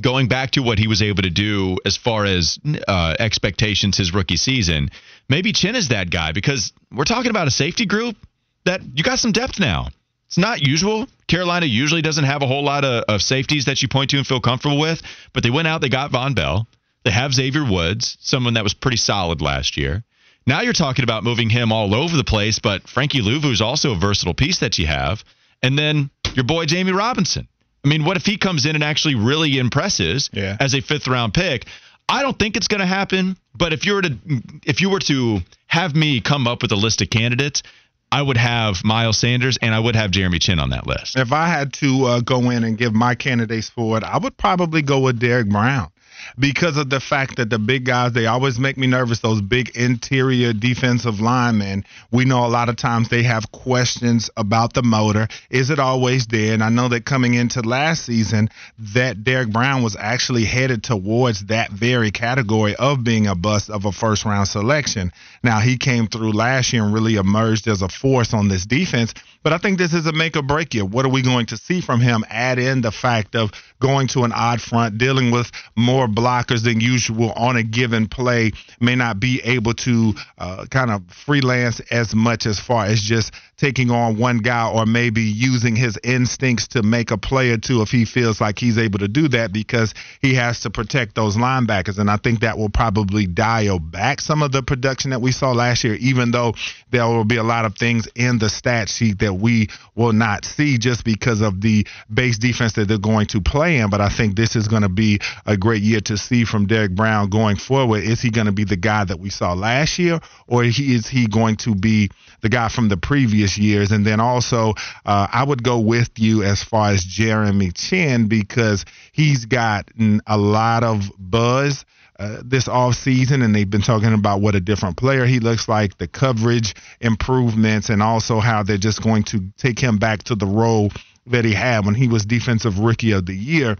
Going 0.00 0.28
back 0.28 0.52
to 0.52 0.62
what 0.62 0.78
he 0.78 0.86
was 0.86 1.02
able 1.02 1.22
to 1.22 1.30
do 1.30 1.76
as 1.84 1.96
far 1.96 2.24
as 2.24 2.58
uh, 2.88 3.14
expectations 3.18 3.96
his 3.96 4.14
rookie 4.14 4.36
season, 4.36 4.90
maybe 5.28 5.52
Chinn 5.52 5.76
is 5.76 5.88
that 5.88 6.10
guy 6.10 6.32
because 6.32 6.72
we're 6.90 7.04
talking 7.04 7.30
about 7.30 7.46
a 7.46 7.50
safety 7.50 7.86
group 7.86 8.16
that 8.64 8.80
you 8.94 9.04
got 9.04 9.18
some 9.18 9.32
depth 9.32 9.60
now. 9.60 9.88
It's 10.26 10.38
not 10.38 10.60
usual. 10.60 11.06
Carolina 11.28 11.66
usually 11.66 12.02
doesn't 12.02 12.24
have 12.24 12.42
a 12.42 12.46
whole 12.46 12.64
lot 12.64 12.84
of, 12.84 13.04
of 13.08 13.22
safeties 13.22 13.66
that 13.66 13.82
you 13.82 13.88
point 13.88 14.10
to 14.10 14.16
and 14.16 14.26
feel 14.26 14.40
comfortable 14.40 14.78
with, 14.78 15.02
but 15.32 15.42
they 15.42 15.50
went 15.50 15.68
out, 15.68 15.80
they 15.80 15.88
got 15.88 16.10
Vonn 16.10 16.34
Bell. 16.34 16.66
They 17.04 17.12
have 17.12 17.32
Xavier 17.32 17.64
Woods, 17.64 18.16
someone 18.20 18.54
that 18.54 18.64
was 18.64 18.74
pretty 18.74 18.96
solid 18.96 19.40
last 19.40 19.76
year. 19.76 20.02
Now 20.46 20.62
you're 20.62 20.72
talking 20.72 21.04
about 21.04 21.24
moving 21.24 21.50
him 21.50 21.70
all 21.70 21.94
over 21.94 22.16
the 22.16 22.24
place, 22.24 22.58
but 22.58 22.88
Frankie 22.88 23.20
Luvu 23.20 23.52
is 23.52 23.60
also 23.60 23.92
a 23.92 23.96
versatile 23.96 24.34
piece 24.34 24.58
that 24.58 24.78
you 24.78 24.86
have. 24.86 25.24
And 25.62 25.78
then 25.78 26.10
your 26.34 26.44
boy 26.44 26.66
Jammie 26.66 26.96
Robinson. 26.96 27.48
I 27.86 27.88
mean, 27.88 28.04
what 28.04 28.16
if 28.16 28.26
he 28.26 28.36
comes 28.36 28.66
in 28.66 28.74
and 28.74 28.82
actually 28.82 29.14
really 29.14 29.58
impresses 29.58 30.28
Yeah. 30.32 30.56
as 30.58 30.74
a 30.74 30.80
fifth 30.80 31.06
round 31.06 31.32
pick? 31.32 31.66
I 32.08 32.22
don't 32.22 32.36
think 32.38 32.56
it's 32.56 32.68
going 32.68 32.80
to 32.80 32.86
happen, 32.86 33.36
but 33.54 33.72
if 33.72 33.86
you 33.86 33.94
were 33.94 34.02
to 34.02 34.16
if 34.64 34.80
you 34.80 34.90
were 34.90 34.98
to 35.00 35.40
have 35.68 35.94
me 35.94 36.20
come 36.20 36.46
up 36.48 36.62
with 36.62 36.72
a 36.72 36.76
list 36.76 37.00
of 37.02 37.10
candidates, 37.10 37.62
I 38.10 38.22
would 38.22 38.36
have 38.36 38.84
Miles 38.84 39.18
Sanders 39.18 39.56
and 39.62 39.74
I 39.74 39.78
would 39.80 39.94
have 39.96 40.10
Jeremy 40.10 40.38
Chinn 40.40 40.58
on 40.58 40.70
that 40.70 40.86
list. 40.86 41.16
If 41.16 41.32
I 41.32 41.48
had 41.48 41.72
to 41.74 42.04
uh, 42.06 42.20
go 42.20 42.50
in 42.50 42.64
and 42.64 42.76
give 42.78 42.92
my 42.94 43.14
candidates 43.14 43.68
for 43.68 43.96
it, 43.98 44.04
I 44.04 44.18
would 44.18 44.36
probably 44.36 44.82
go 44.82 45.00
with 45.00 45.18
Derrick 45.20 45.48
Brown 45.48 45.90
because 46.38 46.76
of 46.76 46.90
the 46.90 47.00
fact 47.00 47.36
that 47.36 47.50
the 47.50 47.58
big 47.58 47.84
guys 47.84 48.12
they 48.12 48.26
always 48.26 48.58
make 48.58 48.76
me 48.76 48.86
nervous. 48.86 49.20
Those 49.20 49.40
big 49.40 49.76
interior 49.76 50.52
defensive 50.52 51.20
linemen. 51.20 51.84
We 52.10 52.24
know 52.24 52.44
a 52.44 52.48
lot 52.48 52.68
of 52.68 52.76
times 52.76 53.08
they 53.08 53.22
have 53.22 53.50
questions 53.52 54.30
about 54.36 54.74
the 54.74 54.82
motor. 54.82 55.28
Is 55.50 55.70
it 55.70 55.78
always 55.78 56.26
there? 56.26 56.54
And 56.54 56.62
I 56.62 56.68
know 56.68 56.88
that 56.88 57.04
coming 57.04 57.34
into 57.34 57.60
last 57.62 58.04
season, 58.04 58.48
that 58.94 59.24
Derrick 59.24 59.50
Brown 59.50 59.82
was 59.82 59.96
actually 59.98 60.44
headed 60.44 60.82
towards 60.82 61.46
that 61.46 61.70
very 61.70 62.10
category 62.10 62.74
of 62.76 63.04
being 63.04 63.26
a 63.26 63.34
bust 63.34 63.70
of 63.70 63.84
a 63.84 63.92
first 63.92 64.24
round 64.24 64.48
selection. 64.48 65.12
Now 65.42 65.60
he 65.60 65.76
came 65.76 66.06
through 66.06 66.32
last 66.32 66.72
year 66.72 66.84
and 66.84 66.94
really 66.94 67.16
emerged 67.16 67.68
as 67.68 67.82
a 67.82 67.88
force 67.88 68.34
on 68.34 68.48
this 68.48 68.66
defense. 68.66 69.14
But 69.46 69.52
I 69.52 69.58
think 69.58 69.78
this 69.78 69.94
is 69.94 70.06
a 70.06 70.12
make 70.12 70.36
or 70.36 70.42
break 70.42 70.74
year. 70.74 70.84
What 70.84 71.06
are 71.06 71.08
we 71.08 71.22
going 71.22 71.46
to 71.46 71.56
see 71.56 71.80
from 71.80 72.00
him? 72.00 72.24
Add 72.28 72.58
in 72.58 72.80
the 72.80 72.90
fact 72.90 73.36
of 73.36 73.52
going 73.80 74.08
to 74.08 74.24
an 74.24 74.32
odd 74.32 74.60
front, 74.60 74.98
dealing 74.98 75.30
with 75.30 75.52
more 75.76 76.08
blockers 76.08 76.64
than 76.64 76.80
usual 76.80 77.30
on 77.30 77.56
a 77.56 77.62
given 77.62 78.08
play, 78.08 78.50
may 78.80 78.96
not 78.96 79.20
be 79.20 79.40
able 79.44 79.74
to 79.74 80.14
uh, 80.38 80.66
kind 80.68 80.90
of 80.90 81.08
freelance 81.12 81.78
as 81.92 82.12
much 82.12 82.44
as 82.44 82.58
far 82.58 82.86
as 82.86 83.00
just 83.00 83.32
taking 83.56 83.90
on 83.90 84.18
one 84.18 84.38
guy 84.38 84.68
or 84.68 84.84
maybe 84.84 85.22
using 85.22 85.76
his 85.76 85.98
instincts 86.02 86.68
to 86.68 86.82
make 86.82 87.10
a 87.10 87.16
play 87.16 87.50
or 87.50 87.56
two 87.56 87.80
if 87.82 87.90
he 87.90 88.04
feels 88.04 88.40
like 88.40 88.58
he's 88.58 88.76
able 88.76 88.98
to 88.98 89.08
do 89.08 89.28
that 89.28 89.52
because 89.52 89.94
he 90.20 90.34
has 90.34 90.60
to 90.60 90.70
protect 90.70 91.14
those 91.14 91.36
linebackers. 91.36 91.98
And 91.98 92.10
I 92.10 92.16
think 92.18 92.40
that 92.40 92.58
will 92.58 92.68
probably 92.68 93.26
dial 93.26 93.78
back 93.78 94.20
some 94.20 94.42
of 94.42 94.52
the 94.52 94.62
production 94.62 95.10
that 95.10 95.22
we 95.22 95.32
saw 95.32 95.52
last 95.52 95.84
year, 95.84 95.94
even 95.94 96.32
though 96.32 96.54
there 96.90 97.06
will 97.06 97.24
be 97.24 97.36
a 97.36 97.42
lot 97.42 97.64
of 97.64 97.76
things 97.76 98.08
in 98.14 98.38
the 98.38 98.50
stat 98.50 98.88
sheet 98.88 99.20
that 99.20 99.32
we 99.36 99.68
will 99.94 100.12
not 100.12 100.44
see 100.44 100.78
just 100.78 101.04
because 101.04 101.40
of 101.40 101.60
the 101.60 101.86
base 102.12 102.38
defense 102.38 102.72
that 102.74 102.88
they're 102.88 102.98
going 102.98 103.26
to 103.26 103.40
play 103.40 103.78
in. 103.78 103.90
But 103.90 104.00
I 104.00 104.08
think 104.08 104.36
this 104.36 104.56
is 104.56 104.68
going 104.68 104.82
to 104.82 104.88
be 104.88 105.20
a 105.46 105.56
great 105.56 105.82
year 105.82 106.00
to 106.02 106.16
see 106.16 106.44
from 106.44 106.66
Derrick 106.66 106.94
Brown 106.94 107.30
going 107.30 107.56
forward. 107.56 108.02
Is 108.04 108.20
he 108.20 108.30
going 108.30 108.46
to 108.46 108.52
be 108.52 108.64
the 108.64 108.76
guy 108.76 109.04
that 109.04 109.20
we 109.20 109.30
saw 109.30 109.52
last 109.52 109.98
year, 109.98 110.20
or 110.46 110.64
is 110.64 110.76
he 110.76 111.26
going 111.26 111.56
to 111.56 111.74
be 111.74 112.10
the 112.40 112.48
guy 112.48 112.68
from 112.68 112.88
the 112.88 112.96
previous 112.96 113.58
years? 113.58 113.92
And 113.92 114.06
then 114.06 114.20
also, 114.20 114.74
uh, 115.04 115.26
I 115.30 115.44
would 115.44 115.62
go 115.62 115.78
with 115.78 116.10
you 116.18 116.42
as 116.42 116.62
far 116.62 116.90
as 116.90 117.04
Jeremy 117.04 117.72
Chinn 117.72 118.28
because 118.28 118.84
he's 119.12 119.46
gotten 119.46 120.20
a 120.26 120.36
lot 120.36 120.84
of 120.84 121.10
buzz 121.18 121.84
uh, 122.18 122.42
this 122.44 122.68
off 122.68 122.94
season, 122.94 123.42
and 123.42 123.54
they've 123.54 123.68
been 123.68 123.82
talking 123.82 124.12
about 124.12 124.40
what 124.40 124.54
a 124.54 124.60
different 124.60 124.96
player 124.96 125.26
he 125.26 125.40
looks 125.40 125.68
like, 125.68 125.98
the 125.98 126.08
coverage 126.08 126.74
improvements, 127.00 127.90
and 127.90 128.02
also 128.02 128.40
how 128.40 128.62
they're 128.62 128.78
just 128.78 129.02
going 129.02 129.22
to 129.24 129.40
take 129.58 129.78
him 129.78 129.98
back 129.98 130.22
to 130.24 130.34
the 130.34 130.46
role 130.46 130.90
that 131.26 131.44
he 131.44 131.52
had 131.52 131.84
when 131.84 131.94
he 131.94 132.08
was 132.08 132.24
defensive 132.24 132.78
rookie 132.78 133.12
of 133.12 133.26
the 133.26 133.34
year. 133.34 133.76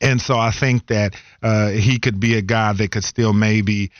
And 0.00 0.20
so 0.20 0.38
I 0.38 0.50
think 0.50 0.86
that 0.88 1.14
uh, 1.42 1.70
he 1.70 1.98
could 1.98 2.20
be 2.20 2.36
a 2.36 2.42
guy 2.42 2.72
that 2.74 2.90
could 2.90 3.04
still 3.04 3.32
maybe 3.32 3.90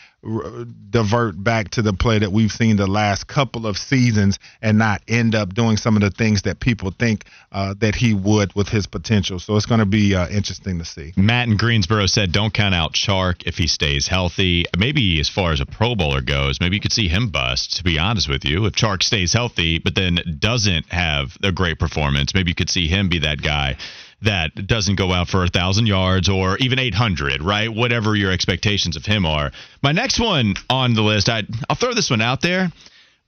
divert 0.91 1.43
back 1.43 1.71
to 1.71 1.83
the 1.83 1.93
play 1.93 2.19
that 2.19 2.33
we've 2.33 2.51
seen 2.51 2.77
the 2.77 2.87
last 2.87 3.27
couple 3.27 3.67
of 3.67 3.77
seasons 3.77 4.39
and 4.61 4.79
not 4.79 5.03
end 5.09 5.35
up 5.35 5.55
doing 5.55 5.77
some 5.77 5.97
of 5.97 6.03
the 6.03 6.11
things 6.11 6.43
that 6.43 6.61
people 6.61 6.91
think 6.91 7.25
uh, 7.53 7.75
that 7.81 7.95
he 7.95 8.15
would 8.15 8.55
with 8.55 8.69
his 8.69 8.87
potential. 8.87 9.39
So 9.39 9.57
it's 9.57 9.67
going 9.67 9.81
to 9.81 9.87
be 9.87 10.15
uh, 10.15 10.29
interesting 10.29 10.79
to 10.79 10.85
see. 10.85 11.13
Matt 11.17 11.49
in 11.49 11.57
Greensboro 11.57 12.07
said, 12.07 12.33
"Don't 12.33 12.53
count 12.53 12.75
out 12.75 12.93
Chark 12.93 13.47
if 13.47 13.57
he 13.57 13.67
stays 13.67 14.09
healthy. 14.09 14.65
Maybe 14.77 15.21
as 15.21 15.29
far 15.29 15.53
as 15.53 15.61
a 15.61 15.67
Pro 15.67 15.95
Bowler 15.95 16.23
goes, 16.23 16.61
maybe 16.61 16.77
you 16.77 16.81
could 16.81 16.93
see 16.93 17.09
him 17.09 17.29
bust. 17.31 17.77
To 17.77 17.85
be 17.85 17.99
honest 17.99 18.29
with 18.29 18.45
you, 18.45 18.67
if 18.67 18.75
Chark 18.75 19.03
stays 19.03 19.33
healthy, 19.33 19.79
but 19.79 19.95
then 19.95 20.39
doesn't 20.39 20.91
have 20.93 21.37
a 21.43 21.53
great 21.53 21.79
performance, 21.79 22.35
maybe 22.35 22.51
you 22.51 22.55
could 22.55 22.71
see 22.71 22.89
him 22.89 23.09
be 23.09 23.21
that 23.21 23.43
guy." 23.43 23.77
That 24.23 24.67
doesn't 24.67 24.97
go 24.97 25.13
out 25.13 25.29
for 25.29 25.45
a 25.45 25.49
thousand 25.49 25.87
yards 25.87 26.29
or 26.29 26.57
even 26.59 26.79
800, 26.79 27.43
right? 27.43 27.73
Whatever 27.73 28.17
your 28.17 28.33
expectations 28.33 28.97
of 28.97 29.05
him 29.05 29.27
are. 29.27 29.53
My 29.83 29.93
next 29.93 30.19
one 30.19 30.55
on 30.71 30.95
the 30.95 31.03
list, 31.03 31.29
I 31.29 31.43
I'll 31.69 31.77
throw 31.77 31.95
this 31.95 32.11
one 32.11 32.23
out 32.23 32.41
there. 32.41 32.73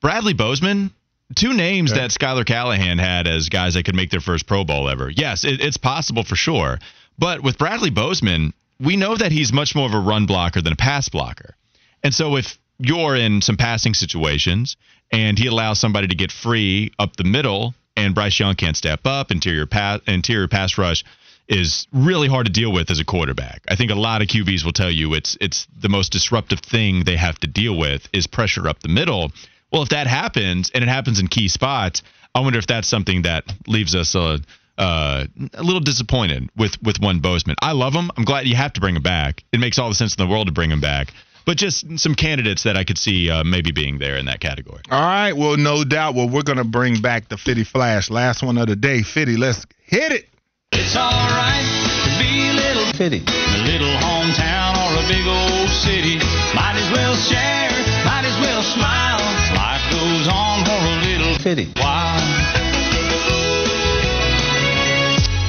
Bradley 0.00 0.32
Bozeman, 0.32 0.90
two 1.34 1.52
names 1.52 1.92
that 1.92 2.10
Skylar 2.10 2.46
Callahan 2.46 2.98
had 2.98 3.26
as 3.26 3.48
guys 3.48 3.74
that 3.74 3.84
could 3.84 3.94
make 3.94 4.10
their 4.10 4.20
first 4.20 4.46
Pro 4.46 4.64
Bowl 4.64 4.88
ever. 4.88 5.10
Yes, 5.10 5.44
it, 5.44 5.60
it's 5.60 5.76
possible 5.76 6.24
for 6.24 6.36
sure. 6.36 6.78
But 7.18 7.42
with 7.42 7.58
Bradley 7.58 7.90
Bozeman, 7.90 8.54
we 8.80 8.96
know 8.96 9.16
that 9.16 9.32
he's 9.32 9.52
much 9.52 9.74
more 9.74 9.86
of 9.86 9.94
a 9.94 10.00
run 10.00 10.26
blocker 10.26 10.62
than 10.62 10.72
a 10.72 10.76
pass 10.76 11.08
blocker. 11.08 11.54
And 12.02 12.14
so 12.14 12.36
if 12.36 12.58
you're 12.78 13.16
in 13.16 13.40
some 13.42 13.56
passing 13.56 13.94
situations 13.94 14.76
and 15.10 15.38
he 15.38 15.48
allows 15.48 15.80
somebody 15.80 16.06
to 16.06 16.14
get 16.14 16.30
free 16.30 16.92
up 16.98 17.16
the 17.16 17.24
middle 17.24 17.74
and 17.98 18.14
Bryce 18.14 18.38
Young 18.38 18.54
can't 18.54 18.76
step 18.76 19.00
up, 19.06 19.30
interior 19.30 19.66
pass 19.66 20.00
interior 20.06 20.48
pass 20.48 20.78
rush 20.78 21.04
is 21.48 21.86
really 21.92 22.28
hard 22.28 22.46
to 22.46 22.52
deal 22.52 22.70
with 22.70 22.90
as 22.90 23.00
a 23.00 23.04
quarterback. 23.04 23.62
I 23.68 23.74
think 23.74 23.90
a 23.90 23.94
lot 23.94 24.20
of 24.20 24.28
QBs 24.28 24.64
will 24.64 24.72
tell 24.72 24.90
you 24.90 25.14
it's 25.14 25.36
it's 25.40 25.66
the 25.80 25.88
most 25.88 26.12
disruptive 26.12 26.60
thing 26.60 27.04
they 27.04 27.16
have 27.16 27.38
to 27.40 27.46
deal 27.46 27.76
with 27.76 28.08
is 28.12 28.26
pressure 28.26 28.68
up 28.68 28.80
the 28.80 28.88
middle. 28.88 29.32
Well, 29.72 29.82
if 29.82 29.90
that 29.90 30.06
happens 30.06 30.70
and 30.74 30.82
it 30.82 30.88
happens 30.88 31.20
in 31.20 31.28
key 31.28 31.48
spots, 31.48 32.02
I 32.34 32.40
wonder 32.40 32.58
if 32.58 32.66
that's 32.66 32.88
something 32.88 33.22
that 33.22 33.44
leaves 33.66 33.94
us 33.94 34.14
a 34.14 34.40
uh, 34.76 35.24
a 35.54 35.62
little 35.62 35.80
disappointed 35.80 36.50
with 36.56 36.80
with 36.82 37.00
one 37.00 37.20
Bozeman. 37.20 37.56
I 37.60 37.72
love 37.72 37.94
him. 37.94 38.10
I'm 38.16 38.24
glad 38.24 38.46
you 38.46 38.56
have 38.56 38.74
to 38.74 38.80
bring 38.80 38.94
him 38.96 39.02
back. 39.02 39.42
It 39.52 39.58
makes 39.58 39.78
all 39.78 39.88
the 39.88 39.94
sense 39.94 40.14
in 40.14 40.24
the 40.24 40.30
world 40.30 40.46
to 40.46 40.52
bring 40.52 40.70
him 40.70 40.80
back. 40.80 41.12
But 41.48 41.56
just 41.56 41.98
some 41.98 42.14
candidates 42.14 42.64
that 42.64 42.76
I 42.76 42.84
could 42.84 42.98
see 42.98 43.30
uh, 43.30 43.42
maybe 43.42 43.72
being 43.72 43.96
there 43.98 44.18
in 44.18 44.26
that 44.26 44.38
category. 44.38 44.82
All 44.90 45.00
right. 45.00 45.32
Well, 45.32 45.56
no 45.56 45.82
doubt. 45.82 46.14
Well, 46.14 46.28
we're 46.28 46.42
going 46.42 46.58
to 46.58 46.64
bring 46.64 47.00
back 47.00 47.30
the 47.30 47.38
Fitty 47.38 47.64
Flash. 47.64 48.10
Last 48.10 48.42
one 48.42 48.58
of 48.58 48.66
the 48.66 48.76
day. 48.76 49.00
Fitty, 49.00 49.38
let's 49.38 49.64
hit 49.86 50.12
it. 50.12 50.28
It's 50.72 50.94
alright 50.94 51.64
to 52.04 52.10
be 52.20 52.50
a 52.50 52.52
little 52.52 52.92
Fitty. 52.92 53.24
a 53.24 53.64
little 53.64 53.96
hometown 53.96 54.76
or 54.76 55.00
a 55.00 55.08
big 55.08 55.24
old 55.24 55.70
city. 55.70 56.20
Might 56.52 56.76
as 56.76 56.92
well 56.92 57.16
share, 57.16 57.72
might 58.04 58.28
as 58.28 58.36
well 58.44 58.60
smile. 58.60 59.16
Life 59.56 59.88
goes 59.90 60.28
on 60.28 60.66
for 60.68 60.76
a 60.76 61.00
little 61.00 61.38
Fitty. 61.40 61.72
while. 61.80 62.20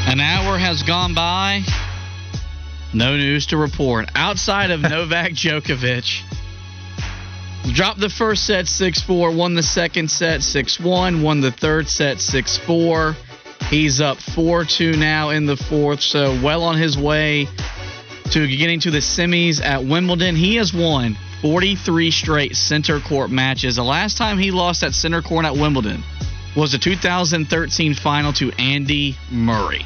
An 0.08 0.22
hour 0.22 0.58
has 0.58 0.82
gone 0.82 1.14
by. 1.14 1.64
No 2.94 3.16
news 3.16 3.46
to 3.48 3.58
report 3.58 4.10
outside 4.16 4.72
of 4.72 4.82
Novak 4.82 5.32
Djokovic. 5.34 6.22
Dropped 7.74 8.00
the 8.00 8.10
first 8.10 8.46
set 8.46 8.68
6 8.68 9.02
4, 9.02 9.32
won 9.32 9.54
the 9.54 9.64
second 9.64 10.10
set 10.10 10.42
6 10.42 10.80
1, 10.80 11.22
won 11.22 11.42
the 11.42 11.52
third 11.52 11.88
set 11.88 12.20
6 12.20 12.58
4. 12.58 13.16
He's 13.70 14.02
up 14.02 14.18
4 14.18 14.66
2 14.66 14.94
now 14.94 15.30
in 15.30 15.46
the 15.46 15.56
fourth, 15.56 16.02
so 16.02 16.40
well 16.42 16.64
on 16.64 16.78
his 16.78 16.98
way 16.98 17.48
to 18.32 18.48
getting 18.48 18.80
to 18.80 18.92
the 18.92 19.00
semis 19.00 19.64
at 19.64 19.84
Wimbledon. 19.84 20.36
He 20.36 20.56
has 20.56 20.74
won 20.74 21.16
43 21.42 22.10
straight 22.10 22.56
center 22.56 23.00
court 23.00 23.30
matches. 23.30 23.76
The 23.76 23.84
last 23.84 24.18
time 24.18 24.40
he 24.40 24.50
lost 24.50 24.84
at 24.84 24.94
center 24.94 25.22
court 25.22 25.46
at 25.46 25.54
Wimbledon 25.54 26.04
was 26.56 26.72
the 26.72 26.80
2013 26.80 27.94
final 27.94 28.34
to 28.34 28.52
Andy 28.58 29.16
Murray. 29.30 29.86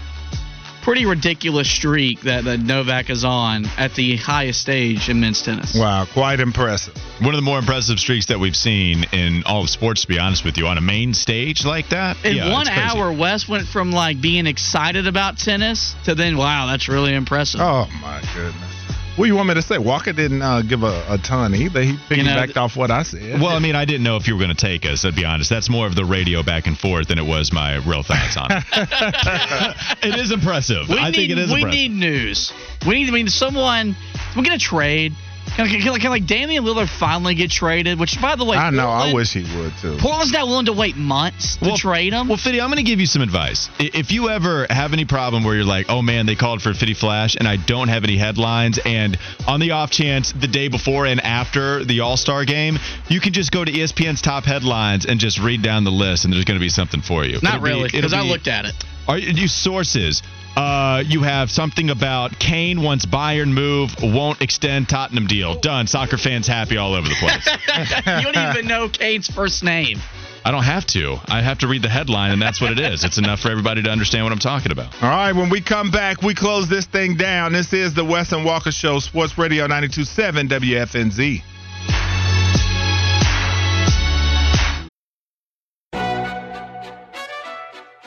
Pretty 0.83 1.05
ridiculous 1.05 1.69
streak 1.69 2.19
that, 2.21 2.43
that 2.43 2.59
Novak 2.59 3.09
is 3.09 3.23
on 3.23 3.65
at 3.77 3.95
the 3.95 4.17
highest 4.17 4.59
stage 4.59 5.07
in 5.07 5.21
men's 5.21 5.41
tennis. 5.41 5.77
Wow, 5.77 6.05
quite 6.11 6.41
impressive. 6.41 6.93
One 7.21 7.33
of 7.33 7.37
the 7.37 7.41
more 7.41 7.57
impressive 7.57 7.99
streaks 7.99 8.25
that 8.25 8.37
we've 8.37 8.55
seen 8.55 9.05
in 9.13 9.43
all 9.45 9.63
of 9.63 9.69
sports, 9.69 10.01
to 10.01 10.09
be 10.09 10.19
honest 10.19 10.43
with 10.43 10.57
you, 10.57 10.67
on 10.67 10.77
a 10.77 10.81
main 10.81 11.13
stage 11.13 11.63
like 11.63 11.87
that. 11.89 12.17
In 12.25 12.35
yeah, 12.35 12.51
one 12.51 12.67
hour, 12.67 13.13
Wes 13.13 13.47
went 13.47 13.65
from 13.67 13.93
like 13.93 14.19
being 14.19 14.45
excited 14.45 15.07
about 15.07 15.37
tennis 15.37 15.95
to 16.03 16.15
then, 16.15 16.35
wow, 16.35 16.67
that's 16.67 16.89
really 16.89 17.13
impressive. 17.13 17.61
Oh 17.61 17.89
my 18.01 18.21
goodness. 18.33 18.82
What 19.15 19.25
do 19.25 19.29
you 19.29 19.35
want 19.35 19.49
me 19.49 19.53
to 19.53 19.61
say? 19.61 19.77
Walker 19.77 20.11
didn't 20.11 20.41
uh, 20.41 20.63
give 20.63 20.81
a, 20.81 21.05
a 21.07 21.19
ton 21.19 21.53
either. 21.53 21.83
He 21.83 21.93
piggybacked 21.93 22.47
You 22.47 22.53
know, 22.55 22.61
off 22.63 22.75
what 22.75 22.89
I 22.89 23.03
said. 23.03 23.39
Well, 23.39 23.55
I 23.55 23.59
mean, 23.59 23.75
I 23.75 23.85
didn't 23.85 24.01
know 24.03 24.15
if 24.15 24.27
you 24.27 24.33
were 24.33 24.39
going 24.43 24.55
to 24.55 24.59
take 24.59 24.87
us. 24.87 25.03
To 25.03 25.11
be 25.11 25.23
honest, 25.23 25.51
that's 25.51 25.69
more 25.69 25.85
of 25.85 25.93
the 25.93 26.03
radio 26.03 26.41
back 26.41 26.65
and 26.65 26.75
forth 26.75 27.09
than 27.09 27.19
it 27.19 27.25
was 27.25 27.53
my 27.53 27.75
real 27.75 28.01
thoughts 28.01 28.37
on 28.37 28.47
it. 28.49 28.63
it 30.03 30.15
is 30.19 30.31
impressive. 30.31 30.89
We 30.89 30.97
I 30.97 31.11
need, 31.11 31.15
think 31.15 31.31
it 31.31 31.37
is 31.37 31.49
we 31.49 31.57
impressive. 31.61 31.79
need 31.79 31.91
news. 31.91 32.51
We 32.87 32.95
need, 32.95 33.07
I 33.09 33.11
mean, 33.11 33.27
someone. 33.27 33.95
We're 34.35 34.43
gonna 34.43 34.57
trade? 34.57 35.13
Can, 35.55 35.67
can, 35.67 35.81
can, 35.81 35.99
can 35.99 36.09
like 36.09 36.25
Damian 36.25 36.63
Lillard 36.63 36.89
finally 36.89 37.35
get 37.35 37.51
traded? 37.51 37.99
Which, 37.99 38.19
by 38.19 38.35
the 38.35 38.45
way, 38.45 38.57
I 38.57 38.71
know. 38.71 38.89
I 38.89 39.13
wish 39.13 39.33
he 39.33 39.43
would 39.57 39.73
too. 39.77 39.97
Portland's 39.99 40.33
not 40.33 40.47
willing 40.47 40.65
to 40.65 40.73
wait 40.73 40.97
months 40.97 41.57
to 41.57 41.65
Well- 41.65 41.77
trade 41.77 42.13
him. 42.13 42.27
Well, 42.27 42.37
Fitty, 42.37 42.59
I'm 42.59 42.69
going 42.69 42.83
to 42.83 42.89
give 42.89 42.99
you 42.99 43.05
some 43.05 43.21
advice. 43.21 43.69
If 43.79 44.11
you 44.11 44.29
ever 44.29 44.65
have 44.69 44.93
any 44.93 45.05
problem 45.05 45.43
where 45.43 45.55
you're 45.55 45.63
like, 45.65 45.87
oh 45.89 46.01
man, 46.01 46.25
they 46.25 46.35
called 46.35 46.61
for 46.61 46.73
Fitty 46.73 46.95
Flash 46.95 47.35
and 47.35 47.47
I 47.47 47.57
don't 47.57 47.87
have 47.89 48.03
any 48.03 48.17
headlines, 48.17 48.79
and 48.83 49.17
on 49.47 49.59
the 49.59 49.71
off 49.71 49.91
chance 49.91 50.31
the 50.31 50.47
day 50.47 50.67
before 50.69 51.05
and 51.05 51.21
after 51.21 51.83
the 51.85 51.99
All 51.99 52.17
Star 52.17 52.45
game, 52.45 52.79
you 53.07 53.19
can 53.19 53.33
just 53.33 53.51
go 53.51 53.63
to 53.63 53.71
ESPN's 53.71 54.21
top 54.21 54.45
headlines 54.45 55.05
and 55.05 55.19
just 55.19 55.39
read 55.39 55.61
down 55.61 55.83
the 55.83 55.91
list, 55.91 56.25
and 56.25 56.33
there's 56.33 56.45
going 56.45 56.59
to 56.59 56.63
be 56.63 56.69
something 56.69 57.01
for 57.01 57.23
you. 57.23 57.39
not 57.43 57.55
It'll 57.55 57.63
really, 57.63 57.85
it'll 57.85 58.01
because 58.01 58.13
I 58.13 58.21
looked 58.21 58.47
at 58.47 58.65
it. 58.65 58.73
Are 59.07 59.17
you 59.17 59.31
you 59.31 59.47
sources? 59.47 60.21
Uh, 60.55 61.03
you 61.05 61.23
have 61.23 61.49
something 61.49 61.89
about 61.89 62.37
Kane 62.37 62.81
wants 62.81 63.07
Bayern 63.07 63.53
move, 63.53 63.95
won't 64.01 64.41
extend 64.41 64.87
Tottenham 64.87 65.25
deal. 65.25 65.59
Done. 65.59 65.87
Soccer 65.87 66.17
fans 66.17 66.45
happy 66.45 66.77
all 66.77 66.93
over 66.93 67.07
the 67.07 67.15
place. 67.15 67.47
you 68.25 68.31
don't 68.31 68.55
even 68.55 68.67
know 68.67 68.87
Kane's 68.87 69.27
first 69.27 69.63
name. 69.63 69.99
I 70.45 70.51
don't 70.51 70.63
have 70.63 70.85
to. 70.87 71.17
I 71.27 71.41
have 71.41 71.59
to 71.59 71.67
read 71.67 71.81
the 71.81 71.89
headline, 71.89 72.31
and 72.31 72.41
that's 72.41 72.59
what 72.59 72.71
it 72.71 72.79
is. 72.79 73.03
It's 73.03 73.17
enough 73.17 73.39
for 73.39 73.49
everybody 73.49 73.81
to 73.83 73.89
understand 73.89 74.25
what 74.25 74.33
I'm 74.33 74.39
talking 74.39 74.71
about. 74.71 74.93
All 75.01 75.09
right, 75.09 75.33
when 75.33 75.49
we 75.49 75.61
come 75.61 75.89
back, 75.89 76.21
we 76.21 76.35
close 76.35 76.67
this 76.67 76.85
thing 76.85 77.15
down. 77.15 77.53
This 77.53 77.71
is 77.71 77.93
the 77.93 78.03
Wes 78.03 78.31
and 78.33 78.43
Walker 78.43 78.71
Show, 78.71 78.99
Sports 78.99 79.37
Radio 79.37 79.63
927 79.63 80.49
WFNZ. 80.49 82.22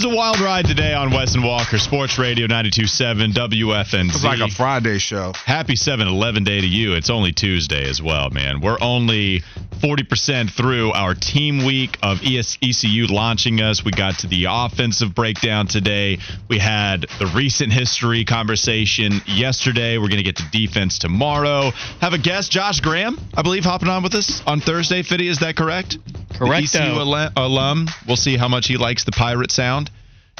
Was 0.00 0.10
a 0.10 0.16
wild 0.16 0.40
ride 0.40 0.64
today 0.64 0.94
on 0.94 1.10
Wes 1.10 1.34
and 1.34 1.44
Walker 1.44 1.76
Sports 1.76 2.18
Radio 2.18 2.46
92.7 2.46 3.34
WFNZ. 3.34 4.08
It's 4.08 4.24
like 4.24 4.40
a 4.40 4.48
Friday 4.48 4.98
show. 4.98 5.34
Happy 5.44 5.76
7 5.76 6.08
11 6.08 6.42
day 6.42 6.58
to 6.58 6.66
you. 6.66 6.94
It's 6.94 7.10
only 7.10 7.32
Tuesday 7.32 7.86
as 7.86 8.00
well, 8.00 8.30
man. 8.30 8.62
We're 8.62 8.78
only 8.80 9.42
40% 9.82 10.50
through 10.56 10.92
our 10.92 11.14
team 11.14 11.66
week 11.66 11.98
of 12.02 12.22
ES- 12.24 12.56
ECU 12.62 13.08
launching 13.08 13.60
us. 13.60 13.84
We 13.84 13.90
got 13.90 14.20
to 14.20 14.26
the 14.26 14.46
offensive 14.48 15.14
breakdown 15.14 15.66
today. 15.66 16.16
We 16.48 16.58
had 16.58 17.02
the 17.18 17.30
recent 17.36 17.70
history 17.70 18.24
conversation 18.24 19.20
yesterday. 19.26 19.98
We're 19.98 20.08
going 20.08 20.16
to 20.16 20.22
get 20.22 20.36
to 20.36 20.50
defense 20.50 20.98
tomorrow. 20.98 21.72
Have 22.00 22.14
a 22.14 22.18
guest, 22.18 22.50
Josh 22.50 22.80
Graham, 22.80 23.18
I 23.34 23.42
believe, 23.42 23.64
hopping 23.64 23.90
on 23.90 24.02
with 24.02 24.14
us 24.14 24.40
on 24.46 24.60
Thursday. 24.60 25.02
Fitty, 25.02 25.28
is 25.28 25.40
that 25.40 25.56
correct? 25.56 25.98
Correct. 26.38 26.72
The 26.72 26.78
ECU 26.78 27.00
al- 27.00 27.32
alum. 27.36 27.86
We'll 28.06 28.16
see 28.16 28.38
how 28.38 28.48
much 28.48 28.66
he 28.66 28.78
likes 28.78 29.04
the 29.04 29.12
pirate 29.12 29.50
sound. 29.50 29.89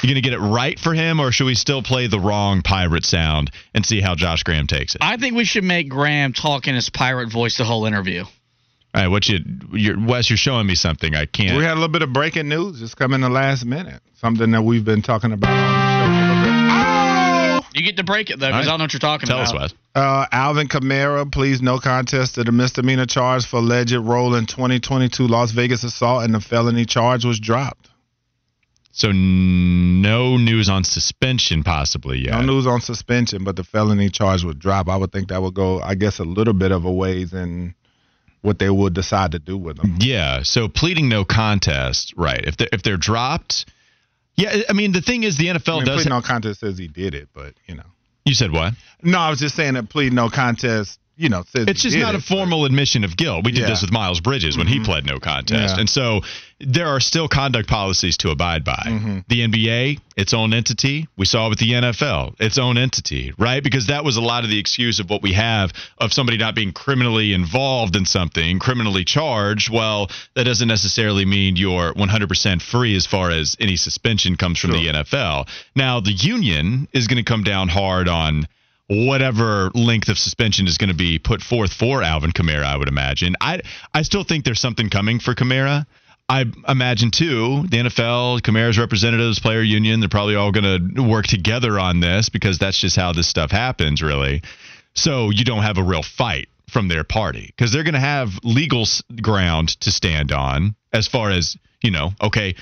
You 0.01 0.07
going 0.07 0.15
to 0.15 0.21
get 0.21 0.33
it 0.33 0.39
right 0.39 0.79
for 0.79 0.93
him, 0.93 1.19
or 1.19 1.31
should 1.31 1.45
we 1.45 1.53
still 1.53 1.83
play 1.83 2.07
the 2.07 2.19
wrong 2.19 2.63
pirate 2.63 3.05
sound 3.05 3.51
and 3.73 3.85
see 3.85 4.01
how 4.01 4.15
Josh 4.15 4.41
Graham 4.43 4.65
takes 4.65 4.95
it? 4.95 5.01
I 5.03 5.17
think 5.17 5.35
we 5.35 5.45
should 5.45 5.63
make 5.63 5.89
Graham 5.89 6.33
talk 6.33 6.67
in 6.67 6.73
his 6.73 6.89
pirate 6.89 7.31
voice 7.31 7.57
the 7.57 7.65
whole 7.65 7.85
interview. 7.85 8.23
All 8.23 9.01
right, 9.01 9.07
what 9.07 9.29
you, 9.29 9.39
you're, 9.71 10.05
Wes? 10.05 10.29
You're 10.29 10.37
showing 10.37 10.67
me 10.67 10.75
something. 10.75 11.15
I 11.15 11.25
can't. 11.25 11.55
We 11.55 11.63
had 11.63 11.73
a 11.73 11.75
little 11.75 11.87
bit 11.87 12.01
of 12.01 12.11
breaking 12.11 12.49
news 12.49 12.79
just 12.79 12.97
come 12.97 13.13
in 13.13 13.21
the 13.21 13.29
last 13.29 13.63
minute. 13.63 14.01
Something 14.15 14.51
that 14.51 14.63
we've 14.63 14.83
been 14.83 15.01
talking 15.01 15.31
about 15.31 15.49
on 15.49 15.57
the 15.57 16.05
show 16.07 16.43
for 16.43 17.57
a 17.57 17.61
bit. 17.61 17.65
You 17.73 17.83
get 17.83 17.97
to 17.97 18.03
break 18.03 18.29
it 18.29 18.39
though, 18.39 18.47
because 18.47 18.53
All 18.53 18.59
right. 18.59 18.67
I 18.67 18.69
don't 18.69 18.79
know 18.79 18.83
what 18.83 18.93
you're 18.93 18.99
talking 18.99 19.27
Tell 19.27 19.39
us, 19.39 19.51
about. 19.51 19.61
Wes. 19.61 19.73
Uh, 19.95 20.25
Alvin 20.31 20.67
Kamara 20.67 21.31
pleads 21.31 21.61
no 21.61 21.79
contest 21.79 22.35
to 22.35 22.43
the 22.43 22.51
misdemeanor 22.51 23.05
charge 23.05 23.45
for 23.45 23.57
alleged 23.57 23.93
role 23.93 24.35
in 24.35 24.45
2022 24.45 25.25
Las 25.25 25.51
Vegas 25.51 25.83
assault, 25.83 26.23
and 26.23 26.33
the 26.33 26.41
felony 26.41 26.85
charge 26.85 27.23
was 27.23 27.39
dropped. 27.39 27.87
So 28.93 29.11
no 29.11 30.37
news 30.37 30.69
on 30.69 30.83
suspension, 30.83 31.63
possibly 31.63 32.19
yet. 32.19 32.31
No 32.31 32.41
news 32.41 32.67
on 32.67 32.81
suspension, 32.81 33.43
but 33.45 33.55
the 33.55 33.63
felony 33.63 34.09
charge 34.09 34.43
would 34.43 34.59
drop. 34.59 34.89
I 34.89 34.97
would 34.97 35.11
think 35.13 35.29
that 35.29 35.41
would 35.41 35.53
go, 35.53 35.81
I 35.81 35.95
guess, 35.95 36.19
a 36.19 36.25
little 36.25 36.53
bit 36.53 36.71
of 36.71 36.83
a 36.83 36.91
ways 36.91 37.33
in 37.33 37.73
what 38.41 38.59
they 38.59 38.69
would 38.69 38.93
decide 38.93 39.31
to 39.31 39.39
do 39.39 39.57
with 39.57 39.77
them. 39.77 39.97
Yeah. 39.99 40.41
So 40.43 40.67
pleading 40.67 41.07
no 41.07 41.23
contest, 41.23 42.13
right? 42.17 42.43
If 42.43 42.57
they're, 42.57 42.69
if 42.73 42.83
they're 42.83 42.97
dropped, 42.97 43.65
yeah. 44.35 44.61
I 44.67 44.73
mean, 44.73 44.91
the 44.91 45.01
thing 45.01 45.23
is, 45.23 45.37
the 45.37 45.47
NFL 45.47 45.69
I 45.69 45.75
mean, 45.77 45.85
does. 45.85 46.03
plead 46.03 46.09
no 46.09 46.21
contest 46.21 46.59
says 46.59 46.77
he 46.77 46.87
did 46.87 47.15
it, 47.15 47.29
but 47.33 47.53
you 47.67 47.75
know. 47.75 47.85
you 48.25 48.33
said 48.33 48.51
what? 48.51 48.73
No, 49.03 49.19
I 49.19 49.29
was 49.29 49.39
just 49.39 49.55
saying 49.55 49.75
that 49.75 49.89
plead 49.89 50.11
no 50.11 50.29
contest, 50.29 50.99
you 51.21 51.29
know, 51.29 51.43
It's 51.53 51.83
just 51.83 51.95
not 51.95 52.15
it, 52.15 52.17
a 52.17 52.21
formal 52.23 52.65
admission 52.65 53.03
of 53.03 53.15
guilt. 53.15 53.45
We 53.45 53.51
did 53.51 53.61
Yeah. 53.61 53.67
this 53.67 53.81
with 53.81 53.91
Miles 53.91 54.19
Bridges 54.19 54.57
when 54.57 54.65
he 54.65 54.75
mm-hmm. 54.75 54.85
pled 54.85 55.05
no 55.05 55.19
contest. 55.19 55.75
Yeah. 55.75 55.79
And 55.79 55.87
so 55.87 56.21
there 56.59 56.87
are 56.87 56.99
still 56.99 57.27
conduct 57.27 57.69
policies 57.69 58.17
to 58.17 58.31
abide 58.31 58.63
by. 58.63 58.83
Mm-hmm. 58.87 59.19
The 59.27 59.41
NBA, 59.41 59.99
its 60.17 60.33
own 60.33 60.51
entity. 60.51 61.07
We 61.17 61.25
saw 61.25 61.47
with 61.47 61.59
the 61.59 61.73
NFL, 61.73 62.35
its 62.39 62.57
own 62.57 62.79
entity, 62.79 63.33
right? 63.37 63.63
Because 63.63 63.87
that 63.87 64.03
was 64.03 64.17
a 64.17 64.21
lot 64.21 64.43
of 64.43 64.49
the 64.49 64.57
excuse 64.57 64.99
of 64.99 65.11
what 65.11 65.21
we 65.21 65.33
have 65.33 65.73
of 65.99 66.11
somebody 66.11 66.39
not 66.39 66.55
being 66.55 66.71
criminally 66.71 67.33
involved 67.33 67.95
in 67.95 68.05
something, 68.05 68.57
criminally 68.57 69.03
charged. 69.03 69.69
Well, 69.69 70.09
that 70.33 70.45
doesn't 70.45 70.67
necessarily 70.67 71.25
mean 71.25 71.55
you're 71.55 71.93
100% 71.93 72.61
free 72.63 72.95
as 72.95 73.05
far 73.05 73.29
as 73.29 73.55
any 73.59 73.75
suspension 73.75 74.37
comes 74.37 74.57
from 74.57 74.71
the 74.71 74.87
NFL. 74.87 75.47
Now, 75.75 75.99
the 75.99 76.13
union 76.13 76.87
is 76.93 77.05
going 77.05 77.23
to 77.23 77.29
come 77.29 77.43
down 77.43 77.69
hard 77.69 78.07
on 78.07 78.47
whatever 78.91 79.71
length 79.73 80.09
of 80.09 80.17
suspension 80.17 80.67
is 80.67 80.77
going 80.77 80.89
to 80.89 80.95
be 80.95 81.17
put 81.17 81.41
forth 81.41 81.71
for 81.71 82.03
Alvin 82.03 82.31
Kamara, 82.31 82.65
I 82.65 82.75
would 82.75 82.89
imagine. 82.89 83.35
I 83.39 83.61
I 83.93 84.01
still 84.01 84.23
think 84.23 84.43
there's 84.43 84.59
something 84.59 84.89
coming 84.89 85.19
for 85.19 85.33
Kamara. 85.33 85.85
I 86.27 86.45
imagine 86.67 87.11
too, 87.11 87.63
the 87.67 87.77
NFL, 87.77 88.41
Kamara's 88.41 88.77
representatives, 88.77 89.39
player 89.39 89.61
union, 89.61 89.99
they're 89.99 90.09
probably 90.09 90.35
all 90.35 90.51
going 90.51 90.95
to 90.95 91.03
work 91.03 91.27
together 91.27 91.77
on 91.79 91.99
this 91.99 92.29
because 92.29 92.57
that's 92.57 92.79
just 92.79 92.95
how 92.95 93.11
this 93.11 93.27
stuff 93.27 93.51
happens, 93.51 94.01
really. 94.01 94.41
So 94.93 95.29
you 95.29 95.43
don't 95.43 95.63
have 95.63 95.77
a 95.77 95.83
real 95.83 96.03
fight 96.03 96.47
from 96.69 96.87
their 96.87 97.03
party 97.03 97.47
because 97.47 97.73
they're 97.73 97.83
going 97.83 97.95
to 97.95 97.99
have 97.99 98.29
legal 98.43 98.85
ground 99.21 99.69
to 99.81 99.91
stand 99.91 100.31
on 100.31 100.75
as 100.93 101.07
far 101.07 101.31
as, 101.31 101.57
you 101.83 101.91
know, 101.91 102.11
okay, 102.21 102.55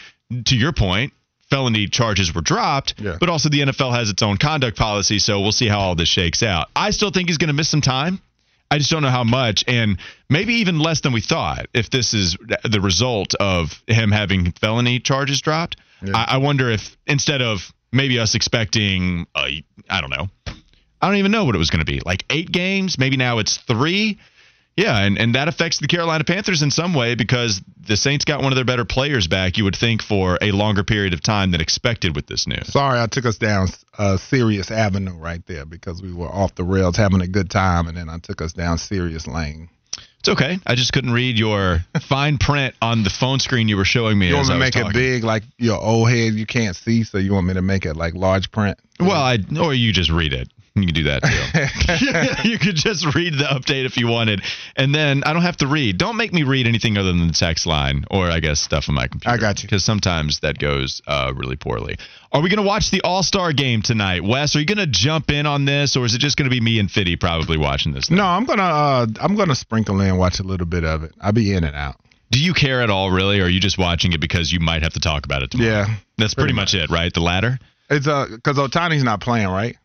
to 0.45 0.55
your 0.55 0.73
point, 0.73 1.13
felony 1.49 1.87
charges 1.87 2.33
were 2.33 2.41
dropped, 2.41 2.95
Yeah. 2.99 3.17
but 3.19 3.29
also 3.29 3.49
the 3.49 3.61
NFL 3.61 3.93
has 3.93 4.09
its 4.09 4.21
own 4.21 4.37
conduct 4.37 4.77
policy, 4.77 5.19
so 5.19 5.39
we'll 5.41 5.51
see 5.51 5.67
how 5.67 5.79
all 5.79 5.95
this 5.95 6.09
shakes 6.09 6.43
out. 6.43 6.69
I 6.75 6.91
still 6.91 7.09
think 7.11 7.29
he's 7.29 7.37
going 7.37 7.47
to 7.47 7.53
miss 7.53 7.69
some 7.69 7.81
time. 7.81 8.19
I 8.71 8.77
just 8.77 8.91
don't 8.91 9.01
know 9.01 9.09
how 9.09 9.23
much, 9.23 9.63
and 9.67 9.97
maybe 10.29 10.53
even 10.55 10.77
less 10.77 11.01
than 11.01 11.11
we 11.11 11.21
thought. 11.21 11.65
If 11.73 11.89
this 11.89 12.13
is 12.13 12.37
the 12.63 12.79
result 12.81 13.33
of 13.39 13.81
him 13.87 14.11
having 14.11 14.51
felony 14.51 14.99
charges 14.99 15.41
dropped, 15.41 15.77
I, 16.13 16.25
I 16.31 16.37
wonder 16.37 16.69
if 16.69 16.95
instead 17.07 17.41
of 17.41 17.73
maybe 17.91 18.19
us 18.19 18.35
expecting, 18.35 19.25
uh, 19.33 19.47
I 19.89 20.01
don't 20.01 20.11
know, 20.11 20.29
I 21.01 21.07
don't 21.07 21.17
even 21.17 21.31
know 21.31 21.45
what 21.45 21.55
it 21.55 21.57
was 21.57 21.71
going 21.71 21.83
to 21.83 21.91
be, 21.91 21.99
like 22.05 22.25
eight 22.29 22.51
games, 22.51 22.99
maybe 22.99 23.17
now 23.17 23.39
it's 23.39 23.57
three. 23.57 24.19
Yeah, 24.77 24.97
and, 24.97 25.17
and 25.17 25.35
that 25.35 25.49
affects 25.49 25.79
the 25.79 25.87
Carolina 25.87 26.23
Panthers 26.23 26.61
in 26.61 26.71
some 26.71 26.93
way 26.93 27.15
because 27.15 27.61
the 27.85 27.97
Saints 27.97 28.23
got 28.23 28.41
one 28.41 28.53
of 28.53 28.55
their 28.55 28.65
better 28.65 28.85
players 28.85 29.27
back, 29.27 29.57
you 29.57 29.65
would 29.65 29.75
think, 29.75 30.01
for 30.01 30.37
a 30.41 30.51
longer 30.51 30.85
period 30.85 31.13
of 31.13 31.21
time 31.21 31.51
than 31.51 31.59
expected 31.59 32.15
with 32.15 32.27
this 32.27 32.47
news. 32.47 32.71
Sorry, 32.71 32.99
I 32.99 33.07
took 33.07 33.25
us 33.25 33.37
down 33.37 33.67
uh, 33.97 34.15
Sirius 34.15 34.71
Avenue 34.71 35.17
right 35.17 35.45
there 35.47 35.65
because 35.65 36.01
we 36.01 36.13
were 36.13 36.29
off 36.29 36.55
the 36.55 36.63
rails 36.63 36.95
having 36.95 37.21
a 37.21 37.27
good 37.27 37.49
time, 37.49 37.87
and 37.87 37.97
then 37.97 38.09
I 38.09 38.19
took 38.19 38.41
us 38.41 38.53
down 38.53 38.77
serious 38.77 39.27
Lane. 39.27 39.69
It's 40.19 40.29
okay. 40.29 40.59
I 40.65 40.75
just 40.75 40.91
couldn't 40.91 41.11
read 41.11 41.37
your 41.37 41.79
fine 42.01 42.37
print 42.37 42.75
on 42.81 43.03
the 43.03 43.09
phone 43.09 43.39
screen 43.39 43.69
you 43.69 43.77
were 43.77 43.85
showing 43.85 44.19
me 44.19 44.27
You 44.29 44.35
want 44.35 44.49
me 44.49 44.53
to 44.53 44.59
make 44.59 44.75
it 44.75 44.93
big 44.93 45.23
like 45.23 45.43
your 45.57 45.81
old 45.81 46.09
head 46.09 46.33
you 46.33 46.45
can't 46.45 46.75
see, 46.75 47.03
so 47.03 47.17
you 47.17 47.33
want 47.33 47.47
me 47.47 47.53
to 47.53 47.61
make 47.61 47.85
it 47.85 47.95
like 47.95 48.15
large 48.15 48.51
print? 48.51 48.77
Well, 48.99 49.11
I 49.11 49.39
or 49.61 49.73
you 49.73 49.93
just 49.93 50.09
read 50.09 50.33
it. 50.33 50.49
You 50.81 50.87
can 50.87 50.95
do 50.95 51.03
that 51.03 51.23
too. 52.43 52.49
you 52.49 52.57
could 52.59 52.75
just 52.75 53.15
read 53.15 53.33
the 53.33 53.45
update 53.45 53.85
if 53.85 53.97
you 53.97 54.07
wanted, 54.07 54.41
and 54.75 54.93
then 54.93 55.23
I 55.25 55.33
don't 55.33 55.41
have 55.41 55.57
to 55.57 55.67
read. 55.67 55.97
Don't 55.97 56.17
make 56.17 56.33
me 56.33 56.43
read 56.43 56.67
anything 56.67 56.97
other 56.97 57.11
than 57.11 57.27
the 57.27 57.33
text 57.33 57.65
line 57.65 58.05
or 58.11 58.29
I 58.29 58.39
guess 58.39 58.59
stuff 58.59 58.89
on 58.89 58.95
my 58.95 59.07
computer. 59.07 59.33
I 59.33 59.37
got 59.37 59.61
you. 59.63 59.67
because 59.67 59.83
sometimes 59.83 60.39
that 60.41 60.57
goes 60.59 61.01
uh, 61.07 61.33
really 61.35 61.55
poorly. 61.55 61.97
Are 62.31 62.41
we 62.41 62.49
going 62.49 62.61
to 62.61 62.67
watch 62.67 62.91
the 62.91 63.01
All 63.01 63.23
Star 63.23 63.53
game 63.53 63.81
tonight, 63.81 64.23
Wes? 64.23 64.55
Are 64.55 64.59
you 64.59 64.65
going 64.65 64.77
to 64.77 64.87
jump 64.87 65.29
in 65.31 65.45
on 65.45 65.65
this, 65.65 65.95
or 65.97 66.05
is 66.05 66.13
it 66.13 66.19
just 66.19 66.37
going 66.37 66.49
to 66.49 66.53
be 66.55 66.61
me 66.61 66.79
and 66.79 66.89
Fitty 66.89 67.15
probably 67.15 67.57
watching 67.57 67.91
this? 67.93 68.07
thing? 68.07 68.17
No, 68.17 68.25
I'm 68.25 68.45
gonna 68.45 68.61
uh, 68.63 69.07
I'm 69.19 69.35
gonna 69.35 69.55
sprinkle 69.55 69.99
in, 70.01 70.17
watch 70.17 70.39
a 70.39 70.43
little 70.43 70.67
bit 70.67 70.83
of 70.83 71.03
it. 71.03 71.13
I'll 71.19 71.31
be 71.31 71.53
in 71.53 71.63
and 71.63 71.75
out. 71.75 71.95
Do 72.31 72.39
you 72.39 72.53
care 72.53 72.83
at 72.83 72.91
all, 72.91 73.09
really, 73.09 73.39
or 73.39 73.45
are 73.45 73.49
you 73.49 73.59
just 73.59 73.79
watching 73.79 74.13
it 74.13 74.21
because 74.21 74.51
you 74.51 74.59
might 74.59 74.83
have 74.83 74.93
to 74.93 74.99
talk 74.99 75.25
about 75.25 75.41
it 75.41 75.49
tomorrow? 75.49 75.71
Yeah, 75.71 75.95
That's 76.17 76.35
pretty, 76.35 76.53
pretty 76.53 76.53
much 76.53 76.75
it, 76.75 76.91
right? 76.91 77.11
The 77.11 77.21
latter. 77.21 77.57
it's 77.89 78.05
uh, 78.07 78.27
cause 78.43 78.57
Ohtani's 78.57 79.03
not 79.03 79.19
playing, 79.19 79.47
right? 79.47 79.75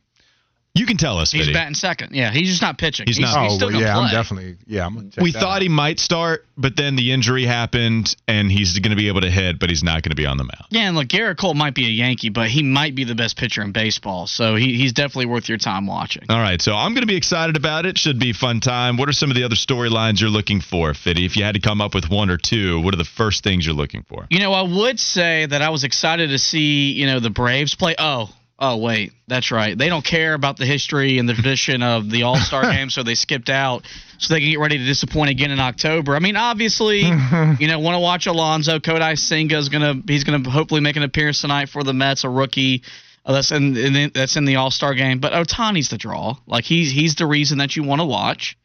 You 0.76 0.86
can 0.86 0.96
tell 0.96 1.18
us, 1.18 1.30
He's 1.30 1.42
Fitty. 1.42 1.52
batting 1.52 1.74
second. 1.74 2.16
Yeah, 2.16 2.32
he's 2.32 2.48
just 2.48 2.60
not 2.60 2.78
pitching. 2.78 3.06
He's 3.06 3.20
not. 3.20 3.48
He's 3.48 3.62
oh, 3.62 3.66
well, 3.66 3.80
yeah, 3.80 3.94
play. 3.94 4.02
I'm 4.02 4.10
definitely 4.10 4.56
yeah. 4.66 4.84
I'm 4.84 4.94
gonna 4.96 5.08
check 5.08 5.22
we 5.22 5.30
that 5.30 5.38
thought 5.38 5.56
out. 5.56 5.62
he 5.62 5.68
might 5.68 6.00
start, 6.00 6.46
but 6.56 6.74
then 6.76 6.96
the 6.96 7.12
injury 7.12 7.44
happened, 7.46 8.16
and 8.26 8.50
he's 8.50 8.76
going 8.80 8.90
to 8.90 8.96
be 8.96 9.06
able 9.06 9.20
to 9.20 9.30
hit, 9.30 9.60
but 9.60 9.68
he's 9.68 9.84
not 9.84 10.02
going 10.02 10.10
to 10.10 10.16
be 10.16 10.26
on 10.26 10.36
the 10.36 10.42
mound. 10.42 10.64
Yeah, 10.70 10.88
and 10.88 10.96
look, 10.96 11.06
Gerrit 11.06 11.38
Cole 11.38 11.54
might 11.54 11.76
be 11.76 11.86
a 11.86 11.90
Yankee, 11.90 12.30
but 12.30 12.48
he 12.48 12.64
might 12.64 12.96
be 12.96 13.04
the 13.04 13.14
best 13.14 13.36
pitcher 13.36 13.62
in 13.62 13.70
baseball. 13.70 14.26
So 14.26 14.56
he, 14.56 14.76
he's 14.76 14.92
definitely 14.92 15.26
worth 15.26 15.48
your 15.48 15.58
time 15.58 15.86
watching. 15.86 16.24
All 16.28 16.40
right, 16.40 16.60
so 16.60 16.74
I'm 16.74 16.92
going 16.92 17.02
to 17.02 17.06
be 17.06 17.16
excited 17.16 17.56
about 17.56 17.86
it. 17.86 17.96
Should 17.96 18.18
be 18.18 18.30
a 18.30 18.34
fun 18.34 18.58
time. 18.58 18.96
What 18.96 19.08
are 19.08 19.12
some 19.12 19.30
of 19.30 19.36
the 19.36 19.44
other 19.44 19.54
storylines 19.54 20.20
you're 20.20 20.28
looking 20.28 20.60
for, 20.60 20.92
Fitty? 20.92 21.24
If 21.24 21.36
you 21.36 21.44
had 21.44 21.54
to 21.54 21.60
come 21.60 21.80
up 21.80 21.94
with 21.94 22.10
one 22.10 22.30
or 22.30 22.36
two, 22.36 22.80
what 22.80 22.94
are 22.94 22.98
the 22.98 23.04
first 23.04 23.44
things 23.44 23.64
you're 23.64 23.76
looking 23.76 24.02
for? 24.02 24.26
You 24.28 24.40
know, 24.40 24.52
I 24.52 24.62
would 24.62 24.98
say 24.98 25.46
that 25.46 25.62
I 25.62 25.68
was 25.68 25.84
excited 25.84 26.30
to 26.30 26.38
see, 26.38 26.90
you 26.90 27.06
know, 27.06 27.20
the 27.20 27.30
Braves 27.30 27.76
play. 27.76 27.94
Oh, 27.96 28.30
oh, 28.64 28.76
wait, 28.78 29.12
that's 29.26 29.50
right. 29.50 29.76
They 29.76 29.88
don't 29.88 30.04
care 30.04 30.34
about 30.34 30.56
the 30.56 30.64
history 30.64 31.18
and 31.18 31.28
the 31.28 31.34
tradition 31.34 31.82
of 31.82 32.10
the 32.10 32.22
All 32.22 32.36
Star 32.36 32.62
game, 32.72 32.90
so 32.90 33.02
they 33.02 33.14
skipped 33.14 33.50
out 33.50 33.86
so 34.18 34.32
they 34.32 34.40
can 34.40 34.50
get 34.50 34.58
ready 34.58 34.78
to 34.78 34.84
disappoint 34.84 35.30
again 35.30 35.50
in 35.50 35.60
October. 35.60 36.16
I 36.16 36.18
mean, 36.18 36.36
obviously, 36.36 37.00
you 37.58 37.68
know, 37.68 37.78
want 37.78 37.94
to 37.94 38.00
watch 38.00 38.26
Alonso. 38.26 38.78
Kodai 38.78 39.18
Senga 39.18 39.58
is 39.58 39.68
gonna 39.68 39.94
he's 40.06 40.24
gonna 40.24 40.48
hopefully 40.48 40.80
make 40.80 40.96
an 40.96 41.02
appearance 41.02 41.40
tonight 41.40 41.68
for 41.68 41.82
the 41.84 41.92
Mets, 41.92 42.24
a 42.24 42.28
rookie. 42.28 42.82
Uh, 43.26 43.32
that's 43.32 43.52
in, 43.52 43.76
in 43.76 44.10
that's 44.14 44.36
in 44.36 44.44
the 44.44 44.56
All 44.56 44.70
Star 44.70 44.94
game. 44.94 45.18
But 45.18 45.32
Ohtani's 45.32 45.90
the 45.90 45.98
draw. 45.98 46.36
Like 46.46 46.64
he's 46.64 46.90
he's 46.90 47.14
the 47.16 47.26
reason 47.26 47.58
that 47.58 47.76
you 47.76 47.82
want 47.82 48.00
to 48.00 48.06
watch. 48.06 48.56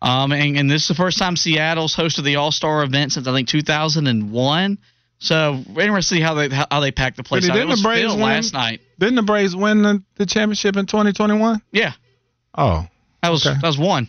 Um, 0.00 0.30
and, 0.30 0.56
and 0.56 0.70
this 0.70 0.82
is 0.82 0.88
the 0.88 0.94
first 0.94 1.18
time 1.18 1.36
Seattle's 1.36 1.96
hosted 1.96 2.24
the 2.24 2.36
All 2.36 2.52
Star 2.52 2.82
event 2.82 3.12
since 3.12 3.26
I 3.26 3.32
think 3.32 3.48
2001. 3.48 4.78
So 5.20 5.62
we're 5.74 5.82
interested 5.82 6.14
to 6.14 6.18
see 6.18 6.20
how 6.22 6.34
they 6.34 6.48
how 6.48 6.80
they 6.80 6.92
pack 6.92 7.16
the 7.16 7.22
place 7.24 7.42
Didn't 7.42 7.56
out. 7.60 7.70
It 7.72 7.76
the 7.76 7.82
Braves 7.82 8.12
win? 8.14 8.22
last 8.22 8.52
night. 8.52 8.80
Didn't 8.98 9.16
the 9.16 9.22
Braves 9.22 9.54
win 9.56 9.82
the, 9.82 10.02
the 10.16 10.26
championship 10.26 10.76
in 10.76 10.86
2021? 10.86 11.60
Yeah, 11.72 11.92
Oh, 12.56 12.86
that 13.22 13.30
was 13.30 13.46
Okay. 13.46 13.56
that 13.60 13.66
was 13.66 13.78
one. 13.78 14.08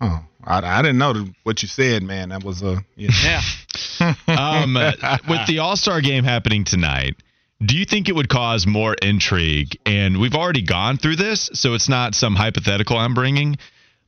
oh, 0.00 0.20
I, 0.44 0.58
I 0.78 0.82
didn't 0.82 0.98
know 0.98 1.26
what 1.44 1.62
you 1.62 1.68
said, 1.68 2.02
man. 2.02 2.28
That 2.28 2.44
was 2.44 2.62
a 2.62 2.84
yeah. 2.96 3.10
Yeah. 3.22 3.40
Um, 4.26 4.76
uh, 4.76 4.92
with 5.28 5.46
the 5.46 5.60
All 5.60 5.76
Star 5.76 6.00
game 6.00 6.24
happening 6.24 6.64
tonight, 6.64 7.14
do 7.64 7.76
you 7.76 7.84
think 7.84 8.08
it 8.08 8.14
would 8.14 8.28
cause 8.28 8.66
more 8.66 8.94
intrigue? 8.94 9.78
And 9.86 10.18
we've 10.20 10.34
already 10.34 10.62
gone 10.62 10.98
through 10.98 11.16
this, 11.16 11.48
so 11.54 11.74
it's 11.74 11.88
not 11.88 12.14
some 12.14 12.34
hypothetical 12.34 12.98
I'm 12.98 13.14
bringing. 13.14 13.56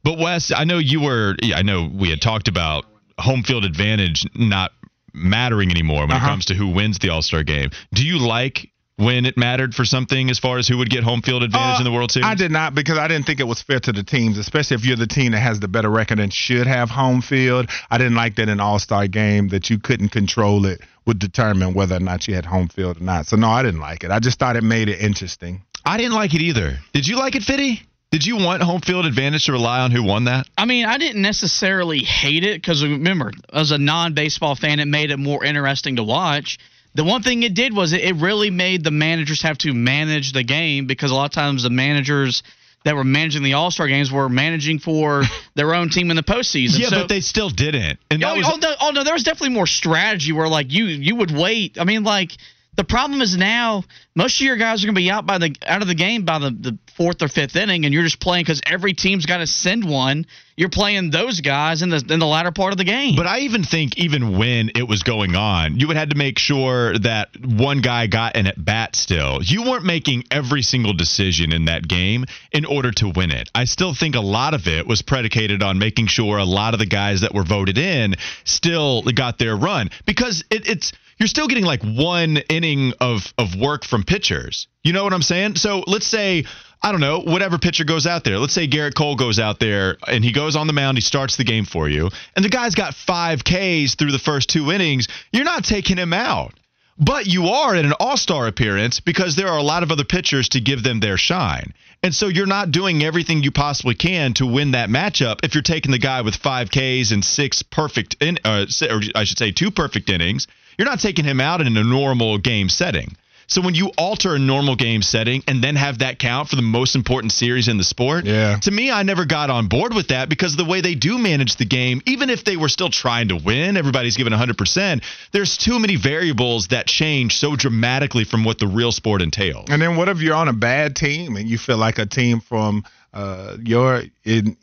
But 0.03 0.19
Wes, 0.19 0.53
I 0.55 0.65
know 0.65 0.79
you 0.79 1.01
were. 1.01 1.37
I 1.55 1.63
know 1.63 1.89
we 1.93 2.11
had 2.11 2.21
talked 2.21 2.49
about 2.49 2.85
home 3.19 3.43
field 3.45 3.65
advantage 3.65 4.27
not 4.35 4.73
mattering 5.17 5.71
anymore 5.71 6.03
when 6.03 6.13
Uh-huh. 6.13 6.27
it 6.27 6.29
comes 6.29 6.45
to 6.47 6.55
who 6.55 6.69
wins 6.69 6.99
the 6.99 7.09
All 7.09 7.23
Star 7.23 7.43
game. 7.43 7.71
Do 7.93 8.05
you 8.07 8.19
like 8.19 8.71
when 8.99 9.27
it 9.27 9.37
mattered 9.37 9.75
for 9.75 9.85
something 9.85 10.31
as 10.31 10.39
far 10.39 10.57
as 10.57 10.67
who 10.67 10.79
would 10.79 10.89
get 10.89 11.05
home 11.05 11.21
field 11.21 11.43
advantage 11.43 11.77
Uh, 11.77 11.81
in 11.81 11.85
the 11.85 11.93
World 11.93 12.11
Series? 12.13 12.27
I 12.27 12.35
did 12.35 12.51
not 12.51 12.75
because 12.75 12.97
I 12.99 13.09
didn't 13.09 13.27
think 13.27 13.41
it 13.41 13.47
was 13.49 13.61
fair 13.61 13.79
to 13.81 13.93
the 13.93 14.03
teams, 14.03 14.39
especially 14.39 14.75
if 14.77 14.85
you're 14.87 14.97
the 14.97 15.07
team 15.07 15.33
that 15.33 15.41
has 15.41 15.61
the 15.61 15.69
better 15.69 15.91
record 15.91 16.19
and 16.21 16.33
should 16.33 16.67
have 16.67 16.89
home 16.91 17.21
field. 17.21 17.69
I 17.91 17.99
didn't 17.99 18.15
like 18.15 18.37
that 18.37 18.45
in 18.45 18.49
an 18.51 18.61
All 18.61 18.79
Star 18.79 19.07
game 19.07 19.49
that 19.49 19.69
you 19.71 19.79
couldn't 19.79 20.11
control 20.11 20.65
it 20.67 20.81
would 21.07 21.19
determine 21.19 21.75
whether 21.75 21.97
or 21.97 22.01
not 22.01 22.27
you 22.27 22.35
had 22.35 22.47
home 22.47 22.69
field 22.69 23.01
or 23.01 23.05
not. 23.05 23.27
So 23.27 23.37
no, 23.37 23.49
I 23.51 23.63
didn't 23.63 23.81
like 23.81 24.03
it. 24.03 24.11
I 24.11 24.19
just 24.19 24.39
thought 24.39 24.57
it 24.57 24.65
made 24.65 24.89
it 24.89 25.01
interesting. 25.01 25.63
I 25.85 25.99
didn't 25.99 26.15
like 26.15 26.35
it 26.35 26.41
either. 26.41 26.79
Did 26.93 27.07
you 27.07 27.17
like 27.17 27.37
it, 27.37 27.43
Fitty? 27.45 27.83
Did 28.17 28.25
you 28.25 28.39
want 28.39 28.63
home 28.63 28.81
field 28.81 29.05
advantage 29.05 29.45
to 29.45 29.53
rely 29.53 29.81
on 29.81 29.91
who 29.91 30.03
won 30.03 30.25
that? 30.25 30.49
I 30.57 30.65
mean, 30.65 30.87
I 30.87 30.97
didn't 30.97 31.21
necessarily 31.21 31.99
hate 31.99 32.45
it 32.45 32.55
because 32.55 32.83
remember, 32.83 33.31
as 33.53 33.73
a 33.73 33.79
non-baseball 33.79 34.55
fan, 34.55 34.81
it 34.81 34.87
made 34.87 35.11
it 35.11 35.19
more 35.19 35.45
interesting 35.45 35.97
to 35.97 36.03
watch. 36.03 36.59
The 36.95 37.05
one 37.05 37.23
thing 37.23 37.43
it 37.43 37.53
did 37.53 37.77
was 37.77 37.93
it, 37.93 38.17
really 38.17 38.49
made 38.49 38.83
the 38.83 38.91
managers 38.91 39.43
have 39.43 39.59
to 39.59 39.75
manage 39.75 40.33
the 40.33 40.43
game 40.43 40.87
because 40.87 41.11
a 41.11 41.15
lot 41.15 41.27
of 41.27 41.33
times 41.33 41.63
the 41.63 41.69
managers 41.69 42.43
that 42.85 42.97
were 42.97 43.05
managing 43.05 43.43
the 43.43 43.53
All 43.53 43.71
Star 43.71 43.87
games 43.87 44.11
were 44.11 44.31
managing 44.31 44.79
for 44.79 45.25
their 45.55 45.75
own 45.75 45.91
team 45.91 46.09
in 46.09 46.17
the 46.17 46.23
postseason. 46.23 46.79
Yeah, 46.79 46.89
So- 46.89 47.01
but 47.01 47.09
they 47.11 47.21
still 47.21 47.51
didn't. 47.51 47.99
And 48.11 48.25
oh, 48.25 48.35
was 48.35 48.47
oh, 48.51 48.57
no, 48.57 48.75
oh 48.81 48.91
no, 48.93 49.05
there 49.05 49.13
was 49.13 49.25
definitely 49.25 49.55
more 49.55 49.67
strategy 49.67 50.33
where 50.33 50.49
like 50.49 50.73
you 50.73 50.87
you 50.87 51.17
would 51.17 51.33
wait. 51.33 51.77
I 51.79 51.85
mean, 51.85 52.03
like 52.03 52.33
the 52.77 52.85
problem 52.85 53.23
is 53.23 53.37
now 53.37 53.85
most 54.15 54.41
of 54.41 54.47
your 54.47 54.57
guys 54.57 54.83
are 54.83 54.87
going 54.87 54.95
to 54.95 55.01
be 55.01 55.11
out 55.11 55.27
by 55.27 55.39
the 55.39 55.55
out 55.67 55.83
of 55.83 55.89
the 55.89 55.95
game 55.95 56.25
by 56.25 56.39
the, 56.39 56.51
the 56.51 56.79
fourth 56.97 57.23
or 57.23 57.29
fifth 57.29 57.57
inning, 57.57 57.85
and 57.85 57.93
you're 57.93 58.03
just 58.03 58.21
playing 58.21 58.45
because 58.45 58.61
every 58.67 58.95
team's 58.95 59.27
got 59.27 59.39
to 59.39 59.47
send 59.47 59.89
one. 59.89 60.27
You're 60.57 60.71
playing 60.71 61.11
those 61.11 61.43
guys 61.43 61.83
in 61.83 61.91
the 61.91 62.05
in 62.09 62.19
the 62.19 62.27
latter 62.27 62.51
part 62.51 62.73
of 62.73 62.79
the 62.79 62.85
game. 62.85 63.17
But 63.17 63.27
I 63.27 63.41
even 63.41 63.65
think 63.65 63.99
even 63.99 64.39
when 64.39 64.71
it 64.75 64.89
was 64.89 65.03
going 65.03 65.35
on, 65.35 65.79
you 65.79 65.89
would 65.89 65.97
have 65.97 66.11
to 66.11 66.17
make 66.17 66.39
sure 66.39 66.99
that 66.99 67.31
one 67.43 67.81
guy 67.81 68.07
got 68.07 68.37
an 68.37 68.47
at 68.47 68.63
bat 68.63 68.97
still. 68.97 69.43
You 69.43 69.65
weren't 69.65 69.85
making 69.85 70.25
every 70.31 70.63
single 70.63 70.95
decision 70.95 71.53
in 71.53 71.67
that 71.67 71.87
game 71.87 72.25
in 72.53 72.65
order 72.65 72.91
to 72.93 73.09
win 73.09 73.31
it. 73.31 73.51
I 73.55 73.65
still 73.65 73.95
think 73.95 74.15
a 74.15 74.21
lot 74.21 74.55
of 74.55 74.67
it 74.67 74.87
was 74.87 75.03
predicated 75.03 75.63
on 75.63 75.79
making 75.79 76.07
sure 76.07 76.39
a 76.39 76.45
lot 76.45 76.75
of 76.75 76.81
the 76.81 76.87
guys 76.87 77.21
that 77.21 77.35
were 77.35 77.45
voted 77.45 77.77
in 77.77 78.15
still 78.45 79.03
got 79.03 79.39
their 79.39 79.57
run 79.57 79.91
because 80.07 80.43
it, 80.51 80.69
it's 80.69 80.93
you're 81.19 81.27
still 81.27 81.49
getting 81.49 81.65
like 81.65 81.83
one 81.83 82.39
inning 82.49 82.93
of 83.01 83.33
of 83.39 83.57
work 83.57 83.85
from 83.85 84.05
pitchers. 84.05 84.69
You 84.83 84.93
know 84.93 85.05
what 85.05 85.13
I'm 85.13 85.23
saying? 85.23 85.57
So 85.57 85.83
let's 85.87 86.07
say 86.07 86.45
I 86.83 86.93
don't 86.93 87.01
know, 87.01 87.21
whatever 87.21 87.59
pitcher 87.59 87.85
goes 87.85 88.07
out 88.07 88.23
there. 88.23 88.39
Let's 88.39 88.53
say 88.53 88.69
Gerrit 88.69 88.95
Cole 88.95 89.17
goes 89.17 89.39
out 89.39 89.59
there 89.59 89.97
and 90.07 90.23
he 90.23 90.33
goes 90.33 90.57
on 90.57 90.67
the 90.67 90.73
mound, 90.73 90.99
he 90.99 91.03
starts 91.03 91.37
the 91.37 91.45
game 91.45 91.65
for 91.65 91.89
you, 91.89 92.11
and 92.35 92.45
the 92.45 92.51
guy's 92.51 92.75
got 92.75 92.95
five 92.95 93.43
Ks 93.45 93.95
through 93.95 94.13
the 94.13 94.21
first 94.23 94.51
two 94.51 94.71
innings. 94.71 95.09
You're 95.33 95.45
not 95.45 95.65
taking 95.65 95.97
him 95.97 96.13
out. 96.13 96.55
But 96.99 97.27
you 97.27 97.49
are 97.49 97.77
in 97.77 97.85
an 97.85 97.93
all 98.01 98.17
star 98.17 98.47
appearance 98.47 99.01
because 99.01 99.37
there 99.37 99.49
are 99.49 99.59
a 99.59 99.63
lot 99.63 99.83
of 99.83 99.91
other 99.91 100.05
pitchers 100.05 100.49
to 100.51 100.61
give 100.61 100.83
them 100.83 101.01
their 101.01 101.19
shine. 101.19 101.75
And 102.03 102.15
so 102.15 102.29
you're 102.29 102.47
not 102.47 102.71
doing 102.71 103.03
everything 103.03 103.43
you 103.43 103.51
possibly 103.51 103.95
can 103.95 104.33
to 104.35 104.47
win 104.47 104.71
that 104.71 104.89
matchup 104.89 105.41
if 105.43 105.55
you're 105.55 105.63
taking 105.63 105.93
the 105.93 105.99
guy 105.99 106.23
with 106.23 106.37
five 106.37 106.71
Ks 106.71 107.11
and 107.11 107.25
six 107.25 107.63
perfect, 107.63 108.17
in, 108.21 108.39
uh, 108.45 108.67
or 108.89 109.01
I 109.15 109.25
should 109.25 109.39
say 109.39 109.51
two 109.51 109.71
perfect 109.71 110.09
innings. 110.09 110.47
You're 110.79 110.87
not 110.87 111.01
taking 111.01 111.25
him 111.25 111.41
out 111.41 111.61
in 111.61 111.77
a 111.77 111.85
normal 111.85 112.39
game 112.39 112.69
setting. 112.69 113.17
So 113.49 113.61
when 113.61 113.77
you 113.77 113.93
alter 113.97 114.35
a 114.35 114.41
normal 114.41 114.75
game 114.75 115.03
setting 115.03 115.45
and 115.47 115.63
then 115.63 115.77
have 115.77 115.99
that 116.01 116.19
count 116.19 116.49
for 116.49 116.57
the 116.57 116.63
most 116.63 116.97
important 116.97 117.31
series 117.31 117.69
in 117.69 117.77
the 117.77 117.85
sport, 117.85 118.25
Yeah. 118.27 118.57
to 118.59 118.71
me, 118.73 118.91
I 118.91 119.05
never 119.05 119.25
got 119.25 119.51
on 119.51 119.69
board 119.69 119.95
with 119.95 120.09
that 120.09 120.29
because 120.29 120.57
the 120.57 120.65
way 120.65 120.81
they 120.81 120.97
do 120.97 121.17
manage 121.17 121.55
the 121.55 121.65
game, 121.65 122.03
even 122.07 122.29
if 122.29 122.43
they 122.43 122.57
were 122.57 122.69
still 122.69 122.89
trying 122.91 123.29
to 123.29 123.37
win, 123.37 123.77
everybody's 123.77 124.17
given 124.17 124.33
100%. 124.33 125.01
There's 125.31 125.57
too 125.57 125.79
many 125.79 125.95
variables 125.95 126.67
that 126.69 126.89
change 126.89 127.37
so 127.37 127.55
dramatically 127.55 128.25
from 128.25 128.43
what 128.43 128.59
the 128.59 128.67
real 128.67 128.91
sport 128.91 129.23
entails. 129.23 129.67
And 129.71 129.81
then 129.81 129.95
what 129.95 130.09
if 130.09 130.21
you're 130.21 130.35
on 130.35 130.49
a 130.49 130.53
bad 130.53 130.97
team 130.97 131.37
and 131.37 131.49
you 131.49 131.57
feel 131.57 131.77
like 131.79 131.99
a 132.01 132.07
team 132.07 132.41
from 132.41 132.85
uh 133.15 133.57
your 133.65 134.03
in 134.25 134.57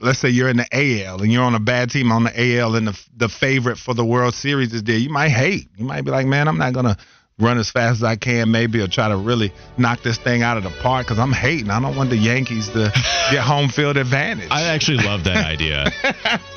let's 0.00 0.18
say 0.18 0.28
you're 0.28 0.48
in 0.48 0.58
the 0.58 0.66
AL 1.06 1.22
and 1.22 1.32
you're 1.32 1.42
on 1.42 1.54
a 1.54 1.60
bad 1.60 1.90
team 1.90 2.12
on 2.12 2.24
the 2.24 2.58
AL 2.58 2.74
and 2.76 2.88
the 2.88 3.06
the 3.16 3.28
favorite 3.28 3.78
for 3.78 3.94
the 3.94 4.04
World 4.04 4.34
Series 4.34 4.72
is 4.72 4.82
there. 4.82 4.96
You 4.96 5.10
might 5.10 5.30
hate. 5.30 5.68
You 5.76 5.84
might 5.84 6.02
be 6.02 6.10
like, 6.10 6.26
man, 6.26 6.48
I'm 6.48 6.58
not 6.58 6.72
gonna 6.72 6.96
run 7.38 7.58
as 7.58 7.70
fast 7.70 7.98
as 7.98 8.02
I 8.02 8.16
can, 8.16 8.50
maybe, 8.50 8.80
or 8.80 8.88
try 8.88 9.08
to 9.08 9.16
really 9.16 9.52
knock 9.76 10.02
this 10.02 10.18
thing 10.18 10.42
out 10.42 10.56
of 10.56 10.64
the 10.64 10.70
park 10.82 11.06
because 11.06 11.18
I'm 11.18 11.32
hating. 11.32 11.70
I 11.70 11.80
don't 11.80 11.94
want 11.96 12.10
the 12.10 12.16
Yankees 12.16 12.68
to 12.70 12.90
get 13.30 13.42
home 13.42 13.68
field 13.68 13.96
advantage. 13.96 14.48
I 14.50 14.64
actually 14.64 14.98
love 14.98 15.24
that 15.24 15.44
idea. 15.46 15.86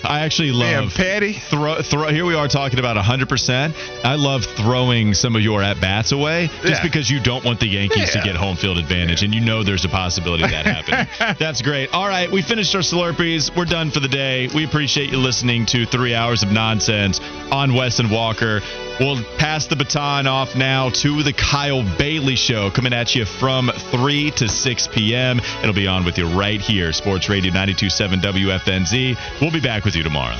I 0.03 0.21
actually 0.21 0.51
love 0.51 0.91
petty. 0.95 1.33
throw, 1.33 1.81
throw. 1.83 2.07
Here 2.09 2.25
we 2.25 2.33
are 2.35 2.47
talking 2.47 2.79
about 2.79 2.97
100%. 2.97 3.75
I 4.03 4.15
love 4.15 4.43
throwing 4.45 5.13
some 5.13 5.35
of 5.35 5.41
your 5.43 5.61
at 5.61 5.79
bats 5.79 6.11
away 6.11 6.47
just 6.63 6.65
Yeah. 6.65 6.83
because 6.83 7.09
you 7.09 7.19
don't 7.21 7.45
want 7.45 7.59
the 7.59 7.67
Yankees 7.67 8.13
Yeah. 8.15 8.21
to 8.21 8.27
get 8.27 8.35
home 8.35 8.55
field 8.57 8.77
advantage, 8.79 9.21
and 9.23 9.33
you 9.35 9.41
know 9.41 9.63
there's 9.63 9.85
a 9.85 9.89
possibility 9.89 10.43
of 10.43 10.49
that 10.51 10.65
happening. 10.65 11.35
That's 11.39 11.61
great. 11.61 11.93
All 11.93 12.07
right, 12.07 12.29
we 12.31 12.41
finished 12.41 12.73
our 12.75 12.81
Slurpees. 12.81 13.55
We're 13.55 13.65
done 13.65 13.91
for 13.91 13.99
the 13.99 14.07
day. 14.07 14.47
We 14.53 14.65
appreciate 14.65 15.11
you 15.11 15.17
listening 15.17 15.67
to 15.67 15.85
three 15.85 16.15
hours 16.15 16.41
of 16.41 16.51
nonsense 16.51 17.19
on 17.51 17.75
Wes 17.75 17.99
and 17.99 18.09
Walker. 18.11 18.61
We'll 18.99 19.23
pass 19.37 19.67
the 19.67 19.75
baton 19.75 20.27
off 20.27 20.55
now 20.55 20.89
to 20.89 21.23
the 21.23 21.33
Kyle 21.33 21.83
Bailey 21.97 22.35
Show, 22.35 22.69
coming 22.69 22.93
at 22.93 23.15
you 23.15 23.25
from 23.25 23.71
3 23.91 24.31
to 24.31 24.47
6 24.47 24.87
p.m. 24.87 25.39
It'll 25.61 25.73
be 25.73 25.87
on 25.87 26.05
with 26.05 26.17
you 26.17 26.27
right 26.27 26.61
here, 26.61 26.93
Sports 26.93 27.29
Radio 27.29 27.51
92.7 27.51 28.21
WFNZ. 28.21 29.41
We'll 29.41 29.51
be 29.51 29.61
back 29.61 29.85
with 29.85 29.95
you 29.95 30.03
tomorrow. 30.03 30.37